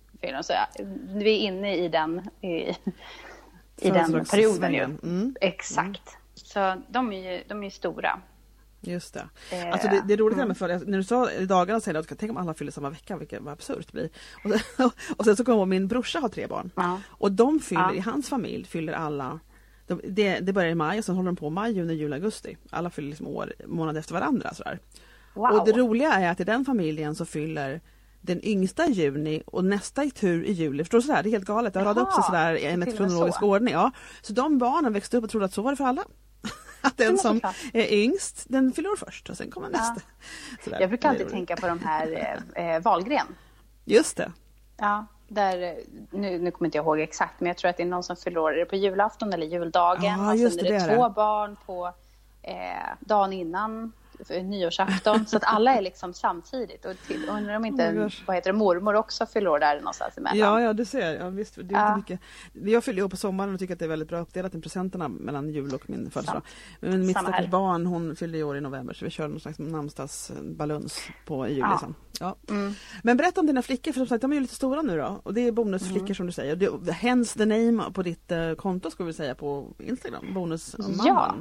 Så 0.43 0.53
vi 1.05 1.31
är 1.35 1.39
inne 1.39 1.75
i 1.75 1.87
den, 1.87 2.29
i, 2.41 2.47
i 3.77 3.89
den 3.89 4.25
perioden 4.25 4.73
ju. 4.73 4.83
Mm. 4.83 5.35
Exakt. 5.41 5.85
Mm. 5.85 6.19
Så 6.33 6.81
de 6.87 7.13
är 7.13 7.31
ju 7.31 7.43
de 7.47 7.63
är 7.63 7.69
stora. 7.69 8.19
Just 8.81 9.13
det. 9.13 9.27
Eh, 9.51 9.71
alltså 9.71 9.87
det, 9.87 10.03
det 10.07 10.13
är 10.13 10.17
roligt 10.17 10.37
mm. 10.37 10.55
för 10.55 10.67
när 10.67 10.97
du 10.97 11.03
sa 11.03 11.31
i 11.31 11.45
dagarna 11.45 11.79
säger 11.79 11.99
att 11.99 12.19
tänk 12.19 12.31
om 12.31 12.37
alla 12.37 12.53
fyller 12.53 12.71
samma 12.71 12.89
vecka, 12.89 13.17
vilket 13.17 13.41
vad 13.41 13.53
absurt 13.53 13.87
det 13.87 13.93
blir. 13.93 14.09
Och 14.43 14.91
och 15.17 15.25
sen 15.25 15.35
så 15.35 15.45
kommer 15.45 15.65
min 15.65 15.87
brorsa 15.87 16.19
ha 16.19 16.29
tre 16.29 16.47
barn. 16.47 16.71
Ja. 16.75 17.01
Och 17.07 17.31
de 17.31 17.59
fyller, 17.59 17.81
ja. 17.81 17.93
i 17.93 17.99
hans 17.99 18.29
familj 18.29 18.65
fyller 18.65 18.93
alla 18.93 19.23
de, 19.27 19.39
det, 20.03 20.39
det 20.39 20.53
börjar 20.53 20.69
i 20.69 20.75
maj 20.75 20.99
och 20.99 21.05
sen 21.05 21.15
håller 21.15 21.27
de 21.27 21.35
på 21.35 21.49
maj, 21.49 21.71
juni, 21.71 21.93
juli, 21.93 22.13
augusti. 22.13 22.57
Alla 22.69 22.89
fyller 22.89 23.09
liksom 23.09 23.27
år, 23.27 23.53
månad 23.65 23.97
efter 23.97 24.13
varandra. 24.13 24.53
Sådär. 24.53 24.79
Wow. 25.33 25.51
Och 25.51 25.65
det 25.65 25.71
roliga 25.71 26.13
är 26.13 26.31
att 26.31 26.39
i 26.39 26.43
den 26.43 26.65
familjen 26.65 27.15
så 27.15 27.25
fyller 27.25 27.81
den 28.21 28.45
yngsta 28.45 28.85
i 28.85 28.91
juni 28.91 29.43
och 29.45 29.65
nästa 29.65 30.03
i 30.03 30.11
tur 30.11 30.43
i 30.43 30.51
juli. 30.51 30.83
Förstår 30.83 30.97
du? 30.97 31.01
Sådär? 31.01 31.23
Det 31.23 31.29
är 31.29 31.31
helt 31.31 31.45
galet. 31.45 31.73
Det 31.73 31.79
har 31.79 31.85
radat 31.85 32.07
upp 32.07 32.13
sig 32.13 32.23
sådär 32.23 32.53
i 32.53 32.65
en 32.65 32.91
kronologisk 32.91 33.39
så. 33.39 33.45
ordning. 33.45 33.73
Ja. 33.73 33.91
Så 34.21 34.33
de 34.33 34.57
barnen 34.57 34.93
växte 34.93 35.17
upp 35.17 35.23
och 35.23 35.29
trodde 35.29 35.45
att 35.45 35.53
så 35.53 35.61
var 35.61 35.71
det 35.71 35.77
för 35.77 35.85
alla. 35.85 36.03
att 36.81 36.97
den 36.97 37.17
som 37.17 37.41
är 37.73 37.93
yngst, 37.93 38.45
den 38.47 38.71
fyller 38.71 38.89
år 38.89 38.95
först 38.95 39.29
och 39.29 39.37
sen 39.37 39.51
kommer 39.51 39.69
nästa. 39.69 40.01
Ja. 40.71 40.77
Jag 40.79 40.89
brukar 40.89 41.09
alltid 41.09 41.29
tänka 41.29 41.55
på 41.55 41.67
de 41.67 41.79
här 41.79 42.39
eh, 42.55 42.75
eh, 42.75 42.81
Valgren. 42.81 43.27
Just 43.85 44.17
det. 44.17 44.31
Ja, 44.77 45.05
där, 45.33 45.75
nu, 46.11 46.39
nu 46.39 46.51
kommer 46.51 46.67
inte 46.67 46.77
jag 46.77 46.85
ihåg 46.85 46.99
exakt, 46.99 47.39
men 47.39 47.47
jag 47.47 47.57
tror 47.57 47.69
att 47.69 47.77
det 47.77 47.83
är 47.83 47.87
någon 47.87 48.03
som 48.03 48.15
är 48.53 48.59
det 48.59 48.65
på 48.65 48.75
julafton 48.75 49.33
eller 49.33 49.47
juldagen? 49.47 50.19
Och 50.29 50.37
sen 50.37 50.59
är 50.59 50.63
det, 50.63 50.69
det 50.69 50.95
två 50.95 51.03
det. 51.03 51.13
barn 51.13 51.57
på 51.65 51.93
eh, 52.41 52.55
dagen 52.99 53.33
innan 53.33 53.91
nyårsafton. 54.29 55.25
så 55.27 55.37
att 55.37 55.43
alla 55.45 55.73
är 55.73 55.81
liksom 55.81 56.13
samtidigt. 56.13 56.85
Och 56.85 56.95
till, 57.07 57.29
undrar 57.29 57.55
om 57.55 57.65
inte 57.65 57.89
oh 57.89 58.09
vad 58.27 58.35
heter 58.35 58.51
det, 58.51 58.57
mormor 58.57 58.95
också 58.95 59.25
fyller 59.25 59.49
år 59.49 59.59
där 59.59 59.75
någonstans 59.75 60.17
emellan. 60.17 60.37
Ja, 60.37 60.61
ja 60.61 60.73
du 60.73 60.85
ser. 60.85 61.15
Ja, 61.15 61.29
visst, 61.29 61.55
det 61.55 61.75
är 61.75 61.79
ja. 61.79 61.97
mycket. 61.97 62.19
Jag 62.53 62.83
fyller 62.83 63.03
år 63.03 63.09
på 63.09 63.17
sommaren 63.17 63.53
och 63.53 63.59
tycker 63.59 63.73
att 63.73 63.79
det 63.79 63.85
är 63.85 63.89
väldigt 63.89 64.09
bra 64.09 64.19
uppdelat 64.19 64.55
i 64.55 64.61
presenterna 64.61 65.07
mellan 65.07 65.49
jul 65.49 65.73
och 65.73 65.89
min 65.89 66.11
födelsedag. 66.11 66.41
Men 66.79 67.05
mitt 67.05 67.17
stackars 67.17 67.49
barn 67.49 67.85
hon 67.85 68.15
fyller 68.15 68.43
år 68.43 68.57
i 68.57 68.61
november 68.61 68.93
så 68.93 69.05
vi 69.05 69.11
kör 69.11 69.27
någon 69.27 69.39
slags 69.39 69.59
namnsdagsbaluns 69.59 71.01
på 71.25 71.47
i 71.47 71.49
juli 71.49 71.61
ja. 71.61 71.77
sen. 71.81 71.95
Ja. 72.19 72.35
Mm. 72.49 72.73
Men 73.03 73.17
berätta 73.17 73.39
om 73.39 73.47
dina 73.47 73.61
flickor 73.61 73.91
för 73.91 73.99
som 73.99 74.07
sagt 74.07 74.21
de 74.21 74.31
är 74.31 74.35
ju 74.35 74.41
lite 74.41 74.55
stora 74.55 74.81
nu 74.81 74.97
då 74.97 75.21
och 75.23 75.33
det 75.33 75.47
är 75.47 75.51
bonusflickor 75.51 76.05
mm. 76.05 76.15
som 76.15 76.25
du 76.25 76.31
säger. 76.31 76.55
Det, 76.55 76.91
hence 76.91 77.37
the 77.37 77.45
name 77.45 77.91
på 77.93 78.03
ditt 78.03 78.31
uh, 78.31 78.53
konto 78.55 78.91
ska 78.91 79.03
vi 79.03 79.13
säga 79.13 79.35
på 79.35 79.73
Instagram, 79.79 80.33
bonusmamman. 80.33 80.99
Ja. 81.05 81.35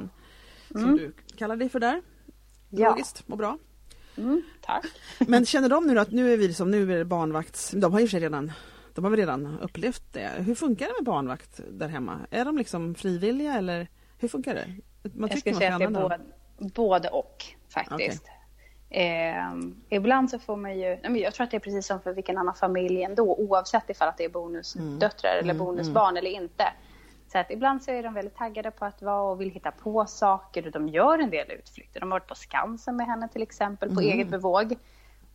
Som 0.71 0.83
mm. 0.83 0.97
du 0.97 1.13
kallar 1.37 1.55
dig 1.55 1.69
för 1.69 1.79
där. 1.79 2.01
Ja. 2.75 2.89
Logiskt 2.89 3.23
och 3.27 3.37
bra. 3.37 3.57
Mm, 4.17 4.43
tack. 4.61 4.85
Men 5.27 5.45
känner 5.45 5.69
de 5.69 5.87
nu 5.87 5.99
att 5.99 6.11
nu 6.11 6.33
är 6.33 6.37
vi 6.37 6.47
liksom, 6.47 6.71
nu 6.71 6.93
är 6.93 6.97
det 6.97 7.05
barnvakts... 7.05 7.71
De 7.71 7.93
har 7.93 7.99
ju 7.99 8.07
redan 8.07 8.51
de 8.95 9.03
har 9.03 9.11
väl 9.11 9.19
redan 9.19 9.59
upplevt 9.59 10.03
det. 10.11 10.29
Hur 10.37 10.55
funkar 10.55 10.85
det 10.85 10.93
med 10.93 11.03
barnvakt 11.03 11.59
där 11.69 11.87
hemma? 11.87 12.19
Är 12.31 12.45
de 12.45 12.57
liksom 12.57 12.95
frivilliga 12.95 13.53
eller 13.53 13.87
hur 14.17 14.27
funkar 14.27 14.55
det? 14.55 14.67
Man 15.13 15.29
jag 15.29 15.39
skulle 15.39 15.55
säga 15.55 15.73
att 15.73 15.79
det 15.79 15.85
är 15.85 15.89
både, 15.89 16.19
både 16.57 17.09
och 17.09 17.45
faktiskt. 17.69 18.23
Okay. 18.23 19.05
Eh, 19.05 19.53
ibland 19.89 20.29
så 20.29 20.39
får 20.39 20.57
man 20.57 20.79
ju, 20.79 20.97
jag 21.03 21.33
tror 21.33 21.43
att 21.43 21.51
det 21.51 21.57
är 21.57 21.59
precis 21.59 21.87
som 21.87 22.01
för 22.01 22.13
vilken 22.13 22.37
annan 22.37 22.55
familj 22.55 23.03
ändå 23.03 23.35
oavsett 23.35 23.89
ifall 23.89 24.07
att 24.07 24.17
det 24.17 24.25
är 24.25 24.29
bonusdöttrar 24.29 25.31
mm. 25.31 25.43
eller 25.43 25.53
mm, 25.53 25.65
bonusbarn 25.65 26.09
mm. 26.09 26.17
eller 26.17 26.41
inte 26.41 26.63
så 27.33 27.39
att 27.39 27.51
ibland 27.51 27.83
så 27.83 27.91
är 27.91 28.03
de 28.03 28.13
väldigt 28.13 28.35
taggade 28.35 28.71
på 28.71 28.85
att 28.85 29.01
vara 29.01 29.21
och 29.21 29.41
vill 29.41 29.49
hitta 29.49 29.71
på 29.71 30.05
saker 30.05 30.65
och 30.65 30.71
de 30.71 30.89
gör 30.89 31.19
en 31.19 31.29
del 31.29 31.51
utflykter. 31.51 31.99
De 31.99 32.11
har 32.11 32.19
varit 32.19 32.27
på 32.27 32.35
Skansen 32.35 32.95
med 32.95 33.05
henne 33.05 33.27
till 33.27 33.41
exempel 33.41 33.89
på 33.89 34.01
mm. 34.01 34.13
eget 34.13 34.27
bevåg. 34.27 34.75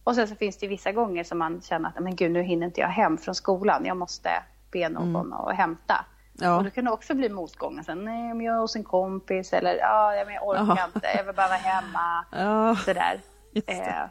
Och 0.04 0.14
sen 0.14 0.28
så 0.28 0.34
finns 0.34 0.56
det 0.56 0.66
vissa 0.66 0.92
gånger 0.92 1.24
som 1.24 1.38
man 1.38 1.60
känner 1.62 1.88
att 1.88 2.00
men 2.00 2.16
gud 2.16 2.30
nu 2.30 2.42
hinner 2.42 2.66
inte 2.66 2.80
jag 2.80 2.88
hem 2.88 3.18
från 3.18 3.34
skolan. 3.34 3.84
Jag 3.86 3.96
måste 3.96 4.30
be 4.70 4.88
någon 4.88 5.16
mm. 5.16 5.32
att 5.32 5.56
hämta. 5.56 6.04
Ja. 6.32 6.56
Och 6.56 6.64
då 6.64 6.70
kan 6.70 6.84
det 6.84 6.90
också 6.90 7.14
bli 7.14 7.28
motgångar. 7.28 7.82
Sen, 7.82 8.04
nej, 8.04 8.34
men 8.34 8.40
jag 8.40 8.56
är 8.56 8.60
hos 8.60 8.76
en 8.76 8.84
kompis 8.84 9.52
eller 9.52 9.74
ja, 9.74 10.14
jag 10.14 10.48
orkar 10.48 10.76
ja. 10.76 10.84
inte, 10.94 11.08
jag 11.16 11.24
vill 11.24 11.34
bara 11.34 11.48
vara 11.48 11.58
hemma. 11.58 12.24
Ja. 12.32 12.76
Sådär. 12.76 13.20
Eh, 13.66 14.04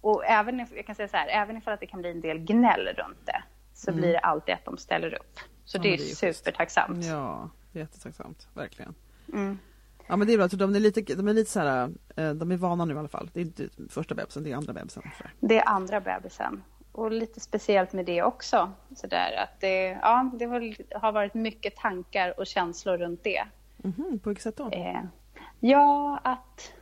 och 0.00 0.24
även 0.24 0.66
jag 0.74 0.86
kan 0.86 0.94
säga 0.94 1.08
så 1.08 1.16
här, 1.16 1.28
även 1.28 1.56
ifall 1.56 1.74
att 1.74 1.80
det 1.80 1.86
kan 1.86 2.00
bli 2.00 2.10
en 2.10 2.20
del 2.20 2.38
gnäll 2.38 2.86
runt 2.86 3.26
det 3.26 3.42
så 3.74 3.90
mm. 3.90 4.00
blir 4.00 4.12
det 4.12 4.18
alltid 4.18 4.54
att 4.54 4.64
de 4.64 4.76
ställer 4.76 5.14
upp. 5.14 5.40
Så 5.66 5.78
ja, 5.78 5.82
det 5.82 5.88
är, 5.88 5.94
är 5.94 6.32
supertacksamt. 6.32 7.04
Ja, 7.04 7.50
jättetacksamt, 7.72 8.48
verkligen. 8.54 8.94
Mm. 9.32 9.58
Ja 10.06 10.16
men 10.16 10.26
det 10.26 10.34
är 10.34 10.38
bra, 10.38 10.46
de 10.46 10.74
är 10.74 10.80
lite, 10.80 11.14
de 11.14 11.28
är 11.28 11.32
lite 11.32 11.50
så 11.50 11.60
här, 11.60 11.90
eh, 12.16 12.30
de 12.30 12.52
är 12.52 12.56
vana 12.56 12.84
nu 12.84 12.94
i 12.94 12.98
alla 12.98 13.08
fall. 13.08 13.30
Det 13.32 13.40
är 13.40 13.44
inte 13.44 13.68
första 13.88 14.14
bebisen, 14.14 14.42
det 14.42 14.52
är 14.52 14.56
andra 14.56 14.72
bebisen. 14.72 15.02
Det 15.40 15.58
är 15.58 15.68
andra 15.68 16.00
bebisen. 16.00 16.62
Och 16.92 17.10
lite 17.10 17.40
speciellt 17.40 17.92
med 17.92 18.06
det 18.06 18.22
också. 18.22 18.72
Så 18.96 19.06
där, 19.06 19.36
att 19.36 19.60
det, 19.60 19.98
ja, 20.02 20.30
det 20.38 20.44
har 20.94 21.12
varit 21.12 21.34
mycket 21.34 21.76
tankar 21.76 22.40
och 22.40 22.46
känslor 22.46 22.98
runt 22.98 23.24
det. 23.24 23.44
Mm 23.84 23.94
-hmm, 23.96 24.18
på 24.18 24.28
vilket 24.28 24.42
sätt 24.42 24.56
då? 24.56 24.70
Eh, 24.70 25.02
ja, 25.60 26.20
att... 26.24 26.72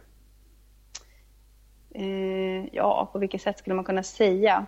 Eh, 1.90 2.66
ja, 2.72 3.10
på 3.12 3.18
vilket 3.18 3.42
sätt 3.42 3.58
skulle 3.58 3.74
man 3.74 3.84
kunna 3.84 4.02
säga? 4.02 4.66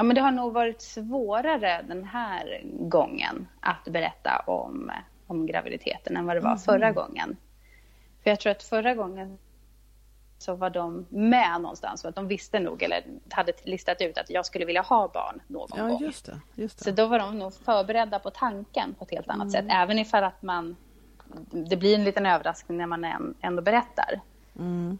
Ja, 0.00 0.04
men 0.04 0.14
det 0.14 0.20
har 0.20 0.30
nog 0.30 0.52
varit 0.52 0.82
svårare 0.82 1.84
den 1.88 2.04
här 2.04 2.62
gången 2.64 3.48
att 3.60 3.84
berätta 3.84 4.44
om, 4.46 4.90
om 5.26 5.46
graviditeten 5.46 6.16
än 6.16 6.26
vad 6.26 6.36
det 6.36 6.40
var 6.40 6.50
mm. 6.50 6.58
förra 6.58 6.92
gången. 6.92 7.36
För 8.22 8.30
jag 8.30 8.40
tror 8.40 8.50
att 8.50 8.62
förra 8.62 8.94
gången 8.94 9.38
så 10.38 10.54
var 10.54 10.70
de 10.70 11.06
med 11.08 11.60
någonstans. 11.60 12.02
För 12.02 12.08
att 12.08 12.14
de 12.14 12.28
visste 12.28 12.60
nog, 12.60 12.82
eller 12.82 13.04
hade 13.30 13.52
listat 13.64 14.00
ut 14.00 14.18
att 14.18 14.30
jag 14.30 14.46
skulle 14.46 14.64
vilja 14.64 14.82
ha 14.82 15.08
barn 15.08 15.40
någon 15.46 15.68
ja, 15.76 15.86
gång. 15.86 16.00
Just 16.00 16.26
det, 16.26 16.40
just 16.54 16.78
det. 16.78 16.84
Så 16.84 16.90
då 16.90 17.06
var 17.06 17.18
de 17.18 17.38
nog 17.38 17.54
förberedda 17.54 18.18
på 18.18 18.30
tanken 18.30 18.94
på 18.94 19.04
ett 19.04 19.10
helt 19.10 19.28
annat 19.28 19.48
mm. 19.48 19.50
sätt. 19.50 19.64
Även 19.68 19.98
ifall 19.98 20.24
att 20.24 20.42
man, 20.42 20.76
det 21.50 21.76
blir 21.76 21.94
en 21.94 22.04
liten 22.04 22.26
överraskning 22.26 22.78
när 22.78 22.86
man 22.86 23.34
ändå 23.40 23.62
berättar. 23.62 24.20
Mm. 24.58 24.98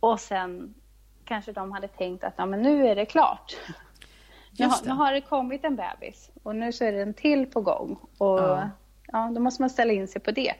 Och 0.00 0.20
sen 0.20 0.74
kanske 1.24 1.52
de 1.52 1.72
hade 1.72 1.88
tänkt 1.88 2.24
att 2.24 2.34
ja, 2.36 2.46
men 2.46 2.62
nu 2.62 2.88
är 2.88 2.96
det 2.96 3.06
klart. 3.06 3.56
Nu 4.58 4.66
har, 4.66 4.78
nu 4.84 4.90
har, 4.90 5.12
det 5.12 5.20
kommit 5.20 5.64
en 5.64 5.76
bebis 5.76 6.30
och 6.42 6.56
nu 6.56 6.72
så 6.72 6.84
är 6.84 6.92
det 6.92 7.02
en 7.02 7.14
till 7.14 7.46
på 7.46 7.60
gång. 7.60 7.98
Och 8.18 8.40
ja. 8.40 8.70
ja, 9.12 9.30
då 9.34 9.40
måste 9.40 9.62
man 9.62 9.70
ställa 9.70 9.92
in 9.92 10.08
sig 10.08 10.22
på 10.22 10.30
det. 10.30 10.54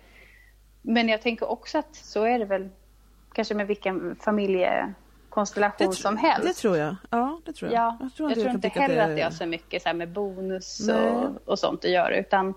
Men 0.83 1.09
jag 1.09 1.23
tänker 1.23 1.51
också 1.51 1.79
att 1.79 1.95
så 1.95 2.25
är 2.25 2.39
det 2.39 2.45
väl 2.45 2.69
kanske 3.33 3.55
med 3.55 3.67
vilken 3.67 4.17
familjekonstellation 4.17 5.93
som 5.93 6.17
helst. 6.17 6.47
Det 6.47 6.53
tror 6.53 6.77
jag. 6.77 6.97
Ja, 7.11 7.41
det 7.45 7.53
tror 7.53 7.73
jag. 7.73 7.83
Ja, 7.83 7.97
jag 8.01 8.15
tror, 8.15 8.31
jag 8.31 8.41
tror 8.41 8.51
inte 8.55 8.69
heller 8.69 8.99
att 8.99 9.07
det... 9.07 9.13
att 9.13 9.17
det 9.17 9.23
har 9.23 9.31
så 9.31 9.47
mycket 9.47 9.83
så 9.83 9.95
med 9.95 10.09
bonus 10.09 10.89
och, 10.89 11.49
och, 11.49 11.59
sånt 11.59 11.85
att 11.85 11.91
göra. 11.91 12.17
Utan 12.17 12.55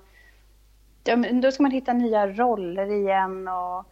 ja, 1.04 1.15
då 1.15 1.52
ska 1.52 1.63
man 1.63 1.71
hitta 1.71 1.93
nya 1.93 2.28
roller 2.28 2.91
igen 2.91 3.47
och 3.47 3.86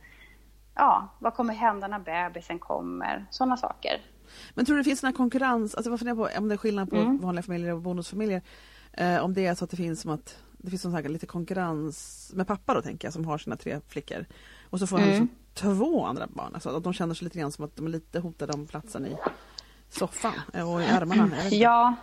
ja, 0.76 1.08
vad 1.20 1.34
kommer 1.34 1.54
hända 1.54 1.88
när 1.88 2.00
bebisen 2.00 2.60
kommer? 2.60 3.26
Sådana 3.30 3.58
saker. 3.58 4.02
Men 4.54 4.66
tror 4.66 4.76
du 4.76 4.82
det 4.82 4.90
finns 4.90 5.04
någon 5.04 5.14
konkurrens, 5.14 5.76
alltså 5.76 5.90
vad 5.90 6.00
funderar 6.00 6.16
på 6.16 6.40
om 6.40 6.48
det 6.48 6.56
är 6.56 6.58
skillnad 6.58 6.90
på 6.90 6.96
mm. 6.96 7.18
vanliga 7.18 7.44
familjer 7.44 7.74
och 7.74 7.82
bonusfamiljer? 7.82 8.42
Eh, 8.94 9.18
om 9.18 9.34
det 9.34 9.46
är 9.46 9.56
så 9.56 9.66
att 9.66 9.72
det 9.72 9.78
finns 9.78 10.02
som 10.02 10.12
att 10.12 10.38
det 10.58 10.70
finns 10.70 10.82
som 10.82 10.92
sagt 10.92 11.10
lite 11.10 11.26
konkurrens 11.26 12.32
med 12.36 12.48
pappa 12.48 12.74
då 12.74 12.82
tänker 12.82 13.06
jag 13.06 13.14
som 13.14 13.26
har 13.26 13.38
sina 13.38 13.56
tre 13.56 13.80
flickor. 13.88 14.26
Och 14.70 14.80
så 14.80 14.88
får 14.88 14.98
mm. 14.98 15.10
han 15.10 15.20
liksom 15.20 15.36
två 15.54 16.06
andra 16.06 16.28
barn. 16.28 16.52
Alltså 16.54 16.70
att 16.70 16.84
de 16.84 16.94
känner 16.94 17.14
sig 17.14 17.26
lite 17.26 17.40
grann 17.40 17.52
som 17.52 17.66
att 17.66 17.76
de 17.76 17.86
är 17.86 17.90
lite 17.90 18.20
hotade 18.20 18.54
om 18.54 18.68
platsen 18.68 19.06
i 19.06 19.18
soffan 19.90 20.34
och 20.54 20.82
i 20.82 20.86
armarna. 20.86 21.50
Ja, 21.52 21.96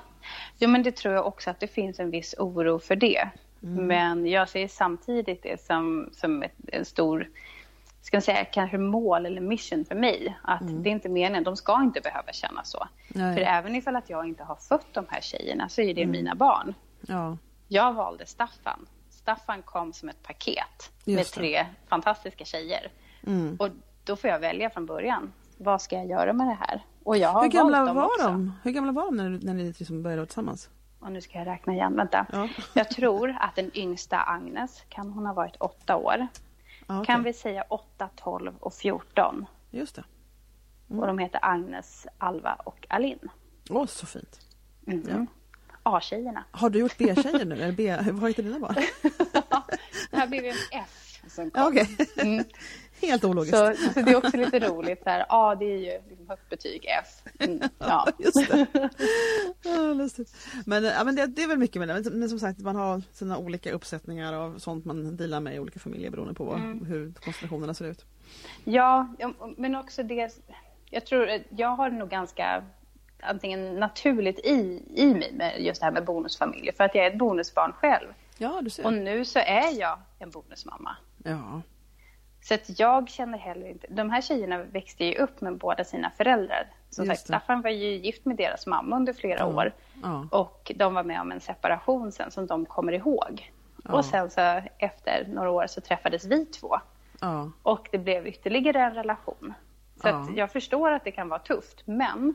jo, 0.58 0.68
men 0.68 0.82
det 0.82 0.96
tror 0.96 1.14
jag 1.14 1.26
också 1.26 1.50
att 1.50 1.60
det 1.60 1.68
finns 1.68 2.00
en 2.00 2.10
viss 2.10 2.34
oro 2.38 2.78
för 2.78 2.96
det. 2.96 3.28
Mm. 3.62 3.86
Men 3.86 4.26
jag 4.26 4.48
ser 4.48 4.68
samtidigt 4.68 5.42
det 5.42 5.64
som, 5.64 6.10
som 6.12 6.42
ett, 6.42 6.54
en 6.66 6.84
stor 6.84 7.28
ska 8.04 8.16
man 8.16 8.22
säga, 8.22 8.44
kanske 8.44 8.78
mål 8.78 9.26
eller 9.26 9.40
mission 9.40 9.84
för 9.84 9.94
mig. 9.94 10.38
Att 10.42 10.60
mm. 10.60 10.82
det 10.82 10.88
är 10.88 10.92
inte 10.92 11.08
meningen, 11.08 11.44
de 11.44 11.56
ska 11.56 11.82
inte 11.82 12.00
behöva 12.00 12.32
känna 12.32 12.64
så. 12.64 12.88
Nej. 13.08 13.34
För 13.34 13.42
även 13.42 13.74
ifall 13.74 13.96
att 13.96 14.10
jag 14.10 14.28
inte 14.28 14.44
har 14.44 14.56
fött 14.56 14.86
de 14.92 15.06
här 15.08 15.20
tjejerna 15.20 15.68
så 15.68 15.80
är 15.80 15.94
det 15.94 16.02
mm. 16.02 16.10
mina 16.10 16.34
barn. 16.34 16.74
Ja. 17.00 17.36
Jag 17.68 17.92
valde 17.92 18.26
Staffan. 18.26 18.86
Staffan 19.10 19.62
kom 19.62 19.92
som 19.92 20.08
ett 20.08 20.22
paket 20.22 20.92
Just 21.04 21.18
med 21.18 21.26
tre 21.26 21.58
det. 21.58 21.66
fantastiska 21.88 22.44
tjejer. 22.44 22.92
Mm. 23.26 23.56
Och 23.58 23.68
då 24.04 24.16
får 24.16 24.30
jag 24.30 24.38
välja 24.38 24.70
från 24.70 24.86
början. 24.86 25.32
Vad 25.58 25.82
ska 25.82 25.96
jag 25.96 26.06
göra 26.06 26.32
med 26.32 26.46
det 26.46 26.58
här? 26.60 26.84
Och 27.04 27.16
jag 27.16 27.28
har 27.28 27.42
Hur 27.42 27.50
gamla 27.50 27.94
var 27.94 28.04
också. 28.04 28.26
de? 28.26 28.52
Hur 28.62 28.70
gamla 28.70 28.92
var 28.92 29.04
de 29.04 29.16
när, 29.16 29.30
när 29.42 29.54
ni 29.54 29.64
liksom 29.64 30.02
började 30.02 30.26
tillsammans? 30.26 30.70
Och 31.00 31.12
nu 31.12 31.20
ska 31.20 31.38
jag 31.38 31.46
räkna 31.46 31.72
igen, 31.72 31.96
vänta. 31.96 32.26
Ja. 32.32 32.48
Jag 32.72 32.90
tror 32.90 33.36
att 33.40 33.56
den 33.56 33.70
yngsta 33.74 34.16
Agnes, 34.16 34.82
kan 34.88 35.10
hon 35.10 35.26
ha 35.26 35.32
varit 35.34 35.56
åtta 35.56 35.96
år? 35.96 36.26
Ah, 36.86 37.00
okay. 37.00 37.14
Kan 37.14 37.22
vi 37.22 37.32
säga 37.32 37.64
8, 37.68 38.08
12 38.16 38.52
och 38.60 38.74
14. 38.74 39.46
Just 39.70 39.94
det. 39.94 40.04
Mm. 40.90 41.00
Och 41.00 41.06
de 41.06 41.18
heter 41.18 41.40
Agnes, 41.42 42.06
Alva 42.18 42.54
och 42.54 42.86
Alin. 42.88 43.28
Åh, 43.70 43.82
oh, 43.82 43.86
så 43.86 44.06
fint. 44.06 44.40
Mm. 44.86 45.02
Ja. 45.08 45.26
A-tjejerna. 45.82 46.44
Har 46.50 46.70
du 46.70 46.78
gjort 46.78 46.98
B-tjejer 46.98 47.44
nu? 47.44 47.54
Eller 47.54 47.72
B... 47.72 47.96
Vad 48.12 48.30
heter 48.30 48.42
dina 48.42 48.58
barn? 48.58 48.74
det 50.10 50.16
här 50.16 50.26
blev 50.26 50.44
en 50.44 50.54
F 50.72 51.20
som 51.28 51.50
kom. 51.50 51.66
Okay. 51.66 51.86
Mm. 52.16 52.44
Helt 53.00 53.24
ologiskt. 53.24 53.56
Så, 53.56 53.74
så, 53.94 54.00
det 54.00 54.10
är 54.10 54.16
också 54.16 54.36
lite 54.36 54.58
roligt. 54.58 55.02
Här. 55.06 55.26
A, 55.28 55.54
det 55.54 55.64
är 55.64 55.78
ju 55.78 56.08
liksom 56.08 56.28
högt 56.28 56.50
betyg, 56.50 56.86
F. 57.00 57.32
Mm, 57.38 57.60
ja. 57.78 58.08
Just 58.18 58.50
det. 58.50 58.66
Ja, 59.62 59.92
lustigt. 59.92 60.36
Men, 60.66 60.84
ja, 60.84 61.04
men 61.04 61.16
det, 61.16 61.26
det, 61.26 61.42
är 61.42 61.48
väl 61.48 61.58
mycket 61.58 61.76
med 61.76 61.88
det. 61.88 62.10
Men 62.10 62.28
som 62.28 62.38
sagt, 62.38 62.58
man 62.58 62.76
har 62.76 63.02
sina 63.12 63.38
olika 63.38 63.72
uppsättningar 63.72 64.32
av 64.32 64.58
sånt 64.58 64.84
man 64.84 65.16
delar 65.16 65.40
med 65.40 65.54
i 65.54 65.58
olika 65.58 65.80
familjer 65.80 66.10
beroende 66.10 66.34
på 66.34 66.52
mm. 66.52 66.84
hur 66.86 67.12
konstellationerna 67.12 67.74
ser 67.74 67.84
ut. 67.84 68.04
Ja, 68.64 69.08
men 69.56 69.74
också 69.74 70.02
det. 70.02 70.34
Jag 70.90 71.06
tror, 71.06 71.28
jag 71.48 71.68
har 71.68 71.90
nog 71.90 72.08
ganska 72.08 72.64
antingen 73.20 73.74
naturligt 73.74 74.38
i, 74.38 74.82
i 74.94 75.14
mig 75.14 75.32
med 75.32 75.62
just 75.62 75.80
det 75.80 75.84
här 75.84 75.92
med 75.92 76.04
bonusfamiljer. 76.04 76.72
För 76.72 76.84
att 76.84 76.94
jag 76.94 77.06
är 77.06 77.10
ett 77.10 77.18
bonusbarn 77.18 77.72
själv. 77.72 78.06
Ja, 78.38 78.60
du 78.62 78.70
ser. 78.70 78.86
Och 78.86 78.92
nu 78.92 79.24
så 79.24 79.38
är 79.38 79.80
jag 79.80 79.98
en 80.18 80.30
bonusmamma. 80.30 80.96
Ja. 81.24 81.62
Så 82.44 82.54
att 82.54 82.78
jag 82.78 83.08
känner 83.08 83.38
heller 83.38 83.66
inte... 83.66 83.86
De 83.90 84.10
här 84.10 84.20
tjejerna 84.20 84.62
växte 84.62 85.04
ju 85.04 85.14
upp 85.14 85.40
med 85.40 85.58
båda 85.58 85.84
sina 85.84 86.10
föräldrar. 86.10 86.66
Som 86.90 87.06
sagt, 87.06 87.20
Staffan 87.20 87.62
var 87.62 87.70
ju 87.70 87.96
gift 87.96 88.24
med 88.24 88.36
deras 88.36 88.66
mamma 88.66 88.96
under 88.96 89.12
flera 89.12 89.38
ja. 89.38 89.46
år. 89.46 89.72
Ja. 90.02 90.28
Och 90.30 90.72
de 90.76 90.94
var 90.94 91.04
med 91.04 91.20
om 91.20 91.32
en 91.32 91.40
separation 91.40 92.12
sen 92.12 92.30
som 92.30 92.46
de 92.46 92.66
kommer 92.66 92.92
ihåg. 92.92 93.52
Ja. 93.84 93.92
Och 93.92 94.04
sen 94.04 94.30
så 94.30 94.62
efter 94.78 95.26
några 95.28 95.50
år 95.50 95.66
så 95.66 95.80
träffades 95.80 96.24
vi 96.24 96.46
två. 96.46 96.80
Och 97.62 97.88
det 97.92 97.98
blev 97.98 98.26
ytterligare 98.26 98.80
en 98.82 98.94
relation. 98.94 99.54
Så 100.02 100.08
att 100.08 100.36
jag 100.36 100.52
förstår 100.52 100.90
att 100.90 101.04
det 101.04 101.12
kan 101.12 101.28
vara 101.28 101.40
tufft. 101.40 101.82
Men 101.86 102.34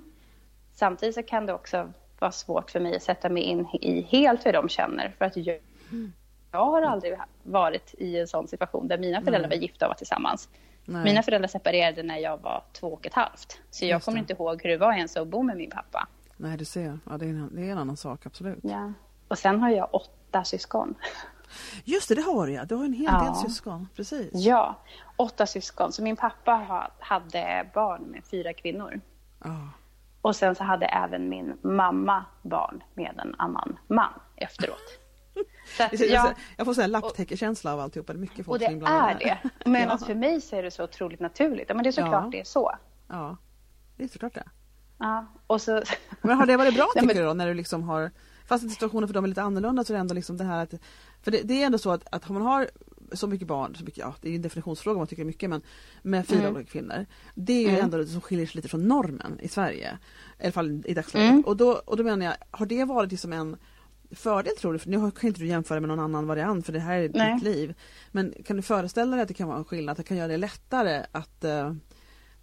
samtidigt 0.74 1.16
så 1.16 1.24
kan 1.24 1.46
det 1.46 1.54
också 1.54 1.94
vara 2.20 2.32
svårt 2.32 2.72
för 2.72 2.80
mig 2.80 2.96
att 2.96 3.04
sätta 3.04 3.30
mig 3.30 3.44
in 3.44 3.68
i 3.82 4.02
helt 4.02 4.46
hur 4.46 4.54
de 4.54 4.70
känner. 4.70 5.14
För 5.18 5.26
att 5.26 5.38
jag, 5.38 5.60
mm 5.92 6.14
jag 6.52 6.66
har 6.66 6.82
aldrig 6.82 7.18
varit 7.44 7.96
i 7.98 8.20
en 8.20 8.28
sån 8.28 8.48
situation 8.48 8.88
där 8.88 8.98
mina 8.98 9.22
föräldrar 9.22 9.50
Nej. 9.50 9.58
var 9.58 9.64
gifta 9.64 9.86
och 9.86 9.90
var 9.90 9.96
tillsammans. 9.96 10.50
Nej. 10.86 11.04
Mina 11.04 11.24
föräldrar 11.24 11.48
separerade 11.48 12.04
när 12.04 12.18
jag 12.18 12.38
var 12.38 12.64
två 12.74 12.88
och 12.88 13.06
ett 13.06 13.14
halvt. 13.14 13.60
Så 13.70 13.86
jag 13.86 14.04
kommer 14.04 14.18
inte 14.18 14.34
ihåg 14.34 14.64
hur 14.64 14.70
det 14.70 14.78
var 14.78 14.94
ens 14.94 15.18
att 15.18 15.28
bo 15.28 15.44
med 15.44 15.58
min 15.58 15.70
pappa. 15.70 16.08
Nej, 16.38 16.58
du 16.58 16.66
ser. 16.66 17.00
Ja, 17.10 17.18
det, 17.18 17.26
är 17.26 17.30
en, 17.30 17.56
det 17.56 17.62
är 17.62 17.72
en 17.72 17.78
annan 17.78 17.98
sak, 17.98 18.26
absolut. 18.26 18.60
Ja. 18.62 18.94
Och 19.28 19.38
sen 19.38 19.60
har 19.62 19.70
jag 19.70 19.90
åtta 19.92 20.44
syskon. 20.44 20.96
Just 21.84 22.10
det, 22.10 22.16
det 22.16 22.22
har 22.22 22.48
jag. 22.48 22.68
Du 22.68 22.76
har 22.76 22.86
en 22.86 22.94
hel 22.94 23.10
ja. 23.12 23.24
del 23.24 23.36
syskon. 23.36 23.88
Precis. 23.96 24.30
Ja, 24.34 24.76
åtta 25.16 25.46
syskon. 25.46 25.92
Så 25.92 26.04
min 26.04 26.16
pappa 26.16 26.88
hade 27.00 27.70
barn 27.74 28.04
med 28.04 28.24
fyra 28.26 28.54
kvinnor. 28.54 29.02
Ja. 29.44 29.70
Och 30.22 30.36
sen 30.36 30.56
så 30.56 30.64
hade 30.64 30.86
även 30.86 31.30
min 31.30 31.58
mamma 31.62 32.26
barn 32.42 32.84
med 32.94 33.20
en 33.20 33.36
annan 33.38 33.80
man 33.88 34.14
efteråt. 34.36 35.00
Att, 35.86 36.00
jag, 36.00 36.36
jag 36.58 36.66
får 36.66 36.82
en 36.82 36.92
lapptäckekänsla 36.92 37.74
av 37.74 37.80
alltihopa. 37.80 38.14
Det 38.14 38.18
är 38.18 38.22
mycket 38.22 38.46
folk 38.46 38.50
Och 38.50 38.60
det 38.60 38.66
är 38.66 39.20
det. 39.20 39.38
Men 39.66 39.82
ja. 39.82 39.98
för 39.98 40.16
mig 40.16 40.42
så 40.42 40.56
är 40.56 40.64
det 40.64 40.72
så 40.72 40.84
otroligt 40.84 41.20
naturligt. 41.20 41.70
men 41.70 41.84
det 41.84 41.90
är 41.90 41.92
såklart 41.92 42.24
ja. 42.24 42.30
det 42.32 42.40
är 42.40 42.44
så. 42.44 42.72
Ja, 43.08 43.38
det 43.98 44.04
är 44.04 44.08
såklart 44.08 44.34
det. 44.34 44.44
Ja, 45.00 45.26
och 45.48 45.62
så... 45.62 45.84
Men 46.22 46.38
har 46.38 46.46
det 46.46 46.58
varit 46.58 46.76
bra 46.76 46.88
tycker 47.00 47.16
du 47.16 47.24
då 47.24 47.34
när 47.34 47.48
du 47.48 47.54
liksom 47.54 47.84
har 47.84 48.12
Fast 48.46 48.72
situationen 48.72 49.08
för 49.08 49.14
dem 49.14 49.24
är 49.24 49.28
lite 49.28 49.42
annorlunda 49.42 49.84
så 49.84 49.94
är 49.94 49.96
det 49.96 50.02
ändå 50.02 50.14
liksom 50.14 50.38
det 50.38 50.44
här 50.44 50.64
att 50.64 50.74
För 51.22 51.32
det, 51.32 51.42
det 51.44 51.62
är 51.62 51.66
ändå 51.66 51.78
så 51.78 51.92
att, 51.92 52.08
att 52.12 52.30
man 52.30 52.42
har 52.42 52.70
så 53.14 53.28
mycket 53.28 53.48
barn, 53.48 53.76
så 53.76 53.84
mycket, 53.84 53.98
ja, 53.98 54.16
det 54.22 54.30
är 54.30 54.36
en 54.36 54.42
definitionsfråga 54.42 54.98
man 54.98 55.08
tycker 55.08 55.26
mycket 55.26 55.50
men 55.50 55.62
med 56.02 56.28
fyra 56.28 56.40
mm. 56.40 56.56
olika 56.56 56.72
kvinnor. 56.72 57.06
Det 57.36 57.54
är 57.54 57.62
ju 57.62 57.70
mm. 57.70 57.84
ändå 57.84 57.98
det 57.98 58.08
som 58.08 58.22
skiljer 58.22 58.46
sig 58.46 58.56
lite 58.56 58.68
från 58.68 58.88
normen 58.88 59.40
i 59.40 59.48
Sverige. 59.48 59.98
I 60.40 60.44
alla 60.44 60.52
fall 60.52 60.84
i 60.86 60.94
dagsläget. 60.94 61.30
Mm. 61.30 61.42
Och, 61.42 61.58
då, 61.58 61.82
och 61.86 61.98
då 61.98 62.04
menar 62.04 62.26
jag, 62.26 62.36
har 62.52 62.66
det 62.66 62.86
varit 62.86 63.12
liksom 63.12 63.34
en 63.34 63.58
fördel 64.12 64.56
tror 64.56 64.74
du? 64.74 64.80
För 64.80 64.90
nu 64.90 65.12
kan 65.12 65.28
inte 65.28 65.40
du 65.40 65.48
jämföra 65.48 65.80
med 65.80 65.88
någon 65.88 66.00
annan 66.00 66.28
variant 66.28 66.66
för 66.66 66.74
det 66.74 66.80
här 66.80 67.00
är 67.00 67.10
Nej. 67.14 67.34
ditt 67.34 67.44
liv. 67.44 67.76
Men 68.12 68.34
kan 68.46 68.56
du 68.56 68.62
föreställa 68.62 69.16
dig 69.16 69.22
att 69.22 69.28
det 69.28 69.34
kan 69.34 69.48
vara 69.48 69.58
en 69.58 69.66
skillnad, 69.66 69.92
att 69.92 69.98
det 69.98 70.04
kan 70.04 70.18
göra 70.18 70.28
det 70.28 70.38
lättare 70.38 71.06
att 71.12 71.44
eh, 71.44 71.74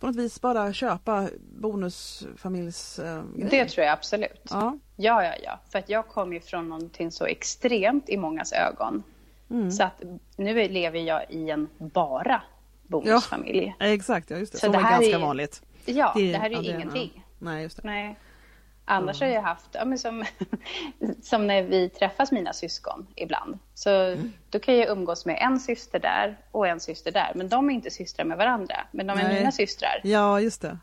på 0.01 0.07
något 0.07 0.17
vis 0.17 0.41
bara 0.41 0.73
köpa 0.73 1.29
bonusfamiljs 1.61 2.99
eh, 2.99 3.23
Det 3.51 3.65
tror 3.65 3.85
jag 3.85 3.93
absolut. 3.93 4.43
Ja. 4.51 4.79
ja, 4.97 5.25
ja, 5.25 5.35
ja. 5.43 5.61
För 5.73 5.79
att 5.79 5.89
jag 5.89 6.09
kommer 6.09 6.35
ju 6.35 6.41
från 6.41 6.69
någonting 6.69 7.13
så 7.13 7.25
extremt 7.25 8.09
i 8.09 8.17
mångas 8.17 8.53
ögon. 8.53 9.03
Mm. 9.51 9.71
Så 9.71 9.83
att 9.83 10.03
nu 10.37 10.69
lever 10.69 10.99
jag 10.99 11.31
i 11.31 11.51
en 11.51 11.69
bara 11.79 12.43
bonusfamilj. 12.87 13.75
Ja, 13.79 13.87
exakt, 13.87 14.31
ja, 14.31 14.37
just 14.37 14.53
det. 14.53 14.59
Så, 14.59 14.67
så 14.67 14.73
det 14.73 14.79
här 14.79 14.91
ganska 14.91 15.17
är, 15.17 15.21
vanligt. 15.21 15.63
Ja, 15.85 16.13
det, 16.17 16.33
det 16.33 16.39
här 16.39 16.51
är 16.51 16.63
ju 16.63 16.71
ja, 16.71 16.75
ingenting. 16.77 17.25
Nej, 17.39 17.63
just 17.63 17.77
det. 17.77 17.83
Nej. 17.85 18.17
Annars 18.89 19.23
mm. 19.23 19.31
har 19.31 19.35
jag 19.35 19.43
haft, 19.43 19.67
ja, 19.73 19.85
men 19.85 19.99
som, 19.99 20.25
som 21.23 21.47
när 21.47 21.63
vi 21.63 21.89
träffas 21.89 22.33
mina 22.33 22.53
syskon 22.53 23.07
ibland. 23.15 23.59
Så 23.75 23.91
mm. 23.91 24.33
då 24.51 24.59
kan 24.59 24.77
jag 24.77 24.89
umgås 24.89 25.27
med 25.27 25.39
en 25.41 25.61
syster 25.61 25.99
där 25.99 26.37
och 26.51 26.67
en 26.67 26.81
syster 26.81 27.13
där. 27.13 27.33
Men 27.35 27.49
de 27.49 27.71
är 27.71 27.75
inte 27.75 27.91
systrar 27.91 28.25
med 28.25 28.39
varandra. 28.39 28.77
Men 28.91 29.07
de 29.07 29.19
är 29.19 29.25
Nej. 29.25 29.35
mina 29.35 29.53
systrar. 29.53 30.01
Ja, 30.05 30.41
just 30.41 30.63
det. 30.63 30.79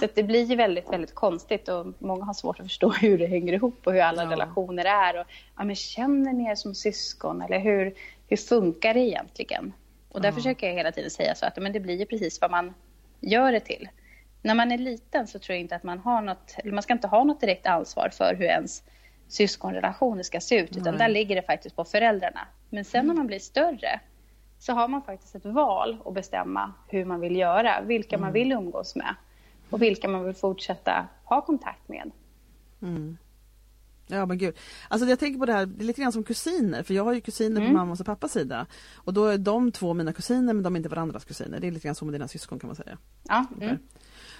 Så 0.00 0.08
det 0.14 0.22
blir 0.22 0.44
ju 0.44 0.56
väldigt, 0.56 0.92
väldigt 0.92 1.14
konstigt 1.14 1.68
och 1.68 1.86
många 1.98 2.24
har 2.24 2.34
svårt 2.34 2.60
att 2.60 2.66
förstå 2.66 2.90
hur 3.00 3.18
det 3.18 3.26
hänger 3.26 3.52
ihop 3.52 3.86
och 3.86 3.92
hur 3.92 4.00
alla 4.00 4.24
ja. 4.24 4.30
relationer 4.30 4.84
är. 4.84 5.20
Och, 5.20 5.26
ja, 5.56 5.64
men 5.64 5.76
känner 5.76 6.32
ni 6.32 6.44
er 6.44 6.54
som 6.54 6.74
syskon 6.74 7.42
eller 7.42 7.58
hur, 7.58 7.94
hur 8.28 8.36
funkar 8.36 8.94
det 8.94 9.00
egentligen? 9.00 9.72
Och 10.08 10.20
där 10.20 10.28
ja. 10.28 10.34
försöker 10.34 10.66
jag 10.66 10.74
hela 10.74 10.92
tiden 10.92 11.10
säga 11.10 11.34
så 11.34 11.46
att 11.46 11.56
men 11.56 11.72
det 11.72 11.80
blir 11.80 11.98
ju 11.98 12.06
precis 12.06 12.40
vad 12.40 12.50
man 12.50 12.74
gör 13.20 13.52
det 13.52 13.60
till 13.60 13.88
när 14.42 14.54
man 14.54 14.72
är 14.72 14.78
liten 14.78 15.26
så 15.26 15.38
tror 15.38 15.54
jag 15.54 15.60
inte 15.60 15.76
att 15.76 15.82
man 15.82 15.98
har 15.98 16.22
något, 16.22 16.56
man 16.64 16.82
ska 16.82 16.92
inte 16.92 17.06
ha 17.06 17.24
något 17.24 17.40
direkt 17.40 17.66
ansvar 17.66 18.08
för 18.08 18.34
hur 18.34 18.44
ens 18.44 18.82
syskonrelationer 19.28 20.22
ska 20.22 20.40
se 20.40 20.58
ut, 20.58 20.76
utan 20.76 20.94
Nej. 20.94 20.98
där 20.98 21.08
ligger 21.08 21.36
det 21.36 21.42
faktiskt 21.42 21.76
på 21.76 21.84
föräldrarna. 21.84 22.48
Men 22.70 22.84
sen 22.84 22.98
mm. 23.00 23.06
när 23.06 23.14
man 23.14 23.26
blir 23.26 23.38
större 23.38 24.00
så 24.58 24.72
har 24.72 24.88
man 24.88 25.02
faktiskt 25.02 25.34
ett 25.34 25.44
val 25.44 25.98
att 26.04 26.14
bestämma 26.14 26.72
hur 26.88 27.04
man 27.04 27.20
vill 27.20 27.36
göra, 27.36 27.80
vilka 27.80 28.16
mm. 28.16 28.24
man 28.24 28.32
vill 28.32 28.52
umgås 28.52 28.96
med 28.96 29.14
och 29.70 29.82
vilka 29.82 30.08
man 30.08 30.24
vill 30.24 30.34
fortsätta 30.34 31.08
ha 31.24 31.40
kontakt 31.40 31.88
med. 31.88 32.10
Mm. 32.82 33.16
Ja 34.06 34.26
men 34.26 34.38
gud. 34.38 34.54
Alltså 34.88 35.08
jag 35.08 35.18
tänker 35.18 35.38
på 35.38 35.46
det 35.46 35.52
här, 35.52 35.66
det 35.66 35.84
är 35.84 35.86
lite 35.86 36.00
grann 36.00 36.12
som 36.12 36.24
kusiner 36.24 36.82
för 36.82 36.94
jag 36.94 37.04
har 37.04 37.12
ju 37.12 37.20
kusiner 37.20 37.60
mm. 37.60 37.72
på 37.72 37.78
mammas 37.78 38.00
och 38.00 38.06
pappas 38.06 38.32
sida. 38.32 38.66
Och 38.94 39.14
då 39.14 39.26
är 39.26 39.38
de 39.38 39.72
två 39.72 39.94
mina 39.94 40.12
kusiner 40.12 40.54
men 40.54 40.62
de 40.62 40.74
är 40.74 40.76
inte 40.76 40.88
varandras 40.88 41.24
kusiner. 41.24 41.60
Det 41.60 41.66
är 41.66 41.70
lite 41.70 41.86
grann 41.86 41.94
som 41.94 42.08
med 42.08 42.14
dina 42.14 42.28
syskon 42.28 42.58
kan 42.58 42.68
man 42.68 42.76
säga. 42.76 42.98
Ja. 43.22 43.46
Mm. 43.60 43.78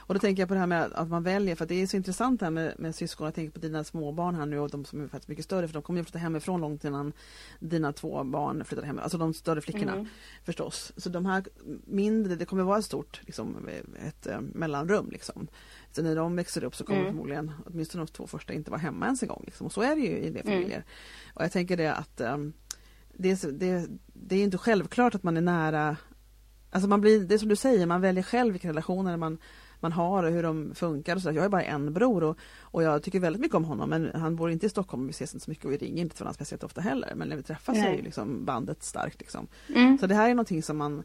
Och 0.06 0.14
då 0.14 0.20
tänker 0.20 0.42
jag 0.42 0.48
på 0.48 0.54
det 0.54 0.60
här 0.60 0.66
med 0.66 0.92
att 0.92 1.08
man 1.08 1.22
väljer, 1.22 1.54
för 1.54 1.66
det 1.66 1.74
är 1.74 1.86
så 1.86 1.96
intressant 1.96 2.40
det 2.40 2.46
här 2.46 2.50
med, 2.50 2.74
med 2.78 2.94
syskon. 2.94 3.24
Jag 3.24 3.34
tänker 3.34 3.52
på 3.52 3.60
dina 3.60 3.84
småbarn 3.84 4.34
här 4.34 4.46
nu 4.46 4.58
och 4.58 4.70
de 4.70 4.84
som 4.84 5.00
är 5.04 5.08
faktiskt 5.08 5.28
mycket 5.28 5.44
större 5.44 5.68
för 5.68 5.74
de 5.74 5.82
kommer 5.82 6.00
ju 6.00 6.04
flytta 6.04 6.18
hemifrån 6.18 6.60
långt 6.60 6.84
innan 6.84 7.12
dina 7.60 7.92
två 7.92 8.24
barn 8.24 8.64
flyttade 8.64 8.86
hem. 8.86 8.98
Alltså 8.98 9.18
de 9.18 9.34
större 9.34 9.60
flickorna 9.60 9.92
mm. 9.92 10.06
förstås. 10.44 10.92
Så 10.96 11.08
de 11.08 11.26
här 11.26 11.44
mindre, 11.84 12.36
det 12.36 12.44
kommer 12.44 12.62
vara 12.62 12.78
ett 12.78 12.84
stort 12.84 13.20
liksom, 13.22 13.68
ett, 14.06 14.26
äh, 14.26 14.40
mellanrum 14.40 15.08
liksom. 15.10 15.48
Så 15.92 16.02
när 16.02 16.16
de 16.16 16.36
växer 16.36 16.64
upp 16.64 16.76
så 16.76 16.84
kommer 16.84 17.00
mm. 17.00 17.12
förmodligen 17.12 17.52
åtminstone 17.66 18.04
de 18.04 18.12
två 18.12 18.26
första 18.26 18.52
inte 18.52 18.70
vara 18.70 18.80
hemma 18.80 19.04
ens 19.04 19.22
en 19.22 19.28
gång. 19.28 19.42
Liksom. 19.46 19.66
Och 19.66 19.72
så 19.72 19.82
är 19.82 19.96
det 19.96 20.02
ju 20.02 20.18
i 20.18 20.30
det 20.30 20.40
mm. 20.40 20.42
familjer. 20.44 20.76
Mm. 20.76 20.88
Och 21.34 21.44
jag 21.44 21.52
tänker 21.52 21.76
det 21.76 21.94
att 21.94 22.20
ähm, 22.20 22.52
det, 23.14 23.42
det, 23.60 23.86
det 24.06 24.36
är 24.36 24.42
inte 24.42 24.58
självklart 24.58 25.14
att 25.14 25.22
man 25.22 25.36
är 25.36 25.40
nära 25.40 25.96
Alltså 26.74 26.88
man 26.88 27.00
blir, 27.00 27.20
det 27.20 27.34
är 27.34 27.38
som 27.38 27.48
du 27.48 27.56
säger, 27.56 27.86
man 27.86 28.00
väljer 28.00 28.22
själv 28.22 28.52
vilka 28.52 28.68
relationer 28.68 29.16
man 29.16 29.38
man 29.82 29.92
har 29.92 30.22
och 30.22 30.32
hur 30.32 30.42
de 30.42 30.74
funkar. 30.74 31.16
Och 31.16 31.22
så. 31.22 31.32
Jag 31.32 31.42
har 31.42 31.48
bara 31.48 31.62
en 31.62 31.92
bror 31.92 32.24
och, 32.24 32.38
och 32.60 32.82
jag 32.82 33.02
tycker 33.02 33.20
väldigt 33.20 33.42
mycket 33.42 33.56
om 33.56 33.64
honom 33.64 33.90
men 33.90 34.10
han 34.14 34.36
bor 34.36 34.50
inte 34.50 34.66
i 34.66 34.68
Stockholm 34.68 35.02
och 35.02 35.08
vi 35.08 35.10
ses 35.10 35.34
inte 35.34 35.44
så 35.44 35.50
mycket 35.50 35.64
och 35.64 35.72
vi 35.72 35.76
ringer 35.76 36.02
inte 36.02 36.22
varandra 36.22 36.34
speciellt 36.34 36.64
ofta 36.64 36.80
heller. 36.80 37.12
Men 37.16 37.28
när 37.28 37.36
vi 37.36 37.42
träffas 37.42 37.76
Nej. 37.76 37.86
är 37.86 37.96
ju 37.96 38.02
liksom 38.02 38.44
bandet 38.44 38.82
starkt. 38.82 39.20
Liksom. 39.20 39.46
Mm. 39.74 39.98
Så 39.98 40.06
det 40.06 40.14
här 40.14 40.30
är 40.30 40.34
någonting 40.34 40.62
som 40.62 40.76
man 40.76 41.02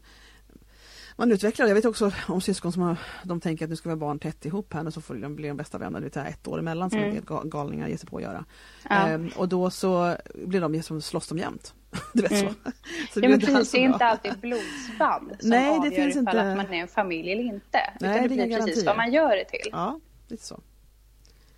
man 1.18 1.32
utvecklar. 1.32 1.66
Jag 1.66 1.74
vet 1.74 1.84
också 1.84 2.12
om 2.26 2.40
syskon 2.40 2.72
som 2.72 2.82
har, 2.82 2.96
de 3.22 3.40
tänker 3.40 3.64
att 3.64 3.70
nu 3.70 3.76
ska 3.76 3.88
vi 3.88 3.92
ha 3.92 4.00
barn 4.00 4.18
tätt 4.18 4.46
ihop 4.46 4.74
här 4.74 4.86
och 4.86 4.94
så 4.94 5.00
får 5.00 5.14
de 5.14 5.36
bli 5.36 5.48
de 5.48 5.56
bästa 5.56 5.78
vänner. 5.78 6.00
Det 6.00 6.16
är 6.16 6.26
ett 6.26 6.48
år 6.48 6.58
emellan 6.58 6.90
som 6.90 6.98
mm. 6.98 7.10
en 7.10 7.24
del 7.24 7.48
galningar 7.50 7.88
ger 7.88 7.96
sig 7.96 8.08
på 8.08 8.16
att 8.16 8.22
göra. 8.22 8.44
Ja. 8.88 9.08
Ehm, 9.08 9.30
och 9.36 9.48
då 9.48 9.70
så 9.70 10.16
blir 10.34 10.60
de 10.60 10.82
som 10.82 11.02
slåss 11.02 11.28
de 11.28 11.38
jämt. 11.38 11.74
du 12.12 12.22
vet 12.22 12.32
mm. 12.32 12.46
så. 12.46 12.70
så 13.12 13.20
ja, 13.20 13.28
men 13.28 13.40
precis, 13.40 13.70
det 13.70 13.78
är 13.78 13.82
inte 13.82 14.04
alltid 14.04 14.38
blodsband 14.38 15.36
som 15.40 15.50
Nej, 15.50 15.64
det 15.64 15.78
avgör 15.78 15.90
finns 15.90 16.16
ifall 16.16 16.36
inte... 16.36 16.50
att 16.50 16.56
man 16.56 16.66
är 16.66 16.80
en 16.80 16.88
familj 16.88 17.32
eller 17.32 17.44
inte. 17.44 17.78
Nej, 18.00 18.10
utan 18.10 18.22
det, 18.22 18.28
det 18.28 18.46
blir 18.46 18.58
precis 18.58 18.86
vad 18.86 18.96
man 18.96 19.12
gör 19.12 19.36
det 19.36 19.44
till. 19.44 19.68
Ja, 19.72 20.00
lite 20.28 20.44
så. 20.44 20.60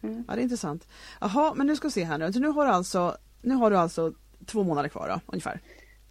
Mm. 0.03 0.25
Ja, 0.29 0.35
det 0.35 0.41
är 0.41 0.43
intressant. 0.43 0.89
Jaha, 1.21 1.55
men 1.55 1.67
nu 1.67 1.77
ska 1.77 1.89
vi 1.89 1.93
se 1.93 2.05
här 2.05 2.19
nu. 2.19 2.33
Så 2.33 2.41
nu 2.41 2.49
har 2.49 2.67
du 2.67 2.73
alltså, 2.73 3.17
nu 3.43 3.55
har 3.55 3.71
du 3.71 3.77
alltså 3.77 4.13
två 4.47 4.63
månader 4.63 4.89
kvar 4.89 5.09
då, 5.09 5.21
ungefär? 5.27 5.61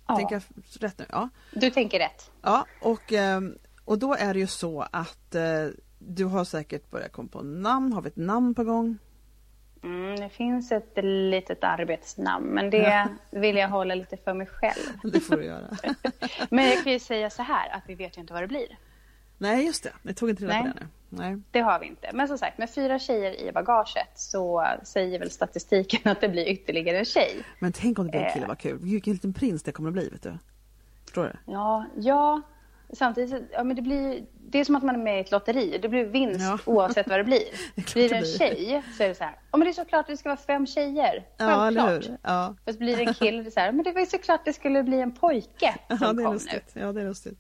Ja. 0.10 0.16
Tänker 0.16 0.36
jag 0.36 0.44
rätt 0.80 1.00
nu? 1.00 1.06
Ja. 1.10 1.30
Du 1.52 1.70
tänker 1.70 2.00
rätt. 2.00 2.32
Ja, 2.42 2.66
och, 2.82 3.14
ehm, 3.14 3.58
och 3.86 4.00
då 4.00 4.14
är 4.14 4.34
det 4.34 4.40
ju 4.40 4.48
så 4.48 4.82
att 4.92 5.36
eh, 5.36 5.68
du 6.00 6.26
har 6.26 6.44
säkert 6.44 6.92
börjat 6.92 7.12
komma 7.12 7.30
på 7.32 7.42
namn. 7.42 7.94
Har 7.94 8.02
vi 8.02 8.08
ett 8.08 8.16
namn 8.16 8.56
på 8.56 8.64
gång? 8.64 8.98
Mm, 9.84 10.16
det 10.20 10.30
finns 10.30 10.72
ett 10.72 10.94
litet 11.04 11.64
arbetsnamn, 11.64 12.46
men 12.46 12.70
det 12.70 13.08
vill 13.32 13.56
jag 13.56 13.70
hålla 13.70 13.96
lite 13.96 14.18
för 14.18 14.34
mig 14.34 14.48
själv. 14.48 14.98
Det 15.14 15.20
får 15.20 15.38
du 15.38 15.46
göra. 15.46 15.78
men 16.50 16.66
jag 16.66 16.84
kan 16.84 16.94
ju 16.94 17.00
säga 17.00 17.30
så 17.30 17.44
här, 17.44 17.70
att 17.70 17.84
vi 17.88 17.96
vet 17.96 18.18
ju 18.18 18.22
inte 18.22 18.34
vad 18.34 18.44
det 18.44 18.48
blir. 18.48 18.78
Nej, 19.38 19.66
just 19.66 19.84
det. 19.84 19.94
Ni 20.02 20.14
tog 20.14 20.30
inte 20.30 20.44
reda 20.44 20.62
på 20.62 20.68
det 20.68 20.74
nu. 20.80 20.88
Nej. 21.10 21.38
Det 21.52 21.60
har 21.60 21.80
vi 21.80 21.86
inte. 21.86 22.10
Men 22.14 22.28
som 22.28 22.38
sagt, 22.38 22.58
med 22.58 22.70
fyra 22.70 23.00
tjejer 23.00 23.42
i 23.42 23.52
bagaget 23.52 24.10
så 24.16 24.66
säger 24.84 25.20
väl 25.20 25.32
statistiken 25.32 26.12
att 26.12 26.22
det 26.22 26.30
blir 26.30 26.48
ytterligare 26.48 26.98
en 26.98 27.06
tjej. 27.06 27.44
Men 27.60 27.72
tänk 27.72 28.00
om 28.00 28.06
det 28.06 28.12
blir 28.12 28.22
en 28.22 28.34
kille, 28.34 28.46
eh. 28.46 28.48
vad 28.48 28.60
kul. 28.60 28.78
Vilken 28.82 29.14
liten 29.14 29.34
prins 29.34 29.64
det 29.64 29.72
kommer 29.72 29.90
att 29.90 29.94
bli, 29.94 30.10
vet 30.10 30.24
du. 30.24 30.38
Förstår 31.06 31.24
du? 31.24 31.52
Ja, 31.54 31.86
ja. 31.96 32.42
Samtidigt, 32.94 33.44
ja 33.52 33.64
men 33.64 33.76
det 33.76 33.82
blir, 33.82 34.26
det 34.34 34.60
är 34.60 34.66
som 34.66 34.76
att 34.76 34.84
man 34.84 34.96
är 34.96 35.04
med 35.04 35.18
i 35.18 35.20
ett 35.20 35.32
lotteri. 35.32 35.80
Det 35.82 35.90
blir 35.90 36.06
vinst 36.06 36.42
ja. 36.42 36.60
oavsett 36.66 37.08
vad 37.08 37.20
det 37.20 37.24
blir. 37.24 37.44
det 37.76 37.94
blir 37.94 38.10
det 38.10 38.16
en 38.16 38.26
tjej 38.26 38.84
så 38.98 39.04
är 39.04 39.08
det 39.08 39.16
så 39.16 39.24
här, 39.24 39.34
ja 39.52 39.58
men 39.58 39.66
det 39.66 39.72
är 39.72 39.74
såklart 39.74 40.08
det 40.08 40.18
ska 40.18 40.30
vara 40.30 40.38
fem 40.38 40.68
tjejer. 40.68 41.26
Självklart. 41.38 42.06
Ja, 42.06 42.18
ja. 42.22 42.56
Fast 42.66 42.80
blir 42.80 42.98
det 42.98 43.04
en 43.04 43.14
kille, 43.14 43.42
det 43.42 43.50
är 43.50 43.52
så 43.52 43.60
här, 43.60 43.72
men 43.72 43.84
det 43.84 43.92
var 43.92 44.00
ju 44.00 44.06
såklart 44.06 44.46
det 44.46 44.54
skulle 44.54 44.84
bli 44.84 45.02
en 45.02 45.12
pojke 45.12 45.76
som 45.88 45.98
ja, 46.02 46.14
det 46.14 46.22
är 46.22 46.26
kom 46.26 46.34
lustigt. 46.34 46.76
nu. 46.76 46.82
Ja, 46.82 46.92
det 46.92 47.02
är 47.02 47.06
lustigt. 47.06 47.40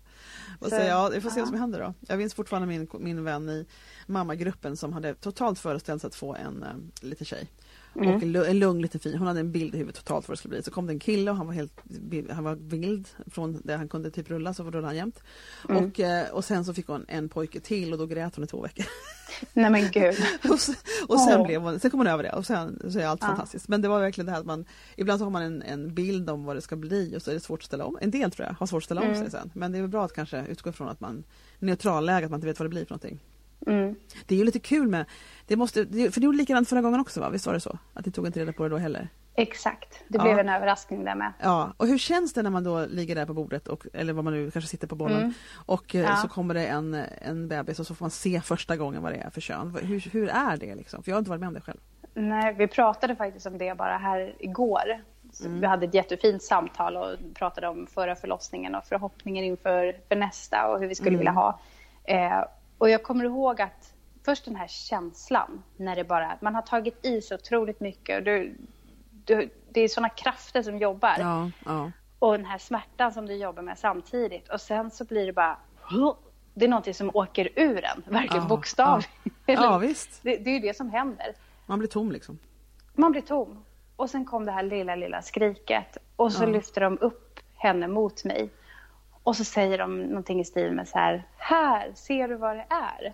Och 0.60 0.70
så, 0.70 0.76
ja, 0.76 1.10
vi 1.10 1.22
får 1.22 1.30
se 1.30 1.40
vad 1.40 1.50
som 1.50 1.60
händer 1.60 1.80
då. 1.80 1.94
Jag 2.08 2.18
minns 2.18 2.34
fortfarande 2.34 2.68
min, 2.68 2.88
min 3.00 3.24
vän 3.24 3.50
i 3.50 3.66
mammagruppen 4.06 4.78
som 4.78 4.94
hade 4.94 5.14
totalt 5.14 5.60
föreställt 5.60 6.02
sig 6.02 6.08
att 6.08 6.16
få 6.16 6.36
en 6.36 6.64
äh, 6.64 6.70
liten 7.02 7.26
tjej. 7.26 7.48
Mm. 7.96 8.16
Och 8.16 8.24
en, 8.24 8.60
lugn 8.60 8.82
liten 8.82 9.00
fin, 9.00 9.18
hon 9.18 9.28
hade 9.28 9.40
en 9.40 9.52
bild 9.52 9.76
i 9.76 9.78
huvudet 9.78 10.06
totalt 10.06 10.28
vad 10.28 10.34
det 10.34 10.38
skulle 10.38 10.50
bli. 10.50 10.64
Så 10.64 10.72
kom 10.72 10.88
det 10.88 10.94
en 10.94 11.00
kille 11.00 11.32
och 11.32 11.38
han 11.38 11.48
var 11.48 11.54
helt 11.54 11.82
han 12.30 12.44
var 12.44 12.56
vild 12.56 13.08
från 13.28 13.62
det 13.64 13.76
han 13.76 13.90
kunde 13.90 14.12
typ 14.12 14.30
rulla 14.30 14.54
så 14.54 14.64
rullade 14.64 14.88
han 14.88 14.96
jämt. 14.96 15.24
Mm. 15.70 15.86
Och, 15.86 16.00
eh, 16.00 16.30
och 16.30 16.46
sen 16.46 16.66
så 16.66 16.74
fick 16.74 16.88
hon 16.88 17.06
en 17.08 17.30
pojke 17.30 17.60
till 17.60 17.94
och 17.94 18.00
då 18.00 18.06
grät 18.06 18.36
hon 18.36 18.44
i 18.44 18.48
två 18.48 18.62
veckor. 18.62 18.86
Nej 19.54 19.70
men 19.70 19.92
gud. 19.92 20.16
och, 20.44 20.52
och 21.08 21.20
sen, 21.20 21.42
oh. 21.42 21.46
blev 21.46 21.62
hon, 21.62 21.80
sen 21.80 21.92
kom 21.92 22.00
hon 22.00 22.08
över 22.08 22.24
det 22.24 22.32
och 22.32 22.46
sen 22.46 22.82
så 22.92 23.00
är 23.00 23.06
allt 23.06 23.22
ja. 23.22 23.28
fantastiskt. 23.28 23.68
Men 23.68 23.82
det 23.82 23.88
var 23.88 24.00
verkligen 24.00 24.26
det 24.26 24.32
här 24.32 24.40
att 24.40 24.46
man 24.46 24.66
ibland 24.96 25.20
så 25.20 25.26
har 25.26 25.32
man 25.32 25.44
en, 25.44 25.62
en 25.62 25.94
bild 25.94 26.30
om 26.30 26.46
vad 26.46 26.56
det 26.56 26.62
ska 26.62 26.76
bli 26.76 27.18
och 27.18 27.22
så 27.22 27.30
är 27.32 27.34
det 27.34 27.40
svårt 27.40 27.60
att 27.60 27.66
ställa 27.66 27.86
om. 27.86 27.98
En 28.02 28.12
del 28.12 28.32
tror 28.32 28.48
jag 28.48 28.54
har 28.54 28.68
svårt 28.68 28.82
att 28.82 28.86
ställa 28.86 29.02
om 29.02 29.08
mm. 29.08 29.20
sig 29.20 29.32
sen. 29.32 29.52
Men 29.54 29.72
det 29.72 29.78
är 29.78 29.88
bra 29.88 30.06
att 30.06 30.14
kanske 30.14 30.46
utgå 30.46 30.72
från 30.72 30.90
att 30.90 31.00
man 31.00 31.24
neutralläge, 31.60 32.26
att 32.26 32.32
man 32.32 32.38
inte 32.38 32.48
vet 32.48 32.60
vad 32.60 32.66
det 32.66 32.70
blir 32.70 32.86
för 32.86 32.92
någonting. 32.92 33.20
Mm. 33.68 33.96
Det 34.26 34.36
är 34.36 34.40
ju 34.40 34.46
lite 34.46 34.60
kul 34.60 34.88
med, 34.88 35.06
det 35.48 35.56
måste, 35.56 35.86
för 35.86 36.20
det 36.20 36.26
gjorde 36.26 36.38
likadant 36.38 36.70
förra 36.70 36.82
gången 36.82 37.00
också 37.00 37.20
va? 37.20 37.30
Visst 37.30 37.46
var 37.46 37.54
det 37.54 37.60
så? 37.60 37.78
Att 37.94 38.06
ni 38.06 38.12
tog 38.12 38.26
inte 38.26 38.40
reda 38.40 38.54
på 38.54 38.64
det 38.64 38.70
då 38.70 38.78
heller? 38.78 39.10
Exakt, 39.36 40.04
det 40.08 40.20
blev 40.20 40.40
en 40.40 40.50
överraskning 40.50 41.06
där 41.06 41.16
med. 41.16 41.34
Ja, 41.40 41.74
och 41.78 41.88
hur 41.88 41.98
känns 41.98 42.34
det 42.34 42.44
när 42.44 42.50
man 42.50 42.64
då 42.64 42.86
ligger 42.86 43.16
där 43.16 43.26
på 43.26 43.34
bordet, 43.34 43.68
och, 43.68 43.86
eller 43.94 44.14
vad 44.14 44.24
man 44.24 44.34
nu 44.34 44.52
kanske 44.52 44.70
sitter 44.70 44.88
på 44.88 44.96
bollen, 44.96 45.18
mm. 45.18 45.34
och 45.66 45.96
eh, 45.96 46.02
ja. 46.02 46.16
så 46.16 46.28
kommer 46.28 46.54
det 46.54 46.68
en, 46.68 47.04
en 47.22 47.48
bebis 47.48 47.80
och 47.80 47.88
så 47.88 47.96
får 47.96 48.04
man 48.04 48.12
se 48.12 48.42
första 48.42 48.78
gången 48.78 49.04
vad 49.04 49.12
det 49.12 49.18
är 49.18 49.30
för 49.30 49.42
kön. 49.42 49.78
Hur, 49.82 50.00
hur 50.12 50.30
är 50.30 50.58
det 50.58 50.76
liksom? 50.76 51.04
För 51.04 51.12
jag 51.12 51.16
har 51.16 51.20
inte 51.20 51.30
varit 51.30 51.40
med 51.40 51.48
om 51.48 51.54
det 51.54 51.62
själv. 51.62 51.80
Nej, 52.14 52.54
vi 52.54 52.68
pratade 52.68 53.16
faktiskt 53.16 53.46
om 53.46 53.58
det 53.58 53.78
bara 53.78 53.98
här 53.98 54.36
igår. 54.40 55.02
Mm. 55.46 55.62
Vi 55.62 55.68
hade 55.68 55.86
ett 55.86 55.94
jättefint 55.94 56.44
samtal 56.44 56.98
och 56.98 57.18
pratade 57.34 57.68
om 57.68 57.88
förra 57.88 58.16
förlossningen 58.16 58.76
och 58.76 58.84
förhoppningen 58.86 59.46
inför 59.46 59.98
för 60.08 60.16
nästa 60.16 60.68
och 60.68 60.80
hur 60.80 60.88
vi 60.88 60.96
skulle 60.96 61.10
mm. 61.10 61.20
vilja 61.20 61.32
ha. 61.32 61.60
Eh, 62.04 62.44
och 62.80 62.90
jag 62.90 63.04
kommer 63.04 63.26
ihåg 63.26 63.62
att 63.62 63.94
först 64.26 64.46
den 64.46 64.56
här 64.56 64.68
känslan 64.68 65.64
när 65.78 65.96
det 65.96 66.04
bara, 66.04 66.38
man 66.42 66.56
har 66.56 66.62
tagit 66.62 67.06
i 67.06 67.22
så 67.22 67.36
otroligt 67.36 67.80
mycket 67.80 68.18
och 68.18 68.24
du, 68.24 68.56
du, 69.26 69.50
det 69.72 69.82
är 69.82 69.88
sådana 69.88 70.10
krafter 70.10 70.62
som 70.62 70.78
jobbar. 70.78 71.16
Ja, 71.20 71.52
ja. 71.66 71.92
Och 72.20 72.32
den 72.32 72.46
här 72.46 72.58
smärtan 72.58 73.12
som 73.12 73.26
du 73.26 73.36
jobbar 73.36 73.64
med 73.64 73.78
samtidigt 73.78 74.50
och 74.50 74.62
sen 74.62 74.92
så 74.92 75.06
blir 75.06 75.26
det 75.26 75.34
bara 75.34 75.58
det 76.54 76.66
är 76.66 76.70
någonting 76.70 76.94
som 76.94 77.12
åker 77.14 77.50
ur 77.56 77.86
en, 77.86 78.04
verkligen 78.06 78.44
ja, 78.44 78.50
bokstavligt. 78.50 79.10
Ja. 79.46 79.78
visst. 79.82 80.24
Det, 80.24 80.38
det 80.38 80.50
är 80.50 80.54
ju 80.54 80.60
det 80.60 80.78
som 80.78 80.90
händer. 80.90 81.34
Man 81.66 81.80
blir 81.80 81.90
tom 81.90 82.12
liksom. 82.12 82.40
Man 82.94 83.12
blir 83.12 83.22
tom. 83.22 83.66
Och 83.96 84.10
sen 84.10 84.26
kom 84.26 84.46
det 84.46 84.52
här 84.52 84.64
lilla, 84.64 84.96
lilla 84.96 85.22
skriket 85.22 85.98
och 86.16 86.34
så 86.34 86.44
ja. 86.44 86.48
lyfter 86.48 86.82
de 86.82 86.98
upp 87.02 87.40
henne 87.56 87.88
mot 87.88 88.26
mig. 88.26 88.50
Och 89.24 89.36
så 89.36 89.44
säger 89.44 89.78
de 89.78 90.02
någonting 90.02 90.40
i 90.40 90.46
stil 90.46 90.72
med 90.72 90.88
så 90.88 90.98
här, 90.98 91.28
här, 91.38 91.92
ser 91.96 92.28
du 92.28 92.36
vad 92.36 92.56
det 92.56 92.66
är? 92.70 93.14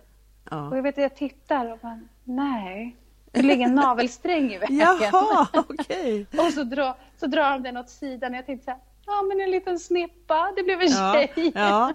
Ja. 0.50 0.68
Och 0.68 0.76
jag 0.76 0.82
vet 0.82 0.94
att 0.94 1.02
jag 1.02 1.16
tittar 1.16 1.72
och 1.72 1.78
bara, 1.78 2.00
nej, 2.24 2.96
det 3.32 3.42
ligger 3.42 3.66
en 3.66 3.74
navelsträng 3.74 4.52
i 4.52 4.58
vägen. 4.58 4.76
Jaha, 4.76 5.46
okej. 5.52 6.26
Okay. 6.30 6.46
och 6.46 6.52
så 6.52 6.62
drar, 6.62 6.94
så 7.16 7.26
drar 7.26 7.50
de 7.50 7.62
den 7.62 7.76
åt 7.76 7.90
sidan 7.90 8.32
och 8.32 8.38
jag 8.38 8.46
tänkte 8.46 8.64
så 8.64 8.70
här, 8.70 8.80
ja 9.06 9.22
men 9.22 9.40
en 9.40 9.50
liten 9.50 9.78
snippa, 9.78 10.52
det 10.56 10.62
blev 10.62 10.80
en 10.80 10.88
ja, 10.88 11.12
tjej. 11.12 11.52
Ja. 11.54 11.92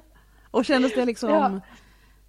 Och 0.51 0.65
kändes 0.65 0.95
det 0.95 1.05
liksom, 1.05 1.29
ja, 1.29 1.61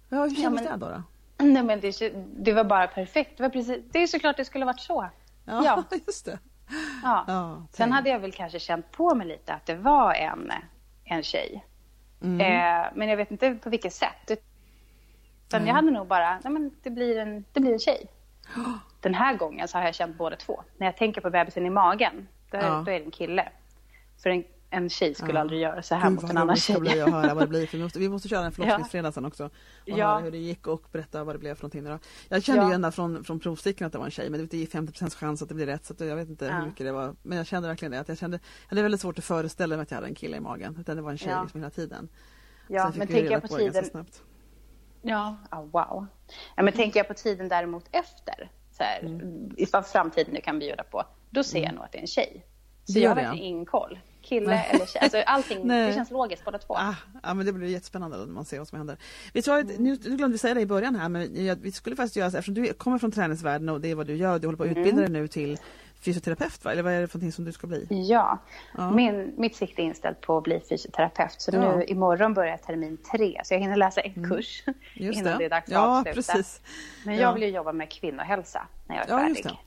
ja 0.09 0.23
hur 0.23 0.29
kändes 0.29 0.43
ja, 0.43 0.49
men, 0.49 0.79
det 0.79 0.85
då? 0.85 0.91
då? 0.91 1.03
Nej 1.45 1.63
men 1.63 1.79
det, 1.79 2.13
det, 2.37 2.53
var 2.53 2.63
bara 2.63 2.87
perfekt, 2.87 3.37
det 3.37 3.43
var 3.43 3.49
precis, 3.49 3.83
det 3.91 3.99
är 3.99 4.07
såklart 4.07 4.37
det 4.37 4.45
skulle 4.45 4.65
varit 4.65 4.79
så. 4.79 5.09
Ja, 5.45 5.65
ja. 5.65 5.83
just 6.07 6.25
det. 6.25 6.39
Ja. 7.03 7.25
ja 7.27 7.63
Sen 7.71 7.91
hade 7.91 8.09
jag 8.09 8.19
väl 8.19 8.31
kanske 8.31 8.59
känt 8.59 8.91
på 8.91 9.15
mig 9.15 9.27
lite 9.27 9.53
att 9.53 9.65
det 9.65 9.75
var 9.75 10.13
en, 10.13 10.51
en 11.03 11.23
tjej. 11.23 11.65
Mm. 12.23 12.41
Eh, 12.41 12.87
men 12.95 13.09
jag 13.09 13.17
vet 13.17 13.31
inte 13.31 13.55
på 13.55 13.69
vilket 13.69 13.93
sätt. 13.93 14.31
Utan 15.47 15.61
mm. 15.61 15.67
jag 15.67 15.75
hade 15.75 15.91
nog 15.91 16.07
bara, 16.07 16.39
nej 16.43 16.53
men 16.53 16.71
det 16.83 16.89
blir 16.89 17.17
en, 17.17 17.45
det 17.53 17.59
blir 17.59 17.73
en 17.73 17.79
tjej. 17.79 18.07
Den 19.01 19.13
här 19.13 19.37
gången 19.37 19.67
så 19.67 19.77
har 19.77 19.85
jag 19.85 19.95
känt 19.95 20.17
båda 20.17 20.35
två. 20.35 20.63
När 20.77 20.87
jag 20.87 20.97
tänker 20.97 21.21
på 21.21 21.29
bebisen 21.29 21.65
i 21.65 21.69
magen, 21.69 22.27
då, 22.51 22.57
ja. 22.57 22.83
då 22.85 22.91
är 22.91 22.99
det 22.99 23.05
en 23.05 23.11
kille. 23.11 23.49
För 24.23 24.29
en, 24.29 24.43
en 24.73 24.89
tjej 24.89 25.15
skulle 25.15 25.33
ja. 25.33 25.39
aldrig 25.39 25.61
göra 25.61 25.81
så 25.81 25.95
här 25.95 26.09
Gud, 26.09 26.21
mot 26.21 26.31
en 26.31 26.37
annan 26.37 26.55
tjej. 26.55 26.75
Gud 26.75 26.87
jag 26.87 27.11
höra 27.11 27.33
vad 27.33 27.43
det 27.43 27.47
blir. 27.47 27.67
För 27.67 27.77
vi, 27.77 27.83
måste, 27.83 27.99
vi 27.99 28.09
måste 28.09 28.27
köra 28.27 28.45
en 28.45 28.51
förlossningsfredag 28.51 29.13
sen 29.13 29.25
också. 29.25 29.45
Och 29.45 29.51
ja. 29.85 30.07
höra 30.07 30.19
hur 30.19 30.31
det 30.31 30.37
gick 30.37 30.67
och 30.67 30.83
berätta 30.91 31.23
vad 31.23 31.35
det 31.35 31.39
blev 31.39 31.55
för 31.55 31.63
någonting. 31.63 31.83
Då. 31.83 31.99
Jag 32.29 32.43
kände 32.43 32.61
ja. 32.61 32.69
ju 32.69 32.75
ända 32.75 32.91
från, 32.91 33.23
från 33.23 33.39
provsticken 33.39 33.87
att 33.87 33.93
det 33.93 33.99
var 33.99 34.05
en 34.05 34.11
tjej 34.11 34.29
men 34.29 34.47
det 34.47 34.63
är 34.63 34.65
50% 34.65 35.15
chans 35.15 35.41
att 35.41 35.49
det 35.49 35.55
blir 35.55 35.65
rätt. 35.65 35.85
Så 35.85 35.93
jag 35.97 36.15
vet 36.15 36.29
inte 36.29 36.45
ja. 36.45 36.53
hur 36.53 36.65
mycket 36.65 36.85
det 36.85 36.91
var. 36.91 37.15
Men 37.23 37.37
jag 37.37 37.47
kände 37.47 37.67
verkligen 37.67 37.91
det. 37.91 37.99
Att 37.99 38.07
jag, 38.07 38.17
kände, 38.17 38.39
jag 38.63 38.69
hade 38.69 38.81
väldigt 38.81 39.01
svårt 39.01 39.17
att 39.17 39.25
föreställa 39.25 39.75
mig 39.75 39.83
att 39.83 39.91
jag 39.91 39.95
hade 39.95 40.07
en 40.07 40.15
kille 40.15 40.37
i 40.37 40.39
magen. 40.39 40.77
Utan 40.79 40.95
det 40.95 41.01
var 41.01 41.11
en 41.11 41.17
tjej 41.17 41.31
ja. 41.31 41.41
liksom 41.41 41.61
hela 41.61 41.71
tiden. 41.71 42.09
Ja, 42.67 42.91
men 42.95 43.07
tänker 43.07 43.31
jag 43.31 43.41
på, 43.41 43.47
på 43.47 43.57
tiden... 43.57 44.05
Ja, 45.05 45.37
oh, 45.51 45.59
wow. 45.59 46.05
Ja, 46.55 46.63
men 46.63 46.73
tänker 46.73 46.99
jag 46.99 47.07
på 47.07 47.13
tiden 47.13 47.47
däremot 47.49 47.85
efter, 47.91 48.51
så 48.71 48.83
här, 48.83 48.99
mm. 48.99 49.51
ifall 49.57 49.83
framtiden 49.83 50.33
nu 50.33 50.41
kan 50.41 50.59
bjuda 50.59 50.83
på, 50.83 51.03
då 51.29 51.43
ser 51.43 51.57
jag 51.57 51.63
mm. 51.63 51.75
nog 51.75 51.85
att 51.85 51.91
det 51.91 51.97
är 51.97 52.01
en 52.01 52.07
tjej. 52.07 52.45
Så 52.83 52.99
jag 52.99 53.09
har 53.09 53.15
verkligen 53.15 53.45
ingen 53.45 53.65
koll. 53.65 53.99
Kille 54.23 54.47
Nej. 54.47 54.69
eller 54.69 54.85
tjej. 54.85 55.01
Alltså 55.01 55.17
allting, 55.25 55.67
det 55.67 55.93
känns 55.93 56.11
logiskt 56.11 56.45
båda 56.45 56.57
två. 56.57 56.75
Ah, 56.75 56.95
ja, 57.23 57.33
men 57.33 57.45
det 57.45 57.53
blir 57.53 57.67
jättespännande 57.67 58.17
när 58.17 58.25
man 58.25 58.45
ser 58.45 58.57
vad 58.57 58.67
som 58.67 58.77
händer. 58.77 58.97
Vi 59.33 59.41
sa, 59.41 59.57
nu, 59.61 59.75
nu 59.77 59.97
glömde 59.97 60.27
vi 60.27 60.37
säga 60.37 60.53
det 60.53 60.61
i 60.61 60.65
början 60.65 60.95
här, 60.95 61.09
men 61.09 61.45
jag, 61.45 61.55
vi 61.55 61.71
skulle 61.71 61.95
faktiskt 61.95 62.15
göra 62.15 62.31
så 62.31 62.37
eftersom 62.37 62.53
du 62.53 62.73
kommer 62.73 62.97
från 62.97 63.11
träningsvärlden 63.11 63.69
och 63.69 63.81
det 63.81 63.91
är 63.91 63.95
vad 63.95 64.07
du 64.07 64.15
gör, 64.15 64.39
du 64.39 64.47
håller 64.47 64.57
på 64.57 64.63
att 64.63 64.69
utbilda 64.69 64.91
mm. 64.91 65.13
dig 65.13 65.21
nu 65.21 65.27
till 65.27 65.57
fysioterapeut 66.03 66.65
va? 66.65 66.71
Eller 66.71 66.83
vad 66.83 66.93
är 66.93 67.01
det 67.01 67.07
för 67.07 67.17
någonting 67.17 67.31
som 67.31 67.45
du 67.45 67.51
ska 67.51 67.67
bli? 67.67 67.87
Ja, 67.89 68.39
ja. 68.77 68.91
Min, 68.91 69.33
mitt 69.37 69.55
sikte 69.55 69.81
är 69.81 69.83
inställt 69.83 70.21
på 70.21 70.37
att 70.37 70.43
bli 70.43 70.59
fysioterapeut. 70.69 71.35
Så 71.41 71.51
ja. 71.53 71.75
nu 71.75 71.83
imorgon 71.83 72.33
börjar 72.33 72.57
termin 72.57 72.97
tre. 73.11 73.41
Så 73.43 73.53
jag 73.53 73.59
hinner 73.59 73.75
läsa 73.75 74.01
en 74.01 74.13
mm. 74.15 74.29
kurs 74.29 74.63
innan 74.95 75.23
det. 75.23 75.35
det 75.37 75.45
är 75.45 75.49
dags 75.49 75.67
att 75.67 75.73
ja, 75.73 75.99
avsluta. 75.99 76.15
Precis. 76.15 76.61
Men 77.05 77.17
jag 77.17 77.33
vill 77.33 77.43
ju 77.43 77.49
jobba 77.49 77.71
med 77.71 77.91
kvinnohälsa 77.91 78.67
när 78.87 78.95
jag 78.95 79.05
är 79.05 79.11
ja, 79.11 79.19
färdig. 79.19 79.57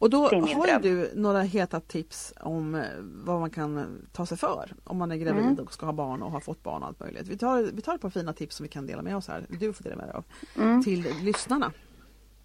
Och 0.00 0.10
då 0.10 0.22
har 0.22 0.66
dröm. 0.66 0.82
du 0.82 1.12
några 1.14 1.40
heta 1.40 1.80
tips 1.80 2.32
om 2.40 2.74
eh, 2.74 2.82
vad 2.98 3.40
man 3.40 3.50
kan 3.50 4.02
ta 4.12 4.26
sig 4.26 4.38
för 4.38 4.72
om 4.84 4.98
man 4.98 5.12
är 5.12 5.16
gravid 5.16 5.44
mm. 5.44 5.58
och 5.58 5.72
ska 5.72 5.86
ha 5.86 5.92
barn 5.92 6.22
och 6.22 6.30
har 6.30 6.40
fått 6.40 6.62
barn 6.62 6.82
och 6.82 6.88
allt 6.88 7.00
möjligt. 7.00 7.28
Vi 7.28 7.38
tar, 7.38 7.62
vi 7.62 7.82
tar 7.82 7.94
ett 7.94 8.00
par 8.00 8.10
fina 8.10 8.32
tips 8.32 8.56
som 8.56 8.64
vi 8.64 8.68
kan 8.68 8.86
dela 8.86 9.02
med 9.02 9.16
oss 9.16 9.28
här, 9.28 9.46
du 9.48 9.72
får 9.72 9.84
dela 9.84 9.96
med 9.96 10.06
dig 10.06 10.14
av, 10.14 10.24
mm. 10.56 10.82
till 10.82 11.02
lyssnarna. 11.22 11.72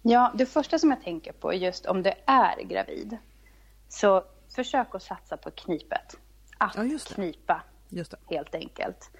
Ja, 0.02 0.32
det 0.34 0.46
första 0.46 0.78
som 0.78 0.90
jag 0.90 1.02
tänker 1.02 1.32
på 1.32 1.52
är 1.52 1.56
just 1.56 1.86
om 1.86 2.02
du 2.02 2.12
är 2.26 2.62
gravid. 2.62 3.16
Så 3.88 4.24
försök 4.54 4.94
att 4.94 5.02
satsa 5.02 5.36
på 5.36 5.50
knipet. 5.50 6.16
Att 6.58 6.76
ja, 6.76 6.98
knipa, 7.14 7.62
helt 8.26 8.54
enkelt. 8.54 9.10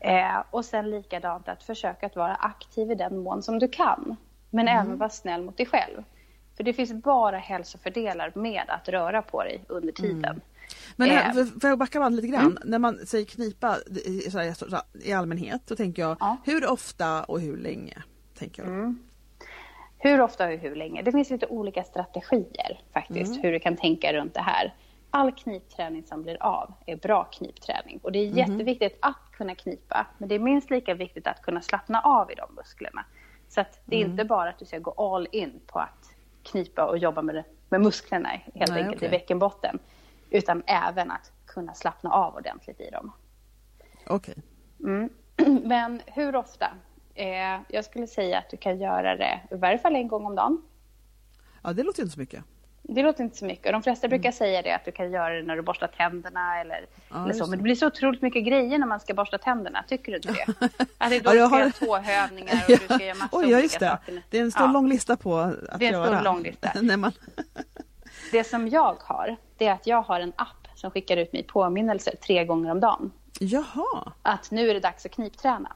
Eh, 0.00 0.42
och 0.50 0.64
sen 0.64 0.90
likadant 0.90 1.48
att 1.48 1.62
försöka 1.62 2.06
att 2.06 2.16
vara 2.16 2.34
aktiv 2.34 2.90
i 2.90 2.94
den 2.94 3.18
mån 3.18 3.42
som 3.42 3.58
du 3.58 3.68
kan. 3.68 4.16
Men 4.50 4.68
mm. 4.68 4.80
även 4.80 4.98
vara 4.98 5.10
snäll 5.10 5.42
mot 5.42 5.56
dig 5.56 5.66
själv. 5.66 6.02
För 6.60 6.64
det 6.64 6.72
finns 6.72 6.92
bara 6.92 7.38
hälsofördelar 7.38 8.32
med 8.34 8.62
att 8.68 8.88
röra 8.88 9.22
på 9.22 9.42
dig 9.42 9.64
under 9.68 9.92
tiden. 9.92 10.24
Mm. 10.24 10.40
Men 10.96 11.10
här, 11.10 11.38
eh. 11.38 11.46
för, 11.60 11.68
jag 11.68 11.78
backa 11.78 12.00
bandet 12.00 12.24
lite 12.24 12.36
grann. 12.36 12.46
Mm. 12.46 12.62
När 12.64 12.78
man 12.78 13.06
säger 13.06 13.24
knipa 13.24 13.76
i, 14.06 14.28
i 15.04 15.12
allmänhet, 15.12 15.62
då 15.66 15.76
tänker 15.76 16.02
jag 16.02 16.16
ja. 16.20 16.36
hur 16.44 16.70
ofta 16.70 17.24
och 17.24 17.40
hur 17.40 17.56
länge? 17.56 18.02
Tänker 18.38 18.62
jag. 18.62 18.72
Mm. 18.72 18.98
Hur 19.98 20.20
ofta 20.20 20.46
och 20.46 20.52
hur 20.52 20.76
länge? 20.76 21.02
Det 21.02 21.12
finns 21.12 21.30
lite 21.30 21.46
olika 21.46 21.84
strategier 21.84 22.80
faktiskt, 22.92 23.30
mm. 23.30 23.42
hur 23.42 23.52
du 23.52 23.60
kan 23.60 23.76
tänka 23.76 24.12
runt 24.12 24.34
det 24.34 24.42
här. 24.42 24.74
All 25.10 25.32
knipträning 25.32 26.04
som 26.04 26.22
blir 26.22 26.42
av 26.42 26.72
är 26.86 26.96
bra 26.96 27.24
knipträning 27.24 28.00
och 28.02 28.12
det 28.12 28.18
är 28.18 28.26
mm. 28.26 28.38
jätteviktigt 28.38 28.98
att 29.02 29.32
kunna 29.32 29.54
knipa, 29.54 30.06
men 30.18 30.28
det 30.28 30.34
är 30.34 30.38
minst 30.38 30.70
lika 30.70 30.94
viktigt 30.94 31.26
att 31.26 31.42
kunna 31.42 31.60
slappna 31.60 32.00
av 32.00 32.30
i 32.30 32.34
de 32.34 32.54
musklerna. 32.54 33.04
Så 33.48 33.60
att 33.60 33.80
det 33.84 33.96
är 33.96 34.00
mm. 34.00 34.10
inte 34.10 34.24
bara 34.24 34.48
att 34.48 34.58
du 34.58 34.64
ska 34.64 34.78
gå 34.78 34.90
all 34.90 35.28
in 35.32 35.60
på 35.66 35.78
att 35.78 36.09
knipa 36.42 36.84
och 36.84 36.98
jobba 36.98 37.22
med, 37.22 37.44
med 37.68 37.80
musklerna 37.80 38.28
helt 38.28 38.70
Nej, 38.70 38.82
enkelt 38.82 38.96
okay. 38.96 39.08
i 39.08 39.10
bäckenbotten, 39.10 39.78
utan 40.30 40.62
även 40.66 41.10
att 41.10 41.32
kunna 41.46 41.74
slappna 41.74 42.10
av 42.10 42.34
ordentligt 42.34 42.80
i 42.80 42.90
dem. 42.90 43.12
Okej. 44.06 44.34
Okay. 44.78 44.92
Mm. 44.92 45.10
Men 45.68 46.02
hur 46.06 46.36
ofta? 46.36 46.70
Eh, 47.14 47.60
jag 47.68 47.84
skulle 47.84 48.06
säga 48.06 48.38
att 48.38 48.50
du 48.50 48.56
kan 48.56 48.80
göra 48.80 49.16
det 49.16 49.40
i 49.50 49.54
varje 49.54 49.78
fall 49.78 49.96
en 49.96 50.08
gång 50.08 50.26
om 50.26 50.34
dagen. 50.34 50.62
Ja, 51.62 51.72
det 51.72 51.82
låter 51.82 52.02
inte 52.02 52.14
så 52.14 52.20
mycket. 52.20 52.44
Det 52.82 53.02
låter 53.02 53.24
inte 53.24 53.36
så 53.36 53.44
mycket. 53.44 53.72
De 53.72 53.82
flesta 53.82 54.08
brukar 54.08 54.28
mm. 54.28 54.32
säga 54.32 54.62
det 54.62 54.72
att 54.72 54.84
du 54.84 54.92
kan 54.92 55.12
göra 55.12 55.34
det 55.34 55.42
när 55.42 55.56
du 55.56 55.62
borstar 55.62 55.86
tänderna 55.86 56.60
eller, 56.60 56.86
ja, 57.10 57.24
eller 57.24 57.34
så. 57.34 57.46
Men 57.46 57.58
det 57.58 57.62
blir 57.62 57.74
så 57.74 57.86
otroligt 57.86 58.22
mycket 58.22 58.44
grejer 58.44 58.78
när 58.78 58.86
man 58.86 59.00
ska 59.00 59.14
borsta 59.14 59.38
tänderna. 59.38 59.84
Tycker 59.88 60.12
du 60.12 60.16
inte 60.16 60.32
det? 60.32 60.68
Att 60.98 61.10
det 61.10 61.16
är 61.16 61.20
då 61.20 61.34
ja, 61.34 61.34
du 61.34 61.38
ska 61.38 61.48
har... 61.48 61.60
göra 61.60 61.70
tåhövningar 61.70 62.64
och 62.68 62.78
du 62.88 62.94
ska 62.94 63.04
göra 63.04 63.14
massa 63.14 63.36
Oj, 63.36 63.50
ja, 63.50 63.60
just 63.60 63.80
det. 63.80 63.88
saker. 63.88 64.22
Det 64.30 64.38
är 64.38 64.42
en 64.42 64.50
stor 64.50 64.66
ja. 64.66 64.72
lång 64.72 64.88
lista 64.88 65.16
på 65.16 65.36
att 65.38 65.52
göra. 65.52 65.76
Det 65.78 65.86
är 65.86 65.92
en 65.92 66.06
stor 66.06 66.24
lång 66.24 66.42
lista. 66.42 66.72
när 66.82 66.96
man... 66.96 67.12
det 68.32 68.44
som 68.44 68.68
jag 68.68 68.96
har, 69.00 69.36
det 69.56 69.66
är 69.66 69.72
att 69.72 69.86
jag 69.86 70.02
har 70.02 70.20
en 70.20 70.32
app 70.36 70.68
som 70.74 70.90
skickar 70.90 71.16
ut 71.16 71.32
mig 71.32 71.42
påminnelser 71.42 72.14
tre 72.26 72.44
gånger 72.44 72.70
om 72.70 72.80
dagen. 72.80 73.12
Jaha. 73.40 74.12
Att 74.22 74.50
nu 74.50 74.70
är 74.70 74.74
det 74.74 74.80
dags 74.80 75.06
att 75.06 75.12
knipträna. 75.12 75.72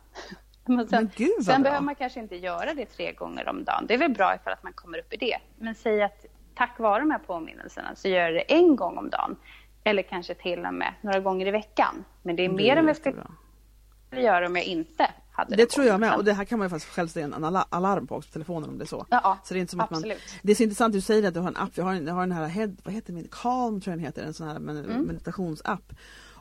Men 0.66 0.88
sen, 0.88 1.10
Men 1.18 1.44
sen 1.44 1.62
behöver 1.62 1.84
man 1.84 1.94
kanske 1.94 2.20
inte 2.20 2.36
göra 2.36 2.74
det 2.74 2.86
tre 2.86 3.12
gånger 3.12 3.48
om 3.48 3.64
dagen. 3.64 3.86
Det 3.86 3.94
är 3.94 3.98
väl 3.98 4.10
bra 4.10 4.34
ifall 4.34 4.52
att 4.52 4.62
man 4.62 4.72
kommer 4.72 4.98
upp 4.98 5.12
i 5.12 5.16
det. 5.16 5.36
Men 5.58 5.74
säg 5.74 6.02
att 6.02 6.26
tack 6.54 6.78
vare 6.78 7.00
de 7.00 7.10
här 7.10 7.18
påminnelserna 7.18 7.94
så 7.94 8.08
gör 8.08 8.20
jag 8.20 8.34
det 8.34 8.54
en 8.54 8.76
gång 8.76 8.98
om 8.98 9.10
dagen. 9.10 9.36
Eller 9.84 10.02
kanske 10.02 10.34
till 10.34 10.66
och 10.66 10.74
med 10.74 10.94
några 11.00 11.20
gånger 11.20 11.46
i 11.46 11.50
veckan. 11.50 12.04
Men 12.22 12.36
det 12.36 12.44
är 12.44 12.48
mer 12.48 12.76
än 12.76 12.84
vad 12.84 12.90
jag 12.90 12.96
skulle 12.96 14.22
göra 14.22 14.46
om 14.46 14.56
jag 14.56 14.64
inte 14.64 15.10
hade 15.32 15.56
det 15.56 15.70
tror 15.70 15.86
jag 15.86 16.00
med 16.00 16.14
och 16.14 16.24
det 16.24 16.32
här 16.32 16.44
kan 16.44 16.58
man 16.58 16.66
ju 16.66 16.70
faktiskt 16.70 16.92
själv 16.92 17.08
ställa 17.08 17.36
en 17.36 17.44
alarm 17.68 18.06
på 18.06 18.16
också 18.16 18.28
på 18.28 18.32
telefonen 18.32 18.70
om 18.70 18.78
det 18.78 18.84
är 18.84 18.86
så. 18.86 19.06
Ja, 19.10 19.38
så 19.44 19.54
det 19.54 19.58
är 19.58 19.60
inte 19.60 19.70
som 19.70 19.80
att 19.80 19.90
man, 19.90 20.02
det 20.42 20.52
är 20.52 20.54
så 20.54 20.62
intressant 20.62 20.92
att 20.92 20.92
du 20.92 21.00
säger 21.00 21.28
att 21.28 21.34
du 21.34 21.40
har 21.40 21.48
en 21.48 21.56
app, 21.56 21.70
jag 21.74 21.84
har, 21.84 21.94
jag 21.94 22.14
har 22.14 22.20
den 22.20 22.32
här, 22.32 22.46
head, 22.46 22.76
vad 22.84 22.94
heter 22.94 23.12
min, 23.12 23.28
Calm 23.30 23.80
tror 23.80 23.92
jag 23.92 23.98
den 23.98 24.06
heter, 24.06 24.22
en 24.22 24.34
sån 24.34 24.48
här 24.48 24.56
mm. 24.56 25.02
meditationsapp. 25.02 25.92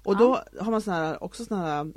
Och 0.03 0.17
då 0.17 0.39
har 0.59 0.71
man 0.71 0.81
sån 0.81 0.93
här, 0.93 1.23
också 1.23 1.45
sån 1.45 1.59
här 1.59 1.91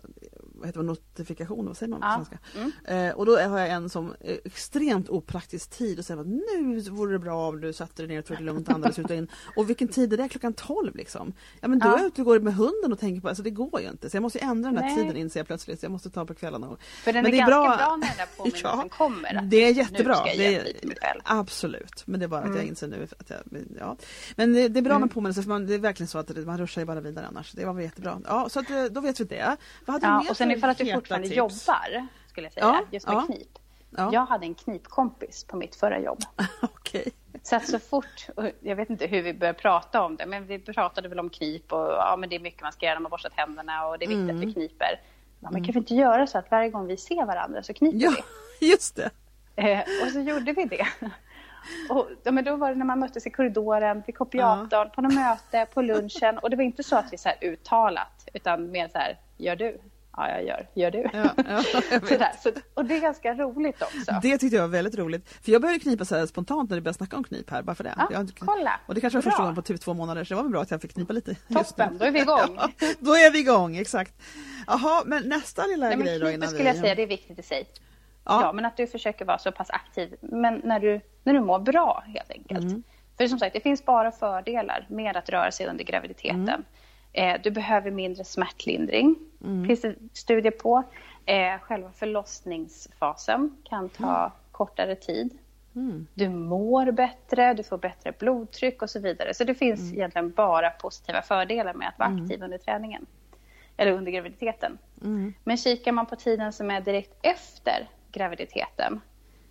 vad 0.57 0.67
heter 0.67 0.81
det, 0.81 0.87
notifikationer, 0.87 1.69
vad 1.69 1.77
säger 1.77 1.91
man 1.91 2.01
på 2.01 2.07
ja. 2.07 2.15
svenska? 2.15 2.39
Mm. 2.59 3.09
Eh, 3.09 3.15
och 3.15 3.27
då 3.27 3.39
har 3.39 3.59
jag 3.59 3.69
en 3.69 3.89
som 3.89 4.15
extremt 4.21 5.09
opraktisk 5.09 5.71
tid 5.71 5.99
och 5.99 6.05
säger 6.05 6.21
att 6.21 6.27
nu 6.27 6.81
vore 6.81 7.13
det 7.13 7.19
bra 7.19 7.49
om 7.49 7.61
du 7.61 7.73
satte 7.73 8.03
dig 8.03 8.09
ner 8.09 8.19
och 8.19 8.25
tog 8.25 8.37
det 8.37 8.43
lugnt 8.43 8.69
och 8.69 8.75
andades 8.75 8.99
ut 8.99 9.11
och 9.11 9.17
in. 9.17 9.29
Och 9.57 9.69
vilken 9.69 9.89
tid 9.89 10.13
är 10.13 10.17
det? 10.17 10.29
Klockan 10.29 10.53
12 10.53 10.97
liksom? 10.97 11.33
Ja 11.61 11.69
men 11.69 11.79
då 11.79 11.89
ja. 11.89 11.95
är 11.95 11.99
jag 11.99 12.07
ute 12.07 12.21
och 12.21 12.25
går 12.25 12.41
med 12.41 12.55
hunden 12.55 12.93
och 12.93 12.99
tänker 12.99 13.21
på, 13.21 13.29
alltså 13.29 13.43
det 13.43 13.51
går 13.51 13.81
ju 13.81 13.89
inte. 13.89 14.11
Så 14.11 14.17
jag 14.17 14.23
måste 14.23 14.39
ändra 14.39 14.71
den 14.71 14.79
här 14.79 14.87
Nej. 14.87 14.97
tiden 14.97 15.17
inser 15.17 15.41
jag 15.41 15.47
plötsligt, 15.47 15.81
så 15.81 15.85
jag 15.85 15.93
måste 15.93 16.11
ta 16.11 16.27
på 16.27 16.35
kvällarna. 16.35 16.77
För 17.05 17.13
den 17.13 17.23
men 17.23 17.33
är, 17.33 17.37
är 17.37 17.39
ganska 17.39 17.57
bra, 17.57 17.77
bra 17.77 17.97
när 17.97 18.07
den 18.07 18.17
där 18.17 18.37
påminnelsen 18.37 18.71
ja, 18.83 18.89
kommer. 18.89 19.43
Det 19.43 19.57
är 19.57 19.73
jättebra. 19.73 20.25
Det 20.25 20.57
är, 20.57 21.21
absolut, 21.25 22.07
men 22.07 22.21
det 22.21 22.27
är 22.27 22.29
bara 22.29 22.41
att 22.41 22.47
mm. 22.47 22.59
jag 22.59 22.67
inser 22.67 22.89
nu 22.89 23.09
att 23.19 23.31
jag, 23.31 23.39
ja. 23.79 23.97
Men 24.37 24.53
det, 24.53 24.69
det 24.69 24.81
är 24.81 24.83
bra 24.83 24.93
mm. 24.93 25.01
med 25.01 25.15
påminnelser 25.15 25.43
för 25.43 25.49
man, 25.49 25.67
det 25.67 25.75
är 25.75 25.79
verkligen 25.79 26.09
så 26.09 26.19
att 26.19 26.47
man 26.47 26.59
ruschar 26.59 26.83
ju 26.83 26.87
bara 26.87 27.01
vidare 27.01 27.27
annars. 27.27 27.53
Det 27.53 27.65
var 27.65 27.73
väl 27.73 27.85
jättebra. 27.85 28.21
Ja, 28.25 28.49
så 28.49 28.61
att, 28.61 28.71
eh, 28.71 28.85
då 28.85 29.01
vet 29.01 29.21
vi 29.21 29.25
det. 29.25 29.57
Vad 29.87 29.95
hade 29.95 30.07
ja, 30.07 30.31
och 30.31 30.37
sen 30.37 30.51
ifall 30.57 30.71
att 30.71 30.79
du 30.79 30.93
fortfarande 30.93 31.29
tips. 31.29 31.37
jobbar, 31.37 32.07
skulle 32.29 32.47
jag 32.47 32.53
säga, 32.53 32.67
ja, 32.67 32.83
just 32.91 33.07
med 33.07 33.17
ja. 33.17 33.27
knip. 33.27 33.59
Ja. 33.91 34.11
Jag 34.13 34.27
hade 34.27 34.47
en 34.47 34.55
knipkompis 34.55 35.45
på 35.45 35.57
mitt 35.57 35.77
förra 35.77 35.99
jobb. 35.99 36.19
okay. 36.63 37.05
Så 37.43 37.57
att 37.57 37.69
så 37.69 37.79
fort, 37.79 38.27
jag 38.61 38.77
vet 38.77 38.91
inte 38.91 39.07
hur 39.07 39.23
vi 39.23 39.35
började 39.35 39.59
prata 39.59 40.03
om 40.03 40.17
det, 40.17 40.27
men 40.27 40.47
vi 40.47 40.59
pratade 40.59 41.09
väl 41.09 41.19
om 41.19 41.31
knip 41.31 41.73
och 41.73 41.79
ja, 41.79 42.17
men 42.19 42.29
det 42.29 42.37
är 42.37 42.41
mycket 42.41 42.63
man 42.63 42.73
ska 42.73 42.87
göra 42.87 42.95
när 42.95 43.01
man 43.01 43.11
borstat 43.11 43.33
händerna 43.35 43.87
och 43.87 43.99
det 43.99 44.05
är 44.05 44.09
viktigt 44.09 44.31
mm. 44.31 44.37
att 44.37 44.45
vi 44.45 44.53
kniper. 44.53 45.01
Ja, 45.41 45.51
men 45.51 45.65
kan 45.65 45.73
vi 45.73 45.79
inte 45.79 45.95
göra 45.95 46.27
så 46.27 46.39
att 46.39 46.51
varje 46.51 46.71
gång 46.71 46.87
vi 46.87 46.97
ser 46.97 47.27
varandra 47.27 47.63
så 47.63 47.75
kniper 47.75 47.99
ja, 47.99 48.13
vi? 48.61 48.71
just 48.71 48.97
det. 48.97 49.11
Eh, 49.57 49.81
och 50.05 50.13
så 50.13 50.21
gjorde 50.21 50.53
vi 50.53 50.65
det. 50.65 50.87
Och, 51.91 52.09
ja, 52.23 52.33
men 52.33 52.45
då 52.45 52.57
var 52.57 52.69
det 52.69 52.75
när 52.75 52.87
man 52.87 52.99
möttes 52.99 53.27
i 53.27 53.31
korridoren, 53.31 54.03
vid 54.07 54.17
kopiatorn, 54.17 54.69
ja. 54.71 54.93
på 54.95 55.01
något 55.01 55.15
möte, 55.15 55.67
på 55.75 55.83
lunchen. 55.83 56.39
Och 56.39 56.51
det 56.51 56.57
var 56.57 56.65
inte 56.65 56.83
så 56.83 56.97
att 56.97 57.13
vi 57.13 57.19
så 57.19 57.31
uttalat, 57.41 58.29
utan 58.35 58.71
mer 58.71 58.89
så 58.89 58.99
här, 58.99 59.19
gör 59.37 59.57
du? 59.57 59.81
Ja, 60.17 60.29
jag 60.29 60.45
gör. 60.45 60.69
Gör 60.75 60.91
du? 60.91 61.09
Ja, 61.13 61.31
ja, 61.37 61.63
Sådär. 62.09 62.33
Så, 62.43 62.53
och 62.75 62.85
det 62.85 62.97
är 62.97 63.01
ganska 63.01 63.35
roligt 63.35 63.83
också. 63.83 64.13
Det 64.23 64.39
tyckte 64.39 64.57
jag 64.57 64.63
var 64.63 64.69
väldigt 64.69 64.99
roligt. 64.99 65.29
För 65.29 65.53
jag 65.53 65.63
började 65.63 65.81
knipa 65.81 66.05
så 66.05 66.27
spontant 66.27 66.71
när 66.71 66.77
du 66.77 66.81
började 66.81 66.97
snacka 66.97 67.17
om 67.17 67.25
knip 67.25 67.51
här, 67.51 67.63
bara 67.63 67.75
för 67.75 67.85
det. 67.85 67.95
Ja, 67.97 68.09
jag, 68.13 68.31
kolla. 68.39 68.81
Och 68.87 68.95
det 68.95 69.01
kanske 69.01 69.17
var 69.17 69.23
första 69.23 69.43
gången 69.43 69.55
på 69.55 69.63
typ 69.63 69.81
två 69.81 69.95
månader, 69.95 70.25
så 70.25 70.29
det 70.29 70.37
var 70.37 70.43
väl 70.43 70.53
bra 70.53 70.63
att 70.63 70.71
jag 70.71 70.83
fick 70.83 70.95
knipa 70.95 71.13
lite. 71.13 71.35
Toppen, 71.35 71.99
då 71.99 72.05
är 72.05 72.11
vi 72.11 72.21
igång. 72.21 72.37
Ja, 72.57 72.69
då 72.99 73.13
är 73.13 73.33
vi 73.33 73.39
igång, 73.39 73.77
exakt. 73.77 74.15
Jaha, 74.67 75.03
men 75.07 75.29
nästa 75.29 75.67
lilla 75.67 75.89
Nej, 75.89 75.97
grej 75.97 76.19
då 76.19 76.31
innan 76.31 76.49
skulle 76.49 76.65
jag 76.65 76.77
säga, 76.77 76.95
det 76.95 77.03
är 77.03 77.07
viktigt 77.07 77.39
i 77.39 77.43
sig. 77.43 77.69
Ja. 78.25 78.43
ja. 78.43 78.53
men 78.53 78.65
att 78.65 78.77
du 78.77 78.87
försöker 78.87 79.25
vara 79.25 79.39
så 79.39 79.53
pass 79.53 79.71
aktiv, 79.71 80.15
men 80.21 80.61
när 80.65 80.81
du, 80.81 81.01
när 81.25 81.35
du 81.35 81.41
mår 81.41 81.59
bra 81.59 82.05
helt 82.07 82.31
enkelt. 82.31 82.63
Mm. 82.63 82.83
För 83.19 83.29
som 83.29 83.39
sagt, 83.39 83.53
det 83.55 83.61
finns 83.61 83.85
bara 83.85 84.13
fördelar 84.13 84.87
med 84.89 85.17
att 85.17 85.29
röra 85.29 85.51
sig 85.51 85.67
under 85.67 85.85
graviditeten. 85.85 86.49
Mm. 86.49 86.65
Eh, 87.13 87.41
du 87.43 87.51
behöver 87.51 87.91
mindre 87.91 88.25
smärtlindring, 88.25 89.17
mm. 89.45 89.67
finns 89.67 89.81
det 89.81 89.95
studier 90.13 90.53
på. 90.53 90.83
Eh, 91.27 91.61
själva 91.61 91.91
förlossningsfasen 91.93 93.57
kan 93.65 93.89
ta 93.89 94.19
mm. 94.19 94.31
kortare 94.53 94.95
tid. 94.95 95.39
Mm. 95.77 96.07
Du 96.15 96.29
mår 96.29 96.93
bättre, 96.93 97.55
du 97.55 97.63
får 97.63 97.79
bättre 97.79 98.13
blodtryck 98.19 98.83
och 98.83 98.91
så 98.91 99.01
vidare. 99.01 99.35
Så 99.35 99.45
det 99.45 99.55
finns 99.55 99.81
mm. 99.81 99.95
egentligen 99.95 100.31
bara 100.31 100.71
positiva 100.71 101.23
fördelar 101.23 101.75
med 101.75 101.89
att 101.89 101.99
vara 101.99 102.09
mm. 102.09 102.25
aktiv 102.25 102.43
under 102.43 102.59
träningen. 102.59 103.07
Eller 103.77 103.93
under 103.93 104.13
graviditeten. 104.13 104.79
Mm. 105.03 105.35
Men 105.45 105.57
kikar 105.57 105.93
man 105.93 106.07
på 106.07 106.17
tiden 106.17 106.53
som 106.53 106.71
är 106.71 106.81
direkt 106.81 107.15
efter 107.23 107.89
graviditeten. 108.13 109.01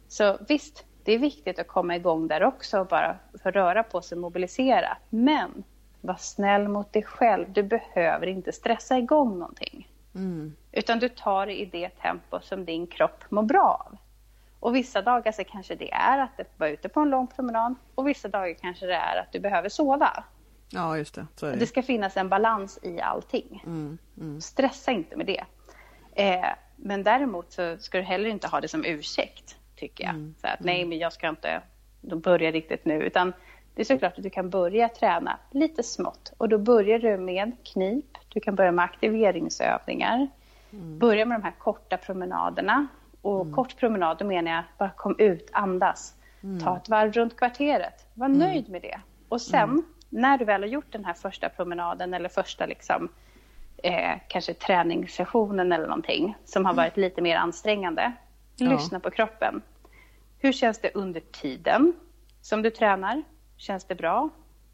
Så 0.07 0.37
visst, 0.47 0.85
det 1.03 1.11
är 1.13 1.19
viktigt 1.19 1.59
att 1.59 1.67
komma 1.67 1.95
igång 1.95 2.27
där 2.27 2.43
också 2.43 2.79
och 2.79 2.87
bara 2.87 3.17
få 3.43 3.51
röra 3.51 3.83
på 3.83 4.01
sig 4.01 4.15
och 4.15 4.21
mobilisera. 4.21 4.97
Men 5.09 5.63
var 6.05 6.15
snäll 6.15 6.67
mot 6.67 6.93
dig 6.93 7.03
själv. 7.03 7.53
Du 7.53 7.63
behöver 7.63 8.27
inte 8.27 8.51
stressa 8.51 8.97
igång 8.97 9.39
någonting. 9.39 9.87
Mm. 10.15 10.55
Utan 10.71 10.99
du 10.99 11.09
tar 11.09 11.45
det 11.45 11.59
i 11.59 11.65
det 11.65 11.89
tempo 11.89 12.39
som 12.41 12.65
din 12.65 12.87
kropp 12.87 13.23
mår 13.31 13.43
bra 13.43 13.85
av. 13.85 13.97
Och 14.59 14.75
vissa 14.75 15.01
dagar 15.01 15.31
så 15.31 15.43
kanske 15.43 15.75
det 15.75 15.91
är 15.91 16.19
att 16.19 16.39
vara 16.57 16.69
ute 16.69 16.89
på 16.89 16.99
en 16.99 17.09
lång 17.09 17.27
promenad 17.27 17.75
och 17.95 18.07
vissa 18.07 18.27
dagar 18.27 18.53
kanske 18.53 18.85
det 18.85 18.95
är 18.95 19.17
att 19.17 19.31
du 19.31 19.39
behöver 19.39 19.69
sova. 19.69 20.23
Ja, 20.69 20.97
just 20.97 21.15
det. 21.15 21.27
Det. 21.39 21.55
det 21.55 21.67
ska 21.67 21.83
finnas 21.83 22.17
en 22.17 22.29
balans 22.29 22.79
i 22.83 23.01
allting. 23.01 23.63
Mm, 23.65 23.97
mm. 24.17 24.41
Stressa 24.41 24.91
inte 24.91 25.15
med 25.15 25.25
det. 25.25 25.43
Eh, 26.15 26.49
men 26.75 27.03
däremot 27.03 27.51
så 27.51 27.77
ska 27.77 27.97
du 27.97 28.03
heller 28.03 28.29
inte 28.29 28.47
ha 28.47 28.61
det 28.61 28.67
som 28.67 28.85
ursäkt, 28.85 29.55
tycker 29.75 30.03
jag. 30.03 30.13
Mm, 30.13 30.35
så 30.41 30.47
att 30.47 30.59
nej, 30.59 30.77
mm. 30.77 30.89
men 30.89 30.97
jag 30.97 31.13
ska 31.13 31.29
inte 31.29 31.61
börja 32.01 32.51
riktigt 32.51 32.85
nu, 32.85 33.03
utan 33.03 33.33
det 33.75 33.81
är 33.81 33.85
såklart 33.85 34.17
att 34.17 34.23
du 34.23 34.29
kan 34.29 34.49
börja 34.49 34.89
träna 34.89 35.39
lite 35.51 35.83
smått 35.83 36.33
och 36.37 36.49
då 36.49 36.57
börjar 36.57 36.99
du 36.99 37.17
med 37.17 37.51
knip, 37.63 38.17
du 38.29 38.39
kan 38.39 38.55
börja 38.55 38.71
med 38.71 38.85
aktiveringsövningar, 38.85 40.27
mm. 40.71 40.99
börja 40.99 41.25
med 41.25 41.39
de 41.39 41.43
här 41.43 41.55
korta 41.59 41.97
promenaderna. 41.97 42.87
Och 43.21 43.41
mm. 43.41 43.53
kort 43.53 43.77
promenad, 43.77 44.17
då 44.17 44.25
menar 44.25 44.51
jag 44.51 44.63
bara 44.77 44.89
kom 44.89 45.15
ut, 45.19 45.49
andas, 45.53 46.13
mm. 46.43 46.59
ta 46.59 46.77
ett 46.77 46.89
varv 46.89 47.11
runt 47.11 47.37
kvarteret, 47.37 48.07
var 48.13 48.25
mm. 48.25 48.39
nöjd 48.39 48.69
med 48.69 48.81
det. 48.81 48.99
Och 49.29 49.41
sen 49.41 49.69
mm. 49.69 49.85
när 50.09 50.37
du 50.37 50.45
väl 50.45 50.61
har 50.61 50.67
gjort 50.67 50.91
den 50.91 51.05
här 51.05 51.13
första 51.13 51.49
promenaden 51.49 52.13
eller 52.13 52.29
första 52.29 52.65
liksom, 52.65 53.09
eh, 53.77 54.19
kanske 54.27 54.53
träningssessionen 54.53 55.71
eller 55.71 55.87
någonting 55.87 56.37
som 56.45 56.65
har 56.65 56.73
mm. 56.73 56.83
varit 56.83 56.97
lite 56.97 57.21
mer 57.21 57.37
ansträngande, 57.37 58.11
lyssna 58.57 58.99
på 58.99 59.11
kroppen. 59.11 59.61
Hur 60.37 60.51
känns 60.51 60.79
det 60.79 60.91
under 60.93 61.19
tiden 61.19 61.93
som 62.41 62.61
du 62.61 62.69
tränar? 62.69 63.23
Känns 63.57 63.83
det 63.85 63.95
bra? 63.95 64.29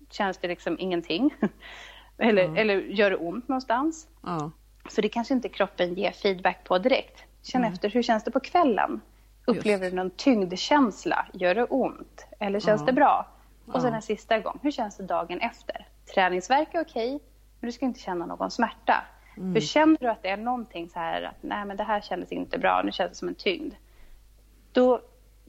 Känns 0.09 0.37
det 0.37 0.47
liksom 0.47 0.79
ingenting? 0.79 1.33
eller, 2.17 2.43
mm. 2.43 2.57
eller 2.57 2.75
gör 2.75 3.09
det 3.09 3.17
ont 3.17 3.47
någonstans? 3.47 4.07
Mm. 4.27 4.51
För 4.89 5.01
det 5.01 5.09
kanske 5.09 5.33
inte 5.33 5.49
kroppen 5.49 5.93
ger 5.93 6.11
feedback 6.11 6.63
på 6.63 6.77
direkt. 6.77 7.23
Känn 7.43 7.61
mm. 7.61 7.73
efter, 7.73 7.89
hur 7.89 8.03
känns 8.03 8.23
det 8.23 8.31
på 8.31 8.39
kvällen? 8.39 9.01
Upplever 9.45 9.83
Just. 9.83 9.91
du 9.91 9.95
någon 9.95 10.09
tyngdkänsla? 10.09 11.25
Gör 11.33 11.55
det 11.55 11.63
ont? 11.63 12.25
Eller 12.39 12.59
känns 12.59 12.85
det 12.85 12.93
bra? 12.93 13.27
Och 13.65 13.81
sen 13.81 13.93
en 13.93 14.01
sista 14.01 14.39
gång, 14.39 14.59
hur 14.61 14.71
känns 14.71 14.97
det 14.97 15.03
dagen 15.03 15.39
efter? 15.39 15.87
Träningsverk 16.13 16.73
är 16.73 16.81
okej, 16.81 17.19
men 17.59 17.67
du 17.67 17.71
ska 17.71 17.85
inte 17.85 17.99
känna 17.99 18.25
någon 18.25 18.51
smärta. 18.51 19.03
Mm. 19.37 19.53
För 19.53 19.61
känner 19.61 19.97
du 19.99 20.09
att 20.09 20.23
det 20.23 20.29
är 20.29 20.37
någonting 20.37 20.89
så 20.89 20.99
här 20.99 21.21
att 21.21 21.37
nej 21.41 21.65
men 21.65 21.77
det 21.77 21.83
här 21.83 22.01
kändes 22.01 22.31
inte 22.31 22.57
bra, 22.57 22.81
nu 22.85 22.91
känns 22.91 23.11
det 23.11 23.17
som 23.17 23.27
en 23.27 23.35
tyngd. 23.35 23.73
Då 24.71 25.01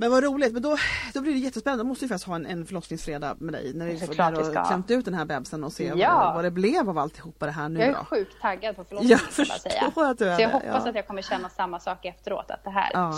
Men 0.00 0.10
vad 0.10 0.24
roligt, 0.24 0.52
men 0.52 0.62
då, 0.62 0.76
då 1.14 1.20
blir 1.20 1.32
det 1.32 1.38
jättespännande. 1.38 1.84
Då 1.84 1.88
måste 1.88 2.04
vi 2.04 2.08
faktiskt 2.08 2.26
ha 2.26 2.36
en, 2.36 2.46
en 2.46 2.66
förlossningsfredag 2.66 3.40
med 3.40 3.54
dig 3.54 3.74
när 3.74 3.86
vi 3.86 3.98
får 3.98 4.66
klämt 4.66 4.90
ut 4.90 5.04
den 5.04 5.14
här 5.14 5.24
bebisen 5.24 5.64
och 5.64 5.72
se 5.72 5.92
ja. 5.96 6.14
vad, 6.14 6.34
vad, 6.34 6.44
det 6.44 6.50
blev 6.50 6.90
av 6.90 6.98
alltihopa 6.98 7.46
det 7.46 7.52
här 7.52 7.68
nu 7.68 7.80
Jag 7.80 7.88
är 7.88 7.94
då. 7.94 8.04
sjukt 8.04 8.40
taggad 8.40 8.76
på 8.76 8.84
förlossningen. 8.84 9.18
Jag 9.18 9.46
förstår 9.48 10.04
att 10.04 10.18
du 10.18 10.28
är 10.28 10.36
Så 10.36 10.42
jag 10.42 10.50
hoppas 10.50 10.82
ja. 10.84 10.88
att 10.88 10.94
jag 10.94 11.06
kommer 11.06 11.22
känna 11.22 11.48
samma 11.48 11.80
sak 11.80 12.04
efteråt. 12.04 12.50
Att 12.50 12.64
det 12.64 12.70
här... 12.70 12.90
Ja. 12.92 13.14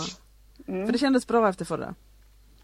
Mm. 0.67 0.85
För 0.85 0.93
det 0.93 0.99
kändes 0.99 1.27
bra 1.27 1.49
efter 1.49 1.65
förra? 1.65 1.95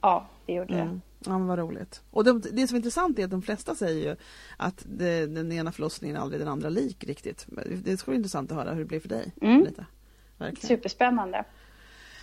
Ja, 0.02 0.28
det 0.46 0.54
gjorde 0.54 0.74
det. 0.74 0.82
Mm. 0.82 1.02
Ja 1.20 1.38
men 1.38 1.48
vad 1.48 1.60
roligt. 1.60 2.02
Och 2.12 2.24
det, 2.24 2.34
det 2.34 2.68
som 2.68 2.76
är 2.76 2.80
intressant 2.80 3.20
är 3.20 3.24
att 3.24 3.32
de 3.32 3.42
flesta 3.42 3.76
säger 3.76 4.10
ju 4.10 4.16
att 4.58 4.86
det, 4.86 5.26
den 5.26 5.52
ena 5.52 5.72
förlossningen 5.72 6.18
är 6.18 6.22
aldrig 6.22 6.42
den 6.42 6.48
andra 6.48 6.70
lik 6.70 7.04
riktigt. 7.04 7.46
Det 7.84 7.98
skulle 7.98 8.14
vara 8.14 8.16
intressant 8.16 8.52
att 8.52 8.58
höra 8.58 8.72
hur 8.72 8.80
det 8.80 8.86
blir 8.86 9.00
för 9.00 9.10
dig. 9.10 9.34
Mm. 9.42 9.64
Lite. 9.64 9.86
Superspännande. 10.68 11.46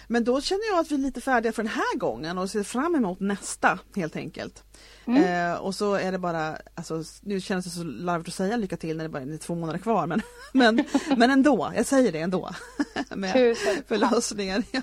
Men 0.08 0.24
då 0.24 0.40
känner 0.40 0.72
jag 0.72 0.78
att 0.78 0.90
vi 0.90 0.94
är 0.94 0.98
lite 0.98 1.20
färdiga 1.20 1.52
för 1.52 1.62
den 1.62 1.72
här 1.72 1.98
gången 1.98 2.38
och 2.38 2.50
ser 2.50 2.62
fram 2.62 2.94
emot 2.94 3.20
nästa 3.20 3.78
helt 3.96 4.16
enkelt. 4.16 4.64
Mm. 5.06 5.52
Eh, 5.52 5.58
och 5.58 5.74
så 5.74 5.94
är 5.94 6.12
det 6.12 6.18
bara, 6.18 6.58
alltså, 6.74 7.02
nu 7.20 7.40
känns 7.40 7.64
det 7.64 7.70
så 7.70 7.82
larvigt 7.82 8.28
att 8.28 8.34
säga 8.34 8.56
lycka 8.56 8.76
till 8.76 8.96
när 8.96 9.04
det 9.04 9.10
bara 9.10 9.22
är 9.22 9.38
två 9.38 9.54
månader 9.54 9.78
kvar 9.78 10.06
men, 10.06 10.22
men, 10.52 10.84
men 11.16 11.30
ändå, 11.30 11.72
jag 11.76 11.86
säger 11.86 12.12
det 12.12 12.20
ändå. 12.20 12.50
Med 13.14 13.32
Tusen 13.32 13.82
förlossningen. 13.86 14.64
Ja. 14.70 14.82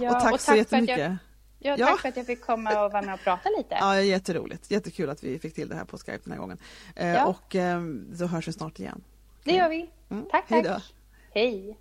ja. 0.00 0.16
och 0.16 0.22
tack, 0.22 0.24
och 0.24 0.30
tack 0.30 0.40
så 0.40 0.54
jättemycket. 0.54 1.12
Ja, 1.58 1.76
tack 1.76 1.90
ja. 1.90 1.96
för 1.96 2.08
att 2.08 2.16
jag 2.16 2.26
fick 2.26 2.40
komma 2.40 2.84
och 2.84 2.92
vara 2.92 3.02
med 3.02 3.14
och 3.14 3.20
prata 3.20 3.48
lite. 3.58 3.74
Ja, 3.80 4.00
jätteroligt. 4.00 4.70
Jättekul 4.70 5.10
att 5.10 5.24
vi 5.24 5.38
fick 5.38 5.54
till 5.54 5.68
det 5.68 5.74
här 5.74 5.84
på 5.84 5.98
Skype 5.98 6.18
den 6.24 6.32
här 6.32 6.40
gången. 6.40 6.58
Eh, 6.96 7.08
ja. 7.08 7.26
Och 7.26 7.56
eh, 7.56 7.80
så 8.18 8.26
hörs 8.26 8.48
vi 8.48 8.52
snart 8.52 8.78
igen. 8.78 9.04
Det 9.44 9.52
gör 9.52 9.68
vi. 9.68 9.90
Mm. 10.10 10.26
Tack, 10.30 10.48
tack. 10.48 10.94
Hej. 11.34 11.78